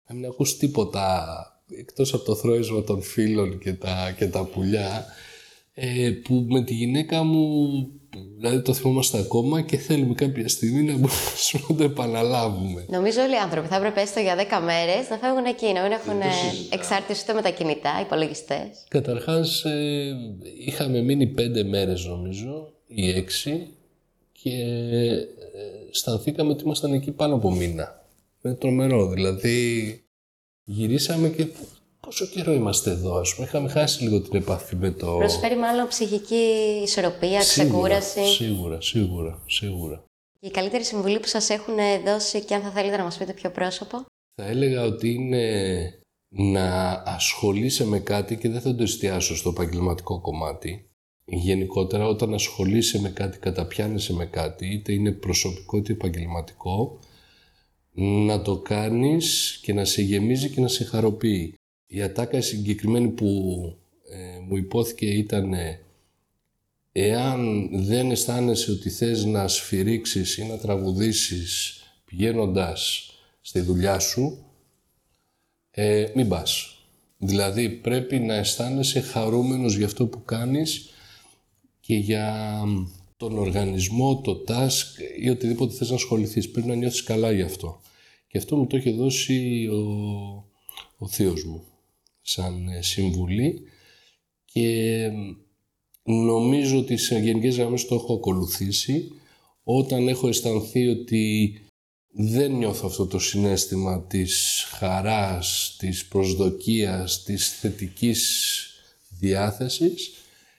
να 0.07 0.15
μην 0.15 0.27
ακούς 0.27 0.57
τίποτα 0.57 1.37
εκτός 1.71 2.15
από 2.15 2.25
το 2.25 2.35
θρόισμα 2.35 2.83
των 2.83 3.03
φίλων 3.03 3.59
και 3.59 3.73
τα, 3.73 4.15
και 4.19 4.27
τα 4.27 4.45
πουλιά 4.45 5.07
ε, 5.75 6.11
που 6.11 6.47
με 6.49 6.63
τη 6.63 6.75
γυναίκα 6.75 7.23
μου 7.23 7.69
Δηλαδή 8.37 8.63
το 8.63 8.75
θυμόμαστε 8.75 9.19
ακόμα 9.19 9.61
και 9.61 9.77
θέλουμε 9.77 10.15
κάποια 10.15 10.49
στιγμή 10.49 10.83
να 10.83 10.93
μπορούμε 10.93 11.65
να 11.69 11.77
το 11.77 11.83
επαναλάβουμε. 11.83 12.85
Νομίζω 12.89 13.23
όλοι 13.23 13.33
οι 13.33 13.39
άνθρωποι 13.39 13.69
θα 13.69 13.77
έπρεπε 13.77 14.01
έστω 14.01 14.21
για 14.21 14.37
10 14.37 14.39
μέρες 14.65 15.09
να 15.11 15.17
φεύγουν 15.17 15.45
εκεί, 15.45 15.73
να 15.73 15.83
μην 15.83 15.93
έχουν 15.93 16.21
εξάρτηση 16.71 17.21
ούτε 17.23 17.33
με 17.33 17.43
τα 17.43 17.51
κινητά, 17.51 18.01
υπολογιστές. 18.01 18.69
Καταρχάς, 18.89 19.65
ε, 19.65 20.17
είχαμε 20.67 21.01
μείνει 21.01 21.27
πέντε 21.27 21.63
μέρες 21.63 22.05
νομίζω, 22.05 22.73
ή 22.87 23.09
έξι, 23.11 23.69
και 24.33 24.51
ε, 24.51 25.27
αισθανθήκαμε 25.91 26.51
ότι 26.51 26.65
ήμασταν 26.65 26.93
εκεί 26.93 27.11
πάνω 27.11 27.35
από 27.35 27.51
μήνα. 27.51 28.07
Είναι 28.43 28.55
τρομερό. 28.55 29.09
Δηλαδή, 29.09 29.99
γυρίσαμε 30.65 31.29
και 31.29 31.47
πόσο 32.05 32.27
καιρό 32.27 32.53
είμαστε 32.53 32.91
εδώ, 32.91 33.15
ας 33.17 33.35
πούμε; 33.35 33.47
Είχαμε 33.47 33.69
χάσει 33.69 34.03
λίγο 34.03 34.21
την 34.21 34.37
επαφή 34.41 34.77
με 34.77 34.91
το. 34.91 35.17
Προσφέρει 35.17 35.57
μάλλον 35.57 35.89
ψυχική 35.89 36.45
ισορροπία, 36.83 37.39
ξεκούραση. 37.39 38.25
Σίγουρα, 38.27 38.81
σίγουρα, 38.81 39.43
σίγουρα. 39.47 40.05
Και 40.41 40.47
η 40.47 40.51
καλύτερη 40.51 40.85
συμβουλή 40.85 41.21
που 41.21 41.27
σας 41.27 41.51
έχουν 41.51 41.75
δώσει 42.05 42.41
και 42.45 42.55
αν 42.55 42.63
θα 42.63 42.71
θέλετε 42.71 42.97
να 42.97 43.03
μας 43.03 43.17
πείτε 43.17 43.33
πιο 43.33 43.51
πρόσωπο; 43.51 44.05
Θα 44.35 44.49
έλεγα 44.49 44.83
ότι 44.83 45.13
είναι 45.13 45.45
να 46.29 46.91
ασχολείσαι 47.07 47.87
με 47.87 47.99
κάτι 47.99 48.37
και 48.37 48.49
δεν 48.49 48.61
θα 48.61 48.75
το 48.75 48.83
εστιάσω 48.83 49.37
στο 49.37 49.49
επαγγελματικό 49.49 50.21
κομμάτι. 50.21 50.89
Γενικότερα 51.27 52.07
όταν 52.07 52.35
ασχολείσαι 52.35 53.01
με 53.01 53.09
κάτι, 53.09 53.39
καταπιάνεσαι 53.39 54.13
με 54.13 54.27
κάτι, 54.27 54.67
είτε 54.67 54.93
είναι 54.93 55.13
προσωπικό 55.13 55.77
είτε 55.77 55.93
επαγγελματικό, 55.93 56.99
να 58.27 58.43
το 58.43 58.59
κάνεις 58.59 59.59
και 59.63 59.73
να 59.73 59.85
σε 59.85 60.03
γεμίζει 60.03 60.51
και 60.51 60.61
να 60.61 60.69
σε 60.69 60.85
χαροποιεί. 60.85 61.55
Η 61.87 62.03
ατάκα 62.03 62.41
συγκεκριμένη 62.41 63.09
που 63.09 63.29
ε, 64.11 64.39
μου 64.49 64.57
υπόθηκε 64.57 65.07
ήταν 65.07 65.55
εάν 66.93 67.69
δεν 67.73 68.11
αισθάνεσαι 68.11 68.71
ότι 68.71 68.91
θες 68.91 69.25
να 69.25 69.49
σφυρίξεις 69.49 70.37
ή 70.37 70.45
να 70.45 70.59
τραγουδήσεις 70.59 71.79
πηγαίνοντας 72.05 73.11
στη 73.41 73.61
δουλειά 73.61 73.99
σου, 73.99 74.45
ε, 75.71 76.07
μην 76.15 76.29
πας. 76.29 76.79
Δηλαδή 77.19 77.69
πρέπει 77.69 78.19
να 78.19 78.35
αισθάνεσαι 78.35 79.01
χαρούμενος 79.01 79.77
για 79.77 79.87
αυτό 79.87 80.07
που 80.07 80.25
κάνεις 80.25 80.89
και 81.81 81.95
για 81.95 82.59
τον 83.17 83.39
οργανισμό, 83.39 84.21
το 84.21 84.45
task 84.49 85.19
ή 85.21 85.29
οτιδήποτε 85.29 85.75
θες 85.75 85.89
να 85.89 85.95
ασχοληθείς. 85.95 86.51
Πρέπει 86.51 86.69
να 86.69 86.75
νιώθεις 86.75 87.03
καλά 87.03 87.33
γι' 87.33 87.43
αυτό. 87.43 87.81
Και 88.27 88.39
αυτό 88.39 88.57
μου 88.57 88.67
το 88.67 88.77
έχει 88.77 88.91
δώσει 88.91 89.69
ο, 89.73 89.79
ο 90.99 91.09
θείος 91.09 91.45
μου 91.45 91.65
σαν 92.25 92.69
ε, 92.69 92.83
συμβουλή 92.83 93.63
και 94.45 95.11
νομίζω 96.03 96.79
ότι 96.79 96.97
σε 96.97 97.19
γενικές 97.19 97.57
γραμμές 97.57 97.87
το 97.87 97.95
έχω 97.95 98.15
ακολουθήσει 98.15 99.13
όταν 99.63 100.09
έχω 100.09 100.29
αισθανθεί 100.29 100.89
ότι 100.89 101.59
δεν 102.17 102.53
νιώθω 102.53 102.87
αυτό 102.87 103.07
το 103.07 103.19
συνέστημα 103.19 104.03
της 104.03 104.65
χαράς, 104.69 105.77
της 105.79 106.07
προσδοκίας, 106.07 107.23
της 107.23 107.59
θετικής 107.59 108.51
διάθεσης 109.19 110.13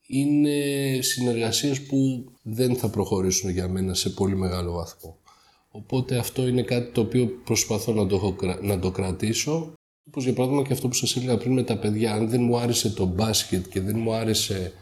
είναι 0.07 0.99
συνεργασίες 1.01 1.81
που 1.81 2.25
δεν 2.41 2.75
θα 2.75 2.89
προχωρήσουν 2.89 3.49
για 3.49 3.67
μένα 3.67 3.93
σε 3.93 4.09
πολύ 4.09 4.35
μεγάλο 4.35 4.71
βαθμό. 4.71 5.17
Οπότε 5.71 6.17
αυτό 6.17 6.47
είναι 6.47 6.61
κάτι 6.61 6.91
το 6.91 7.01
οποίο 7.01 7.27
προσπαθώ 7.27 7.93
να 7.93 8.07
το, 8.07 8.35
να 8.61 8.79
το 8.79 8.91
κρατήσω 8.91 9.73
Όπως 10.07 10.23
για 10.23 10.33
παράδειγμα 10.33 10.63
και 10.63 10.73
αυτό 10.73 10.87
που 10.87 10.93
σας 10.93 11.15
έλεγα 11.15 11.37
πριν 11.37 11.53
με 11.53 11.63
τα 11.63 11.77
παιδιά, 11.77 12.13
αν 12.13 12.29
δεν 12.29 12.41
μου 12.41 12.57
άρεσε 12.57 12.89
το 12.89 13.05
μπάσκετ 13.05 13.67
και 13.67 13.81
δεν 13.81 13.99
μου 13.99 14.13
άρεσε 14.13 14.73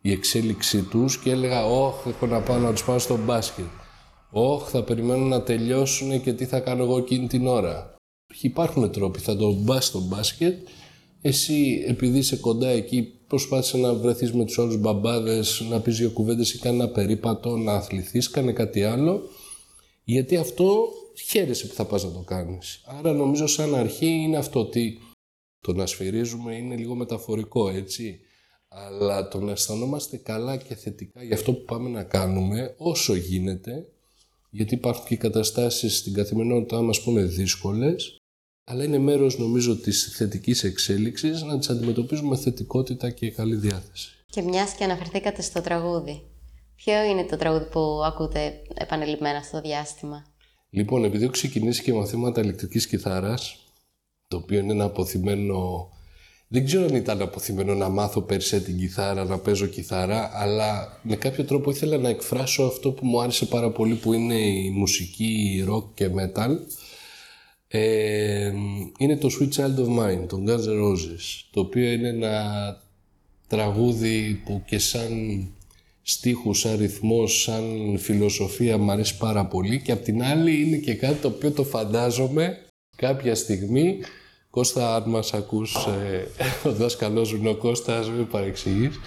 η 0.00 0.10
εξέλιξή 0.10 0.82
τους 0.82 1.18
και 1.18 1.30
έλεγα, 1.30 1.66
Όχι, 1.66 2.08
έχω 2.08 2.26
να 2.26 2.40
πάω 2.40 2.58
να 2.58 2.72
τους 2.72 2.84
πάω 2.84 2.98
στο 2.98 3.18
μπάσκετ. 3.24 3.64
Όχι, 4.30 4.70
θα 4.70 4.82
περιμένω 4.82 5.24
να 5.24 5.42
τελειώσουν 5.42 6.22
και 6.22 6.32
τι 6.32 6.44
θα 6.44 6.60
κάνω 6.60 6.82
εγώ 6.82 6.98
εκείνη 6.98 7.26
την 7.26 7.46
ώρα. 7.46 7.94
Υπάρχουν 8.40 8.90
τρόποι, 8.90 9.18
θα 9.18 9.36
το 9.36 9.52
μπας 9.52 9.86
στο 9.86 10.00
μπάσκετ. 10.00 10.68
Εσύ, 11.22 11.84
επειδή 11.86 12.18
είσαι 12.18 12.36
κοντά 12.36 12.68
εκεί, 12.68 13.02
προσπάθησε 13.26 13.76
να 13.76 13.94
βρεθείς 13.94 14.32
με 14.32 14.44
τους 14.44 14.58
άλλους 14.58 14.76
μπαμπάδες, 14.76 15.64
να 15.70 15.80
πεις 15.80 15.96
δύο 15.96 16.10
κουβέντες 16.10 16.52
ή 16.52 16.58
κάνει 16.58 16.76
ένα 16.76 16.88
περίπατο, 16.88 17.56
να 17.56 17.72
αθληθείς, 17.72 18.30
κάνε 18.30 18.52
κάτι 18.52 18.82
άλλο. 18.82 19.22
Γιατί 20.04 20.36
αυτό 20.36 20.88
χαίρεσαι 21.16 21.66
που 21.66 21.74
θα 21.74 21.84
πας 21.84 22.04
να 22.04 22.12
το 22.12 22.20
κάνεις. 22.20 22.82
Άρα 22.84 23.12
νομίζω 23.12 23.46
σαν 23.46 23.74
αρχή 23.74 24.06
είναι 24.06 24.36
αυτό 24.36 24.60
ότι 24.60 24.98
το 25.60 25.72
να 25.72 25.86
σφυρίζουμε 25.86 26.56
είναι 26.56 26.76
λίγο 26.76 26.94
μεταφορικό, 26.94 27.68
έτσι. 27.68 28.20
Αλλά 28.68 29.28
το 29.28 29.40
να 29.40 29.52
αισθανόμαστε 29.52 30.16
καλά 30.16 30.56
και 30.56 30.74
θετικά 30.74 31.22
για 31.22 31.34
αυτό 31.34 31.52
που 31.52 31.64
πάμε 31.64 31.88
να 31.88 32.02
κάνουμε 32.02 32.74
όσο 32.78 33.14
γίνεται, 33.14 33.86
γιατί 34.50 34.74
υπάρχουν 34.74 35.06
και 35.06 35.16
καταστάσεις 35.16 35.96
στην 35.96 36.12
καθημερινότητά 36.12 36.80
μας 36.82 37.02
που 37.02 37.10
είναι 37.10 37.22
δύσκολες, 37.22 38.16
αλλά 38.64 38.84
είναι 38.84 38.98
μέρος 38.98 39.38
νομίζω 39.38 39.76
της 39.76 40.14
θετικής 40.16 40.64
εξέλιξης 40.64 41.42
να 41.42 41.58
τις 41.58 41.68
αντιμετωπίζουμε 41.68 42.28
με 42.28 42.36
θετικότητα 42.36 43.10
και 43.10 43.30
καλή 43.30 43.56
διάθεση. 43.56 44.24
Και 44.26 44.42
μιας 44.42 44.74
και 44.74 44.84
αναφερθήκατε 44.84 45.42
στο 45.42 45.60
τραγούδι. 45.60 46.22
Ποιο 46.74 47.02
είναι 47.02 47.24
το 47.24 47.36
τραγούδι 47.36 47.64
που 47.64 47.80
ακούτε 48.04 48.62
επανελειμμένα 48.74 49.42
στο 49.42 49.60
διάστημα; 49.60 50.24
Λοιπόν, 50.74 51.04
επειδή 51.04 51.22
έχω 51.22 51.32
ξεκινήσει 51.32 51.82
και 51.82 51.92
μαθήματα 51.92 52.40
ηλεκτρικής 52.40 52.86
κιθάρας, 52.86 53.56
το 54.28 54.36
οποίο 54.36 54.58
είναι 54.58 54.72
ένα 54.72 54.84
αποθυμένο... 54.84 55.88
Δεν 56.48 56.64
ξέρω 56.64 56.84
αν 56.84 56.94
ήταν 56.94 57.22
αποθυμένο 57.22 57.74
να 57.74 57.88
μάθω 57.88 58.20
πέρσι 58.20 58.60
την 58.60 58.78
κιθάρα, 58.78 59.24
να 59.24 59.38
παίζω 59.38 59.66
κιθάρα, 59.66 60.30
αλλά 60.34 61.00
με 61.02 61.16
κάποιο 61.16 61.44
τρόπο 61.44 61.70
ήθελα 61.70 61.98
να 61.98 62.08
εκφράσω 62.08 62.62
αυτό 62.62 62.92
που 62.92 63.06
μου 63.06 63.20
άρεσε 63.20 63.46
πάρα 63.46 63.70
πολύ, 63.70 63.94
που 63.94 64.12
είναι 64.12 64.34
η 64.34 64.70
μουσική 64.70 65.64
rock 65.68 65.84
και 65.94 66.10
metal. 66.16 66.50
Ε, 67.68 68.52
είναι 68.98 69.16
το 69.16 69.28
Sweet 69.40 69.52
Child 69.56 69.78
of 69.78 69.98
Mine, 69.98 70.28
των 70.28 70.44
Guns 70.48 70.64
N' 70.64 70.82
Roses, 70.82 71.44
το 71.50 71.60
οποίο 71.60 71.92
είναι 71.92 72.08
ένα 72.08 72.76
τραγούδι 73.46 74.42
που 74.44 74.62
και 74.66 74.78
σαν 74.78 75.46
στίχους, 76.02 76.58
σαν 76.58 76.76
ρυθμός, 76.78 77.42
σαν 77.42 77.96
φιλοσοφία 77.98 78.78
μου 78.78 78.90
αρέσει 78.90 79.16
πάρα 79.16 79.46
πολύ 79.46 79.80
και 79.82 79.92
απ' 79.92 80.02
την 80.02 80.22
άλλη 80.22 80.62
είναι 80.62 80.76
και 80.76 80.94
κάτι 80.94 81.14
το 81.14 81.28
οποίο 81.28 81.50
το 81.50 81.64
φαντάζομαι 81.64 82.58
κάποια 82.96 83.34
στιγμή 83.34 83.98
Κώστα, 84.52 84.94
αν 84.94 85.02
μας 85.06 85.32
ακούς, 85.32 85.74
ε, 85.74 86.28
ο 86.68 86.72
δάσκαλός 86.72 87.34
μου 87.34 87.50
ο 87.50 87.54
Κώστας, 87.54 88.10
μην 88.10 88.26
παρεξηγείς, 88.26 89.00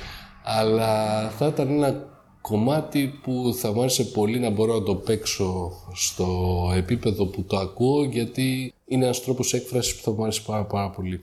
αλλά 0.43 1.29
θα 1.29 1.47
ήταν 1.47 1.69
ένα 1.69 2.03
κομμάτι 2.41 3.19
που 3.23 3.55
θα 3.59 3.73
μου 3.73 3.79
άρεσε 3.79 4.03
πολύ 4.03 4.39
να 4.39 4.49
μπορώ 4.49 4.73
να 4.73 4.83
το 4.83 4.95
παίξω 4.95 5.71
στο 5.93 6.27
επίπεδο 6.75 7.25
που 7.25 7.43
το 7.43 7.57
ακούω, 7.57 8.03
γιατί 8.03 8.73
είναι 8.85 9.05
ένας 9.05 9.23
τρόπος 9.23 9.53
έκφρασης 9.53 9.95
που 9.95 10.01
θα 10.01 10.11
μου 10.11 10.23
άρεσε 10.23 10.41
πάρα, 10.45 10.63
πάρα 10.63 10.89
πολύ. 10.89 11.19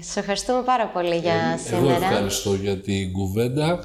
Σας 0.00 0.16
ευχαριστούμε 0.16 0.62
πάρα 0.62 0.86
πολύ 0.86 1.16
για 1.16 1.34
ε, 1.54 1.56
σήμερα. 1.56 1.96
Εγώ 1.96 2.04
ευχαριστώ 2.04 2.54
για 2.54 2.80
την 2.80 3.12
κουβέντα 3.12 3.84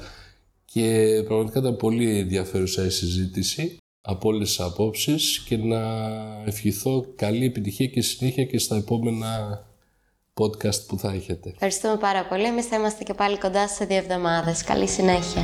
και 0.74 1.22
πραγματικά 1.26 1.58
ήταν 1.58 1.76
πολύ 1.76 2.18
ενδιαφέρουσα 2.18 2.84
η 2.84 2.90
συζήτηση 2.90 3.76
από 4.00 4.28
όλες 4.28 4.48
τις 4.48 4.60
απόψεις 4.60 5.44
και 5.48 5.56
να 5.56 5.80
ευχηθώ 6.46 7.06
καλή 7.16 7.44
επιτυχία 7.44 7.86
και 7.86 8.02
συνέχεια 8.02 8.44
και 8.44 8.58
στα 8.58 8.76
επόμενα 8.76 9.62
podcast 10.40 10.86
που 10.86 10.98
θα 10.98 11.12
έχετε. 11.12 11.50
Ευχαριστούμε 11.50 11.96
πάρα 11.96 12.26
πολύ. 12.26 12.44
Εμείς 12.44 12.66
θα 12.66 12.76
είμαστε 12.76 13.04
και 13.04 13.14
πάλι 13.14 13.38
κοντά 13.38 13.68
σε 13.68 13.84
δύο 13.84 13.96
εβδομάδες. 13.96 14.64
Καλή 14.64 14.88
συνέχεια. 14.88 15.42